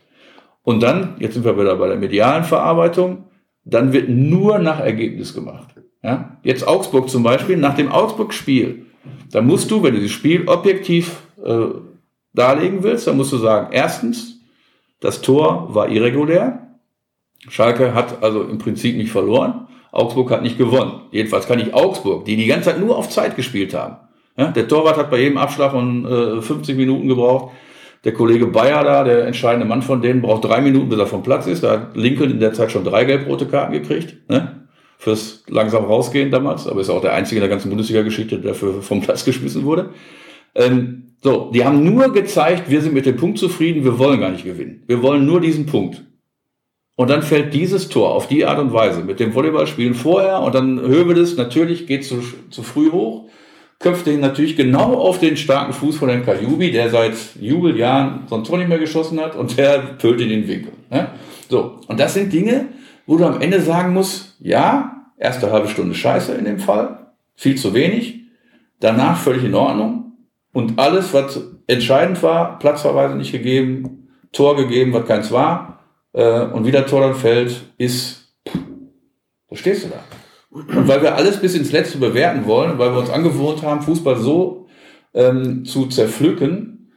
[0.61, 3.25] Und dann, jetzt sind wir wieder bei der medialen Verarbeitung,
[3.65, 5.69] dann wird nur nach Ergebnis gemacht.
[6.03, 6.37] Ja?
[6.43, 8.85] Jetzt Augsburg zum Beispiel, nach dem Augsburg-Spiel,
[9.31, 11.65] da musst du, wenn du das Spiel objektiv äh,
[12.33, 14.32] darlegen willst, dann musst du sagen, erstens,
[15.03, 16.77] das Tor war irregulär.
[17.49, 19.67] Schalke hat also im Prinzip nicht verloren.
[19.91, 21.01] Augsburg hat nicht gewonnen.
[21.11, 23.97] Jedenfalls kann ich Augsburg, die die ganze Zeit nur auf Zeit gespielt haben.
[24.37, 27.51] Ja, der Torwart hat bei jedem Abschlag von äh, 50 Minuten gebraucht.
[28.05, 31.21] Der Kollege Bayer da, der entscheidende Mann von denen, braucht drei Minuten, bis er vom
[31.21, 31.63] Platz ist.
[31.63, 34.29] Da hat Lincoln in der Zeit schon drei gelb-rote Karten gekriegt.
[34.29, 34.67] Ne?
[34.97, 36.65] Fürs langsam rausgehen damals.
[36.65, 39.89] Aber ist auch der einzige in der ganzen Bundesliga-Geschichte, der für, vom Platz geschmissen wurde.
[40.55, 44.31] Ähm, so, die haben nur gezeigt, wir sind mit dem Punkt zufrieden, wir wollen gar
[44.31, 44.83] nicht gewinnen.
[44.87, 46.03] Wir wollen nur diesen Punkt.
[46.95, 50.53] Und dann fällt dieses Tor auf die Art und Weise mit dem Volleyballspielen vorher und
[50.53, 53.29] dann Hövedes natürlich geht zu, zu früh hoch
[53.83, 58.35] köpfte ihn natürlich genau auf den starken Fuß von Herrn Kajubi, der seit Jubeljahren so
[58.35, 60.71] ein Tor nicht mehr geschossen hat und der pölt in den Winkel.
[60.89, 61.09] Ne?
[61.49, 62.69] So, und das sind Dinge,
[63.05, 67.55] wo du am Ende sagen musst, ja, erste halbe Stunde scheiße in dem Fall, viel
[67.55, 68.21] zu wenig,
[68.79, 70.02] danach völlig in Ordnung
[70.53, 75.79] und alles, was entscheidend war, Platzverweise nicht gegeben, Tor gegeben, was keins war,
[76.13, 78.59] äh, und wie der Tor dann fällt, ist, pff,
[79.49, 80.03] wo stehst du da?
[80.51, 84.17] Und weil wir alles bis ins Letzte bewerten wollen, weil wir uns angewohnt haben, Fußball
[84.17, 84.67] so
[85.15, 86.91] ähm, zu zerpflücken,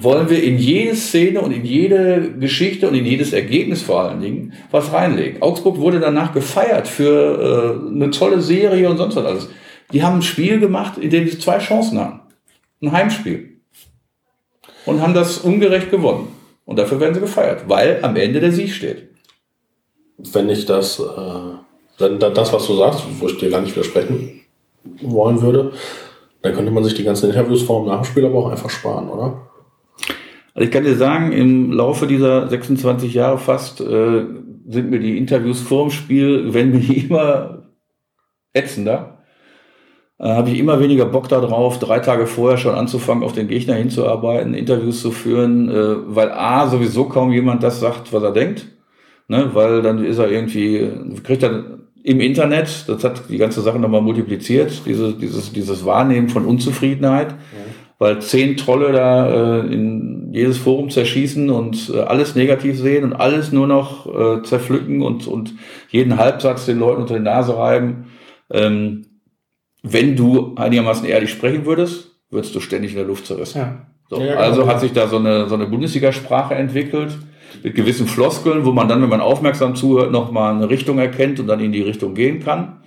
[0.00, 4.20] wollen wir in jede Szene und in jede Geschichte und in jedes Ergebnis vor allen
[4.20, 5.42] Dingen was reinlegen.
[5.42, 9.48] Augsburg wurde danach gefeiert für äh, eine tolle Serie und sonst was alles.
[9.92, 12.19] Die haben ein Spiel gemacht, in dem sie zwei Chancen hatten.
[12.82, 13.60] Ein Heimspiel.
[14.86, 16.28] Und haben das ungerecht gewonnen.
[16.64, 19.08] Und dafür werden sie gefeiert, weil am Ende der Sieg steht.
[20.18, 21.60] Wenn ich das äh
[22.00, 24.40] dann, das, was du sagst, wo ich dir gar nicht widersprechen
[25.02, 25.72] wollen würde,
[26.42, 29.48] dann könnte man sich die ganzen Interviews vor dem Nachspiel aber auch einfach sparen, oder?
[30.54, 34.24] Also ich kann dir sagen, im Laufe dieser 26 Jahre fast äh,
[34.66, 37.68] sind mir die Interviews vor dem Spiel, wenn mir immer
[38.52, 39.19] ätzender.
[40.20, 43.74] Äh, Habe ich immer weniger Bock darauf, drei Tage vorher schon anzufangen, auf den Gegner
[43.74, 48.66] hinzuarbeiten, Interviews zu führen, äh, weil A, sowieso kaum jemand das sagt, was er denkt.
[49.28, 50.90] Ne, weil dann ist er irgendwie,
[51.22, 51.62] kriegt er
[52.02, 57.30] im Internet, das hat die ganze Sache nochmal multipliziert, diese, dieses, dieses Wahrnehmen von Unzufriedenheit,
[57.30, 57.36] ja.
[58.00, 63.12] weil zehn Trolle da äh, in jedes Forum zerschießen und äh, alles negativ sehen und
[63.12, 65.54] alles nur noch äh, zerpflücken und, und
[65.90, 68.06] jeden Halbsatz den Leuten unter die Nase reiben.
[68.50, 69.02] Ähm,
[69.82, 73.58] wenn du einigermaßen ehrlich sprechen würdest, würdest du ständig in der Luft zerrissen.
[73.58, 73.86] Ja.
[74.08, 77.16] So, ja, also hat sich da so eine, so eine Bundesliga-Sprache entwickelt
[77.62, 81.46] mit gewissen Floskeln, wo man dann, wenn man aufmerksam zuhört, nochmal eine Richtung erkennt und
[81.46, 82.82] dann in die Richtung gehen kann.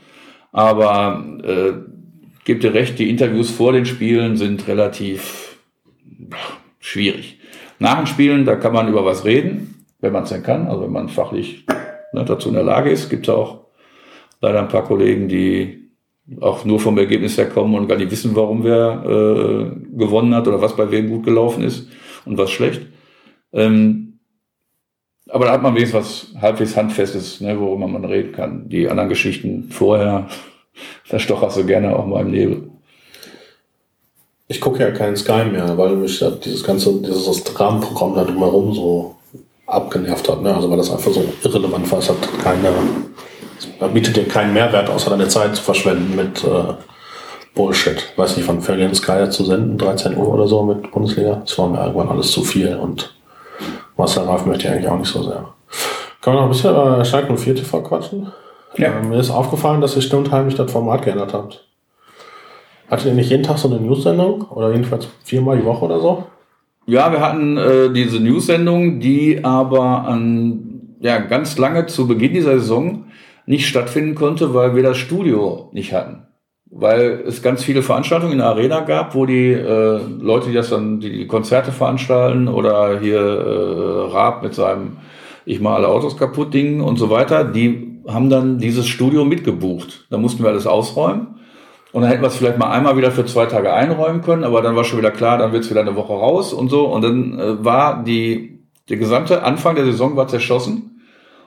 [0.52, 1.74] Aber äh,
[2.44, 5.58] gebt ihr recht, die Interviews vor den Spielen sind relativ
[6.80, 7.40] schwierig.
[7.80, 10.84] Nach den Spielen, da kann man über was reden, wenn man es denn kann, also
[10.84, 11.66] wenn man fachlich
[12.14, 13.10] ne, dazu in der Lage ist.
[13.10, 13.66] Gibt es auch
[14.42, 15.83] leider ein paar Kollegen, die
[16.40, 20.48] auch nur vom Ergebnis her kommen und gar nicht wissen, warum wer äh, gewonnen hat
[20.48, 21.88] oder was bei wem gut gelaufen ist
[22.26, 22.82] und was schlecht.
[23.52, 24.20] Ähm,
[25.30, 28.70] aber da hat man wenigstens was halbwegs Handfestes, ne, worüber man reden kann.
[28.70, 30.28] Die anderen Geschichten vorher,
[31.10, 32.70] da stocherst du gerne auch mal im Nebel.
[34.48, 39.16] Ich gucke ja keinen Sky mehr, weil mich dieses ganze, dieses Rahmenprogramm da drumherum so
[39.66, 40.42] abgenervt hat.
[40.42, 40.54] Ne?
[40.54, 42.00] Also weil das einfach so irrelevant war.
[42.00, 42.70] Es hat keine,
[43.80, 46.74] es bietet dir keinen Mehrwert, außer deine Zeit zu verschwenden mit äh,
[47.56, 48.12] Bullshit.
[48.16, 49.78] Weiß nicht, wann fängt Sky zu senden?
[49.78, 51.42] 13 Uhr oder so mit Bundesliga?
[51.46, 53.16] Das war mir irgendwann alles zu viel und
[53.98, 55.46] Marcel Reif möchte ich eigentlich auch nicht so sehr.
[56.22, 58.32] Können wir noch ein bisschen über Schalke 04 TV quatschen?
[58.78, 58.88] Ja.
[58.88, 61.68] Äh, mir ist aufgefallen, dass ihr stundheimlich das Format geändert habt.
[62.90, 64.44] Hattet ihr nicht jeden Tag so eine News-Sendung?
[64.50, 66.24] Oder jedenfalls viermal die Woche oder so?
[66.86, 72.60] Ja, wir hatten äh, diese News-Sendung, die aber an, ja, ganz lange zu Beginn dieser
[72.60, 73.06] Saison
[73.46, 76.24] nicht stattfinden konnte, weil wir das Studio nicht hatten
[76.76, 80.70] weil es ganz viele Veranstaltungen in der Arena gab, wo die äh, Leute, die das
[80.70, 84.98] dann, die, die Konzerte veranstalten oder hier äh, Raab mit seinem
[85.46, 90.08] Ich mal alle Autos kaputt Ding und so weiter, die haben dann dieses Studio mitgebucht.
[90.10, 91.40] Da mussten wir alles ausräumen.
[91.92, 94.64] Und dann hätten wir es vielleicht mal einmal wieder für zwei Tage einräumen können, aber
[94.64, 96.86] dann war schon wieder klar, dann wird es wieder eine Woche raus und so.
[96.88, 100.93] Und dann äh, war die, der gesamte Anfang der Saison war zerschossen.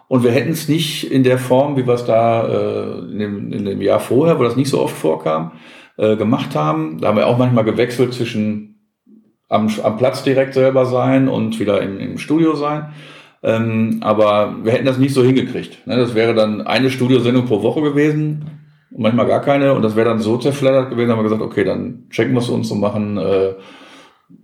[0.09, 3.53] Und wir hätten es nicht in der Form, wie wir es da äh, in, dem,
[3.53, 5.53] in dem Jahr vorher, wo das nicht so oft vorkam,
[5.97, 7.01] äh, gemacht haben.
[7.01, 8.81] Da haben wir auch manchmal gewechselt zwischen
[9.49, 12.93] am, am Platz direkt selber sein und wieder im, im Studio sein.
[13.43, 15.87] Ähm, aber wir hätten das nicht so hingekriegt.
[15.87, 15.97] Ne?
[15.97, 18.57] Das wäre dann eine Studiosendung pro Woche gewesen
[18.97, 19.75] manchmal gar keine.
[19.75, 22.49] Und das wäre dann so zerfleddert gewesen, haben wir gesagt, okay, dann checken wir es
[22.49, 23.55] uns und machen äh,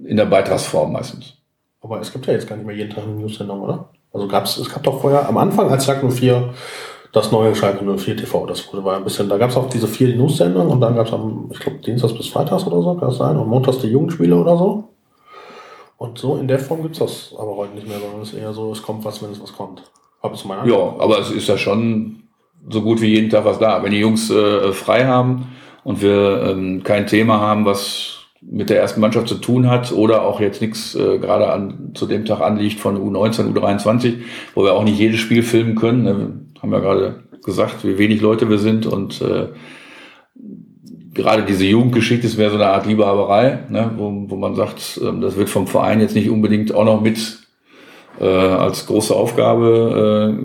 [0.05, 1.39] in der Beitragsform meistens.
[1.80, 3.90] Aber es gibt ja jetzt gar nicht mehr jeden Tag eine News-Sendung, oder?
[4.12, 6.52] Also gab's, es gab doch vorher am Anfang als Schalke 04
[7.12, 8.47] das neue Schalke 04 TV.
[8.47, 11.06] Das wurde war ein bisschen, da gab es auch diese vier News-Sendungen und dann gab
[11.06, 13.36] es am, ich glaube, Dienstags bis Freitags oder so, kann das sein?
[13.36, 14.89] Und montags die Jugendspiele oder so.
[15.98, 18.52] Und so in der Form gibt's das aber heute nicht mehr, sondern es ist eher
[18.52, 19.82] so, es kommt was, wenn es was kommt.
[20.22, 22.22] Hab ich mal Ja, aber es ist ja schon
[22.68, 23.82] so gut wie jeden Tag was da.
[23.82, 25.52] Wenn die Jungs äh, frei haben
[25.84, 30.23] und wir ähm, kein Thema haben, was mit der ersten Mannschaft zu tun hat oder
[30.23, 34.16] auch jetzt nichts äh, gerade an, zu dem Tag anliegt von U19, U23,
[34.55, 36.02] wo wir auch nicht jedes Spiel filmen können.
[36.02, 36.32] Ne?
[36.55, 39.48] Wir haben ja gerade gesagt, wie wenig Leute wir sind und äh,
[41.14, 43.90] gerade diese Jugendgeschichte ist mehr so eine Art Liebehaberei, ne?
[43.97, 47.39] wo, wo man sagt, äh, das wird vom Verein jetzt nicht unbedingt auch noch mit
[48.20, 50.36] äh, als große Aufgabe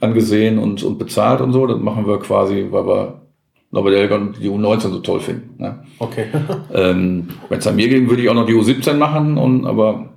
[0.00, 1.66] äh, angesehen und, und bezahlt und so.
[1.66, 3.27] Das machen wir quasi, weil wir
[3.70, 5.54] Norbert die U19 so toll finden.
[5.58, 5.82] Ne?
[5.98, 6.26] Okay.
[6.72, 10.08] ähm, Wenn es an mir ging, würde ich auch noch die U17 machen, und, aber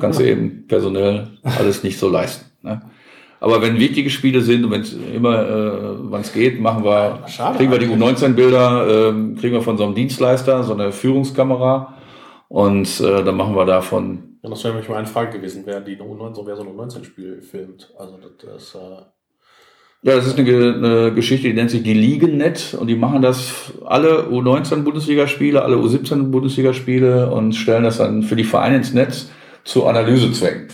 [0.00, 2.46] kannst du eben personell alles nicht so leisten.
[2.62, 2.80] Ne?
[3.40, 7.24] Aber wenn wichtige Spiele sind und wenn es immer, äh, wann es geht, machen wir,
[7.26, 11.94] Schade, kriegen wir die U19-Bilder, äh, kriegen wir von so einem Dienstleister, so eine Führungskamera
[12.48, 14.38] und äh, dann machen wir davon.
[14.42, 16.68] Ja, das wäre nämlich mal eine Frage gewesen, wer die U19, so wer so ein
[16.68, 17.92] U19-Spiel filmt.
[17.98, 19.02] Also das ist äh
[20.04, 23.72] ja, das ist eine, eine, Geschichte, die nennt sich die Ligennet und die machen das
[23.84, 29.30] alle U19-Bundesligaspiele, alle U17-Bundesligaspiele und stellen das dann für die Vereine ins Netz
[29.62, 30.68] zu Analysezwecken.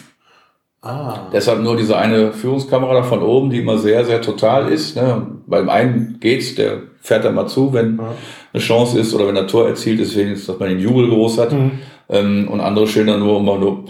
[0.80, 1.28] Ah.
[1.32, 4.96] Deshalb nur diese eine Führungskamera da von oben, die immer sehr, sehr total ist.
[4.96, 5.26] Ne?
[5.46, 8.14] Beim einen geht's, der fährt dann mal zu, wenn ja.
[8.52, 11.38] eine Chance ist oder wenn ein Tor erzielt ist, wenigstens, dass man den Jubel groß
[11.38, 11.52] hat.
[11.52, 11.72] Mhm.
[12.09, 13.84] Ähm, und andere stehen dann nur immer nur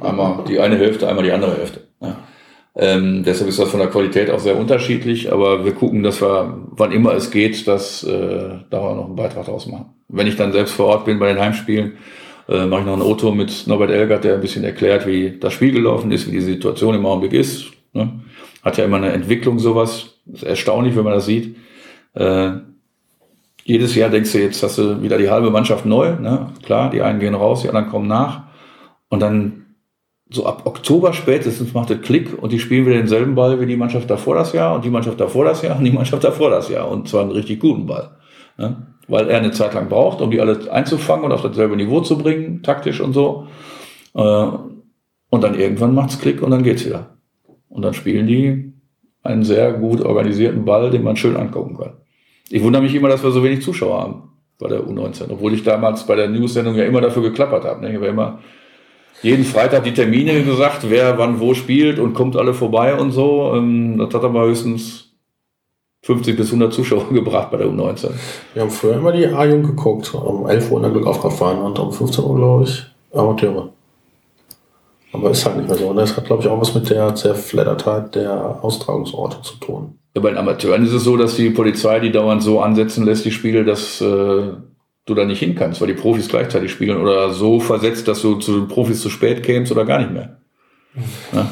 [0.00, 1.80] einmal die eine Hälfte, einmal die andere Hälfte.
[2.74, 6.58] Ähm, deshalb ist das von der Qualität auch sehr unterschiedlich, aber wir gucken, dass wir,
[6.70, 9.90] wann immer es geht, dass äh, da auch noch einen Beitrag draus machen.
[10.08, 11.98] Wenn ich dann selbst vor Ort bin bei den Heimspielen,
[12.48, 15.52] äh, mache ich noch ein Auto mit Norbert Elgert, der ein bisschen erklärt, wie das
[15.52, 17.66] Spiel gelaufen ist, wie die Situation im Augenblick ist.
[17.92, 18.20] Ne?
[18.62, 20.18] Hat ja immer eine Entwicklung sowas.
[20.32, 21.56] Ist erstaunlich, wenn man das sieht.
[22.14, 22.52] Äh,
[23.64, 26.16] jedes Jahr denkst du, jetzt hast du wieder die halbe Mannschaft neu.
[26.18, 26.48] Ne?
[26.64, 28.44] Klar, die einen gehen raus, die anderen kommen nach.
[29.08, 29.61] Und dann
[30.32, 33.76] so ab Oktober spätestens macht es Klick und die spielen wieder denselben Ball wie die
[33.76, 36.68] Mannschaft davor das Jahr und die Mannschaft davor das Jahr und die Mannschaft davor das
[36.68, 38.10] Jahr und zwar einen richtig guten Ball.
[38.58, 38.86] Ne?
[39.08, 42.18] Weil er eine Zeit lang braucht, um die alle einzufangen und auf dasselbe Niveau zu
[42.18, 43.46] bringen, taktisch und so.
[44.14, 44.46] Äh,
[45.30, 47.16] und dann irgendwann macht's Klick und dann geht's wieder.
[47.68, 48.72] Und dann spielen die
[49.22, 51.94] einen sehr gut organisierten Ball, den man schön angucken kann.
[52.50, 54.22] Ich wundere mich immer, dass wir so wenig Zuschauer haben
[54.58, 57.80] bei der U19, obwohl ich damals bei der News-Sendung ja immer dafür geklappert habe.
[57.80, 57.90] Ne?
[57.90, 58.40] Ich habe immer
[59.22, 63.52] jeden Freitag die Termine gesagt, wer wann wo spielt und kommt alle vorbei und so.
[63.54, 65.12] Ähm, das hat aber höchstens
[66.02, 68.10] 50 bis 100 Zuschauer gebracht bei der U19.
[68.54, 71.92] Wir haben früher immer die A-Jung geguckt, um 11 Uhr in der Glückaufkraftfahrt und um
[71.92, 73.70] 15 Uhr, glaube ich, Amateure.
[75.12, 75.88] Aber ist halt nicht mehr so.
[75.88, 79.98] Und das hat, glaube ich, auch was mit der Zerfleddertheit der Austragungsorte zu tun.
[80.14, 83.24] Ja, bei den Amateuren ist es so, dass die Polizei die dauernd so ansetzen lässt,
[83.24, 84.52] die Spiele, dass äh,
[85.06, 88.36] du da nicht hin kannst, weil die Profis gleichzeitig spielen oder so versetzt, dass du
[88.36, 90.38] zu den Profis zu spät kämst oder gar nicht mehr.
[91.32, 91.50] Ja.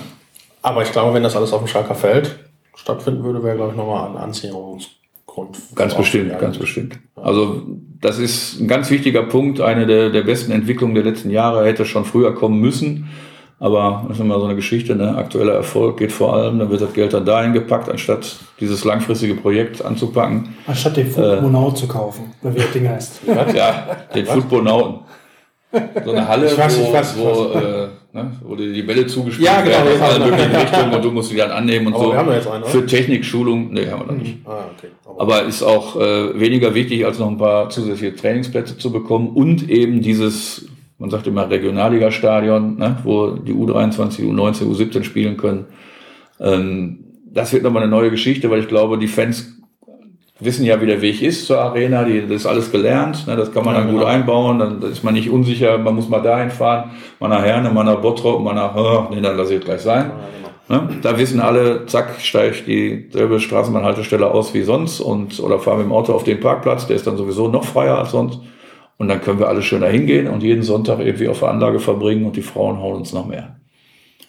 [0.62, 2.38] Aber ich glaube, wenn das alles auf dem Schalker Feld
[2.74, 5.58] stattfinden würde, wäre, glaube ich, nochmal ein Anziehungsgrund.
[5.74, 6.98] Ganz bestimmt, ganz bestimmt.
[7.16, 7.62] Also
[8.00, 9.60] das ist ein ganz wichtiger Punkt.
[9.60, 13.08] Eine der, der besten Entwicklungen der letzten Jahre hätte schon früher kommen müssen.
[13.62, 15.14] Aber das ist immer so eine Geschichte, ne?
[15.18, 19.34] aktueller Erfolg geht vor allem, dann wird das Geld dann dahin gepackt, anstatt dieses langfristige
[19.34, 20.56] Projekt anzupacken.
[20.66, 23.20] Anstatt den Footbonaut äh, zu kaufen, oder wie das Ding heißt.
[23.54, 25.00] ja, den Footbonauten.
[26.04, 29.60] So eine Halle, weiß, wo, weiß, wo, äh, ne, wo dir die Bälle zugespielt ja,
[29.60, 32.10] genau, werden aus allen möglichen Richtungen und du musst die dann annehmen und Aber so.
[32.12, 34.38] Wir haben jetzt einen, Für Technikschulung, nee, haben wir noch nicht.
[34.46, 34.88] Ah, okay.
[35.04, 39.28] Aber, Aber ist auch äh, weniger wichtig, als noch ein paar zusätzliche Trainingsplätze zu bekommen
[39.28, 40.69] und eben dieses
[41.00, 45.64] man sagt immer Regionalliga-Stadion, ne, wo die U23, U19, U17 spielen können.
[46.38, 49.56] Ähm, das wird nochmal eine neue Geschichte, weil ich glaube, die Fans
[50.40, 53.50] wissen ja, wie der Weg ist zur Arena, die, das ist alles gelernt, ne, das
[53.50, 54.00] kann man ja, dann genau.
[54.00, 57.70] gut einbauen, dann ist man nicht unsicher, man muss mal dahin fahren, mal nach Herne,
[57.70, 60.10] mal nach Bottrop, mal nach, oh, nee, dann lasse ich gleich sein.
[60.68, 60.86] Ja, genau.
[60.86, 60.98] Ne?
[61.00, 65.86] Da wissen alle, zack, steige ich dieselbe Straßenbahnhaltestelle aus wie sonst und oder fahre mit
[65.86, 68.40] dem Auto auf den Parkplatz, der ist dann sowieso noch freier als sonst.
[69.00, 71.80] Und dann können wir alle schön da hingehen und jeden Sonntag irgendwie auf der Anlage
[71.80, 73.56] verbringen und die Frauen hauen uns noch mehr.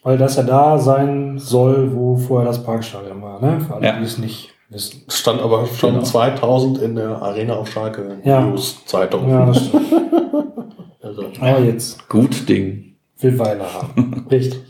[0.02, 3.60] Weil das ja da sein soll, wo vorher das Parkstadion war, ne?
[3.60, 3.98] Für alle, Ja.
[4.00, 5.04] die es nicht wissen.
[5.10, 6.04] Stand aber schon Genau.
[6.06, 8.40] 2000 in der Arena auf Schalke Ja.
[8.46, 9.30] News-Zeitung.
[9.30, 9.86] Ja, das stimmt.
[11.04, 12.96] Also, Aber jetzt Gut Ding.
[13.20, 14.26] will Weiler haben.
[14.32, 14.62] Richtig.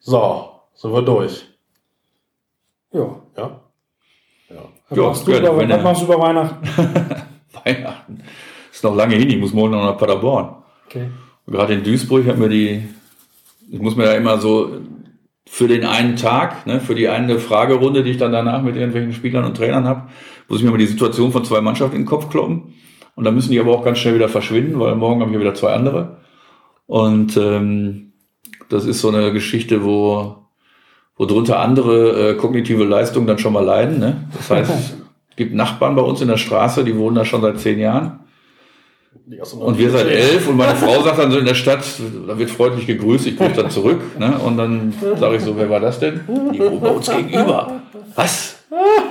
[0.00, 1.44] so, sind wir durch.
[2.92, 3.00] Ja.
[3.36, 3.60] Ja.
[4.50, 4.56] Ja.
[4.88, 6.66] Was, Ja, machst, du über, was machst du über Weihnachten?
[7.66, 8.20] Weihnachten.
[8.72, 10.56] Ist noch lange hin, ich muss morgen noch nach Paderborn.
[10.86, 11.08] Okay.
[11.46, 12.88] Gerade in Duisburg hat mir die,
[13.70, 14.80] ich muss mir da immer so
[15.48, 19.12] für den einen Tag, ne, für die eine Fragerunde, die ich dann danach mit irgendwelchen
[19.12, 20.08] Spielern und Trainern habe,
[20.48, 22.74] muss ich mir mal die Situation von zwei Mannschaften in den Kopf kloppen.
[23.14, 25.40] Und dann müssen die aber auch ganz schnell wieder verschwinden, weil morgen habe ich ja
[25.40, 26.18] wieder zwei andere.
[26.86, 28.12] Und ähm,
[28.68, 30.36] das ist so eine Geschichte, wo,
[31.16, 33.98] wo drunter andere äh, kognitive Leistungen dann schon mal leiden.
[33.98, 34.28] Ne?
[34.36, 34.96] Das heißt,
[35.36, 38.20] gibt Nachbarn bei uns in der Straße, die wohnen da schon seit zehn Jahren.
[39.58, 41.84] Und wir seit elf und meine Frau sagt dann so in der Stadt,
[42.28, 44.00] da wird freundlich gegrüßt, ich grüße dann zurück.
[44.18, 44.38] Ne?
[44.44, 46.20] Und dann sage ich so, wer war das denn?
[46.52, 47.80] Die wohnen bei uns gegenüber.
[48.14, 48.56] Was?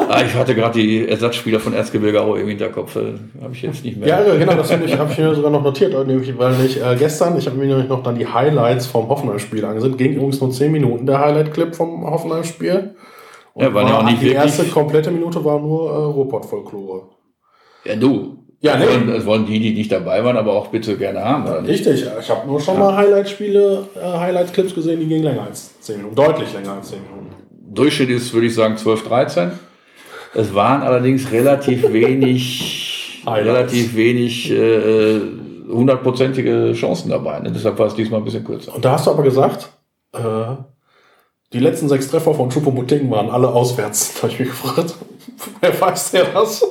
[0.09, 2.95] Ah, ich hatte gerade die Ersatzspieler von Erzgebirge auch im Hinterkopf.
[2.97, 4.07] äh, Habe ich jetzt nicht mehr.
[4.07, 6.81] Ja, ja, genau, das habe ich, hab ich mir sogar noch notiert, nämlich, weil ich
[6.81, 9.97] äh, gestern, ich habe mir nämlich noch dann die Highlights vom Hoffenheim-Spiel angesehen.
[9.97, 12.95] Ging übrigens nur 10 Minuten der Highlight-Clip vom Hoffenheim-Spiel.
[13.55, 17.03] Und Ja, waren ja auch nicht die wirklich- erste komplette Minute war nur äh, Ruhrpott-Folklore.
[17.85, 18.37] Ja, du.
[18.59, 18.93] Ja, das, nee.
[18.93, 21.43] wollen, das wollen die, die nicht dabei waren, aber auch bitte gerne haben.
[21.45, 21.85] Oder nicht?
[21.87, 25.97] Richtig, ich habe nur schon mal Highlight-Spiele, äh, Highlight-Clips gesehen, die gingen länger als 10
[25.97, 26.15] Minuten.
[26.15, 27.27] Deutlich länger als 10 Minuten.
[27.73, 29.51] Durchschnitt ist, würde ich sagen, 12, 13.
[30.33, 35.21] Es waren allerdings relativ wenig, relativ wenig äh,
[35.69, 37.39] hundertprozentige Chancen dabei.
[37.39, 37.51] Ne?
[37.53, 38.75] Deshalb war es diesmal ein bisschen kürzer.
[38.75, 39.69] Und da hast du aber gesagt,
[40.13, 40.19] äh,
[41.53, 44.15] die letzten sechs Treffer von Choupo-Moting waren alle auswärts.
[44.21, 44.95] Da habe ich mich gefragt,
[45.61, 46.65] wer weiß der das?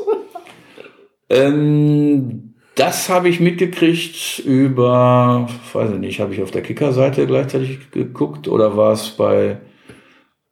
[1.30, 7.90] Ähm, das habe ich mitgekriegt über, weiß ich nicht, habe ich auf der Kicker-Seite gleichzeitig
[7.92, 9.58] geguckt oder war es bei,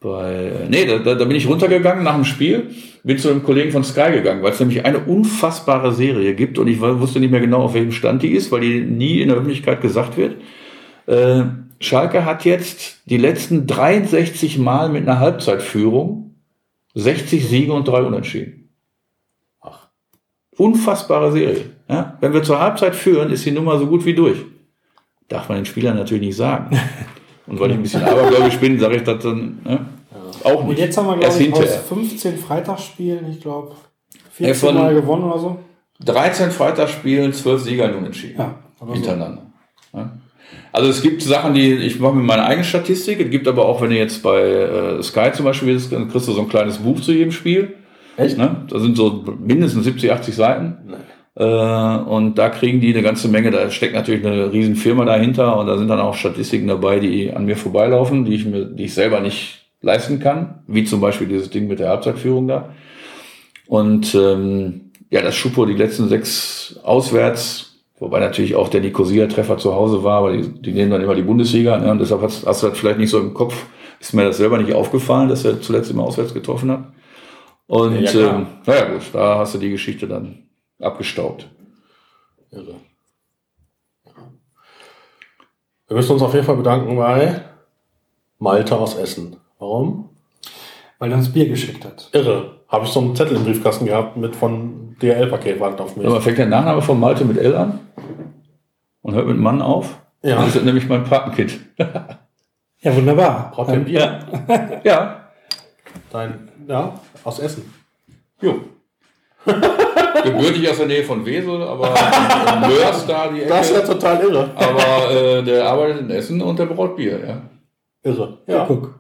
[0.00, 2.70] bei, nee, da, da bin ich runtergegangen nach dem Spiel,
[3.02, 6.68] bin zu einem Kollegen von Sky gegangen, weil es nämlich eine unfassbare Serie gibt und
[6.68, 9.38] ich wusste nicht mehr genau, auf welchem Stand die ist, weil die nie in der
[9.38, 10.36] Öffentlichkeit gesagt wird.
[11.06, 11.44] Äh,
[11.80, 16.34] Schalke hat jetzt die letzten 63 Mal mit einer Halbzeitführung
[16.94, 18.68] 60 Siege und drei Unentschieden.
[20.56, 21.70] Unfassbare Serie.
[21.88, 22.16] Ja?
[22.20, 24.38] Wenn wir zur Halbzeit führen, ist die Nummer so gut wie durch.
[25.28, 26.78] Darf man den Spielern natürlich nicht sagen.
[27.46, 29.84] Und weil ich ein bisschen abergläubisch bin, sage ich das dann ne?
[30.44, 30.78] auch Und nicht.
[30.78, 31.80] jetzt haben wir, glaube ich, aus hinterher.
[31.80, 33.74] 15 Freitagsspielen, ich glaube,
[34.38, 35.58] Ja, 14 von- Mal gewonnen oder so.
[36.04, 38.38] 13 Freitagsspielen, 12 Sieger und Unentschieden.
[38.38, 38.94] Ja, oder so.
[38.94, 39.42] hintereinander.
[39.92, 40.10] Ja.
[40.72, 43.20] Also es gibt Sachen, die ich mache mir meine eigene Statistik.
[43.20, 46.28] Es gibt aber auch, wenn du jetzt bei äh, Sky zum Beispiel bist, dann kriegst
[46.28, 47.74] du so ein kleines Buch zu jedem Spiel.
[48.16, 48.38] Echt?
[48.38, 48.64] Ne?
[48.68, 50.76] Da sind so mindestens 70, 80 Seiten.
[51.34, 53.50] Äh, und da kriegen die eine ganze Menge.
[53.50, 57.32] Da steckt natürlich eine riesen Firma dahinter und da sind dann auch Statistiken dabei, die
[57.32, 61.26] an mir vorbeilaufen, die ich mir, die ich selber nicht leisten kann, wie zum Beispiel
[61.26, 62.70] dieses Ding mit der Halbzeitführung da.
[63.66, 67.71] Und ähm, ja, das Schupo die letzten sechs auswärts,
[68.02, 71.22] wobei natürlich auch der Nicosia-Treffer zu Hause war, aber die, die nehmen dann immer die
[71.22, 71.78] Bundesliga.
[71.78, 71.92] Ne?
[71.92, 73.66] Und deshalb hast, hast du das vielleicht nicht so im Kopf,
[74.00, 76.92] ist mir das selber nicht aufgefallen, dass er zuletzt immer auswärts getroffen hat.
[77.68, 80.48] Und Ja, ähm, naja gut, da hast du die Geschichte dann
[80.80, 81.48] abgestaubt.
[82.50, 82.74] Irre.
[85.86, 87.40] Wir müssen uns auf jeden Fall bedanken bei
[88.38, 89.36] Malte aus Essen.
[89.58, 90.10] Warum?
[90.98, 92.10] Weil er uns Bier geschickt hat.
[92.12, 92.62] Irre.
[92.66, 96.06] Habe ich so einen Zettel im Briefkasten gehabt mit von DHL-Paket wartet auf mich.
[96.06, 97.80] Aber fängt der Nachname von Malte mit L an
[99.02, 99.98] und hört mit Mann auf.
[100.22, 100.36] Ja.
[100.44, 101.58] Das ist nämlich mein Patenkind.
[102.80, 103.50] Ja, wunderbar.
[103.54, 104.18] Braucht ihr ein Bier?
[104.84, 105.28] ja.
[106.10, 107.72] Dein, ja, aus Essen.
[108.40, 108.56] Jo.
[110.24, 111.94] Gebürtig aus der Nähe von Wesel, aber
[112.68, 113.48] Mörs da die Ecke.
[113.48, 114.50] Das ist ja total irre.
[114.54, 117.42] aber äh, der arbeitet in Essen und der braut Bier, ja.
[118.02, 118.38] Irre.
[118.46, 118.94] Ja, Ja, guck.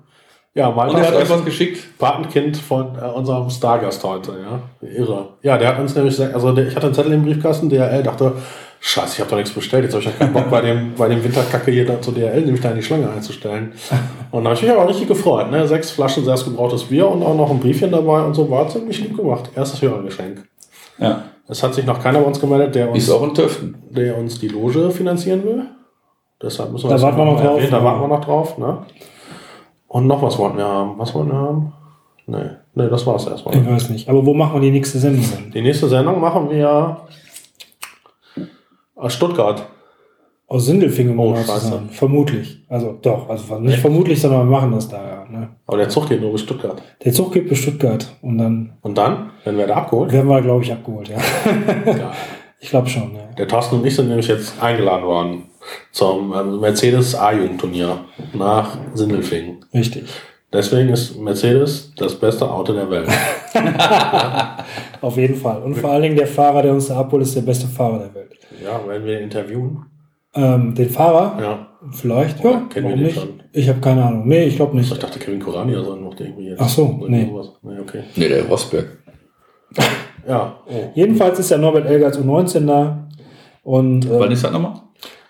[0.54, 1.98] Ja Malte hat euch was geschickt.
[1.98, 4.88] Patenkind von äh, unserem Stargast heute, ja.
[4.88, 5.28] Irre.
[5.42, 8.02] Ja, der hat uns nämlich, gesagt- also der, ich hatte einen Zettel im Briefkasten, DHL,
[8.02, 8.32] dachte,
[8.80, 11.08] scheiße, ich habe doch nichts bestellt, jetzt habe ich ja keinen Bock bei dem, bei
[11.08, 13.72] dem Winterkacke hier da zu DHL, nämlich da in die Schlange einzustellen.
[14.30, 15.66] Und da habe ich mich aber richtig gefreut, ne?
[15.68, 19.14] Sechs Flaschen selbstgebrautes Bier und auch noch ein Briefchen dabei und so, war ziemlich lieb
[19.16, 19.50] gemacht.
[19.54, 20.48] Erstes Hörergeschenk.
[20.98, 21.24] Ja.
[21.48, 23.06] Es hat sich noch keiner bei uns gemeldet, der uns,
[23.90, 25.64] der uns die Loge finanzieren will.
[26.40, 27.60] Deshalb müssen wir Da warten wir noch drauf.
[27.70, 28.78] Da warten wir noch drauf, ne?
[29.92, 30.98] Und noch was wollten wir haben.
[30.98, 31.72] Was wollten wir haben?
[32.26, 32.38] Nee,
[32.74, 33.54] nee, das war's erstmal.
[33.56, 34.08] Ich weiß nicht.
[34.08, 35.22] Aber wo machen wir die nächste Sendung?
[35.52, 36.96] Die nächste Sendung machen wir
[38.96, 39.66] aus Stuttgart.
[40.46, 41.34] Aus Sindelfingen, Oh.
[41.90, 42.64] Vermutlich.
[42.70, 44.96] Also doch, also nicht vermutlich, sondern wir machen das da.
[44.96, 45.48] ja, Ne?
[45.66, 46.80] Aber der Zug geht nur bis Stuttgart.
[47.04, 50.10] Der Zug geht bis Stuttgart und dann Und dann, wenn wir da abgeholt?
[50.12, 51.08] werden wir, glaube ich, abgeholt.
[51.08, 51.16] Ja.
[51.84, 52.10] Geil.
[52.64, 53.12] Ich glaube schon.
[53.16, 53.24] Ja.
[53.36, 55.42] Der Thorsten und ich sind nämlich jetzt eingeladen worden
[55.90, 59.64] zum ähm, Mercedes A-Jugendturnier nach Sindelfingen.
[59.72, 60.04] Richtig.
[60.52, 63.08] Deswegen ist Mercedes das beste Auto der Welt.
[65.00, 65.62] Auf jeden Fall.
[65.62, 68.14] Und vor allen Dingen der Fahrer, der uns da abholt, ist der beste Fahrer der
[68.14, 68.32] Welt.
[68.62, 69.86] Ja, wenn wir ihn interviewen.
[70.34, 71.38] Ähm, den Fahrer?
[71.40, 71.68] Ja.
[71.90, 72.62] Vielleicht, ja.
[72.70, 73.18] kennen wir den nicht?
[73.18, 73.42] schon?
[73.52, 74.28] Ich habe keine Ahnung.
[74.28, 75.02] Nee, ich glaube Ich nicht.
[75.02, 76.60] dachte, Kevin Kurani oder so noch irgendwie jetzt.
[76.60, 77.26] Ach so, nee.
[77.26, 77.52] sowas.
[77.62, 78.04] Nee, okay.
[78.14, 78.98] Nee, der Rosberg.
[80.26, 80.90] Ja, oh.
[80.94, 83.08] Jedenfalls ist der Norbert Elger zu 19 da.
[83.62, 84.81] Und Wann ähm, ist das nochmal?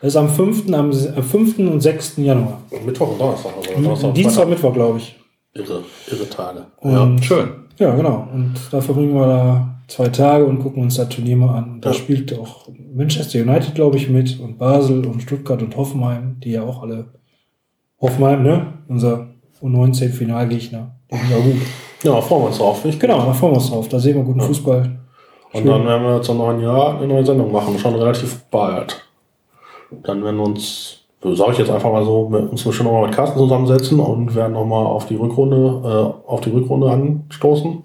[0.03, 0.69] Das ist am 5.
[0.75, 1.59] Am, am 5.
[1.61, 2.17] und 6.
[2.19, 2.61] Januar.
[2.85, 3.53] Mittwoch und Donnerstag.
[3.57, 4.51] Also Donnerstag und Dienstag, Freitag.
[4.51, 5.19] Mittwoch, glaube ich.
[5.55, 6.67] Irre, irre Tage.
[6.81, 7.49] Und Schön.
[7.79, 8.29] Ja, genau.
[8.33, 11.73] Und da verbringen wir da zwei Tage und gucken uns das Turnier mal an.
[11.75, 11.95] Und da Ja.
[11.95, 16.63] spielt auch Manchester United, glaube ich, mit und Basel und Stuttgart und Hoffenheim, die ja
[16.63, 17.07] auch alle
[18.01, 18.67] Hoffenheim, ne?
[18.89, 19.29] Unser
[19.63, 20.91] U19-Finalgegner.
[21.11, 21.57] Die sind ja gut.
[22.03, 22.85] Ja, freuen wir uns drauf.
[22.85, 23.89] Ich Genau, da freuen wir uns drauf.
[23.89, 24.99] Da sehen wir guten Fußball.
[25.53, 29.07] Und dann werden wir zum neuen Jahr eine neue Sendung machen, schon relativ bald.
[30.03, 33.15] Dann werden wir uns, sage ich jetzt einfach mal so, mit uns bestimmt nochmal mit
[33.17, 37.83] Carsten zusammensetzen und werden nochmal auf die Rückrunde, äh, auf die Rückrunde anstoßen.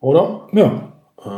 [0.00, 0.48] Oder?
[0.52, 0.82] Ja,
[1.24, 1.28] Äh,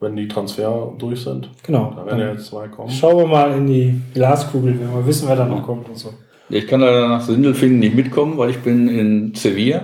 [0.00, 1.50] wenn die Transfer durch sind.
[1.62, 1.92] genau.
[1.96, 2.88] Da werden ja jetzt zwei kommen.
[2.90, 6.10] schauen wir mal in die Glaskugel, wenn wir wissen, wer da noch kommt und so.
[6.48, 9.82] Ich kann leider nach Sindelfingen nicht mitkommen, weil ich bin in Sevilla.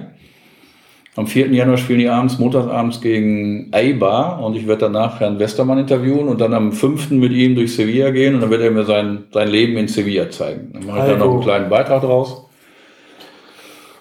[1.17, 1.49] Am 4.
[1.49, 6.41] Januar spielen die abends, montagsabends gegen Eibar und ich werde danach Herrn Westermann interviewen und
[6.41, 7.11] dann am 5.
[7.11, 10.31] mit ihm durch Sevilla gehen und dann wird er mir sein, sein Leben in Sevilla
[10.31, 10.71] zeigen.
[10.73, 11.45] Dann mache ich dann noch einen Also.
[11.45, 12.45] kleinen Beitrag draus.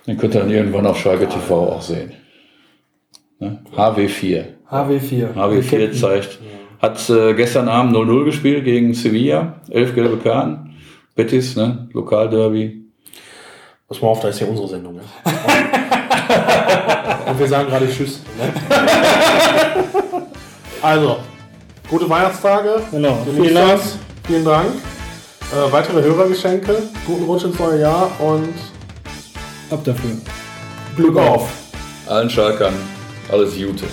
[0.06, 2.12] Den könnt ihr dann irgendwann auf Schalke TV auch sehen.
[3.40, 3.60] Ne?
[3.76, 4.44] HW4.
[4.70, 5.34] HW4.
[5.34, 6.40] HW4 zeigt.
[6.80, 9.62] Hat äh, gestern Abend 0-0 gespielt gegen Sevilla.
[9.70, 10.76] Elf gelbe Karten.
[11.16, 11.90] Betis, ne?
[11.92, 12.86] Lokalderby.
[13.88, 14.96] Pass mal auf, da ist ja unsere Sendung.
[14.96, 15.02] Ja?
[17.30, 18.22] und wir sagen gerade Tschüss.
[18.38, 18.54] Ne?
[20.82, 21.20] also,
[21.90, 22.82] gute Weihnachtstage.
[22.92, 23.20] Genau.
[23.36, 23.82] Vielen Dank.
[24.26, 24.68] Vielen Dank.
[25.52, 26.84] Äh, weitere Hörergeschenke.
[27.06, 28.54] Guten Rutsch ins neue Jahr und
[29.72, 30.12] Ab dafür.
[30.96, 31.50] Glück auf.
[32.08, 32.74] Allen Schalkern
[33.32, 33.86] alles Gute.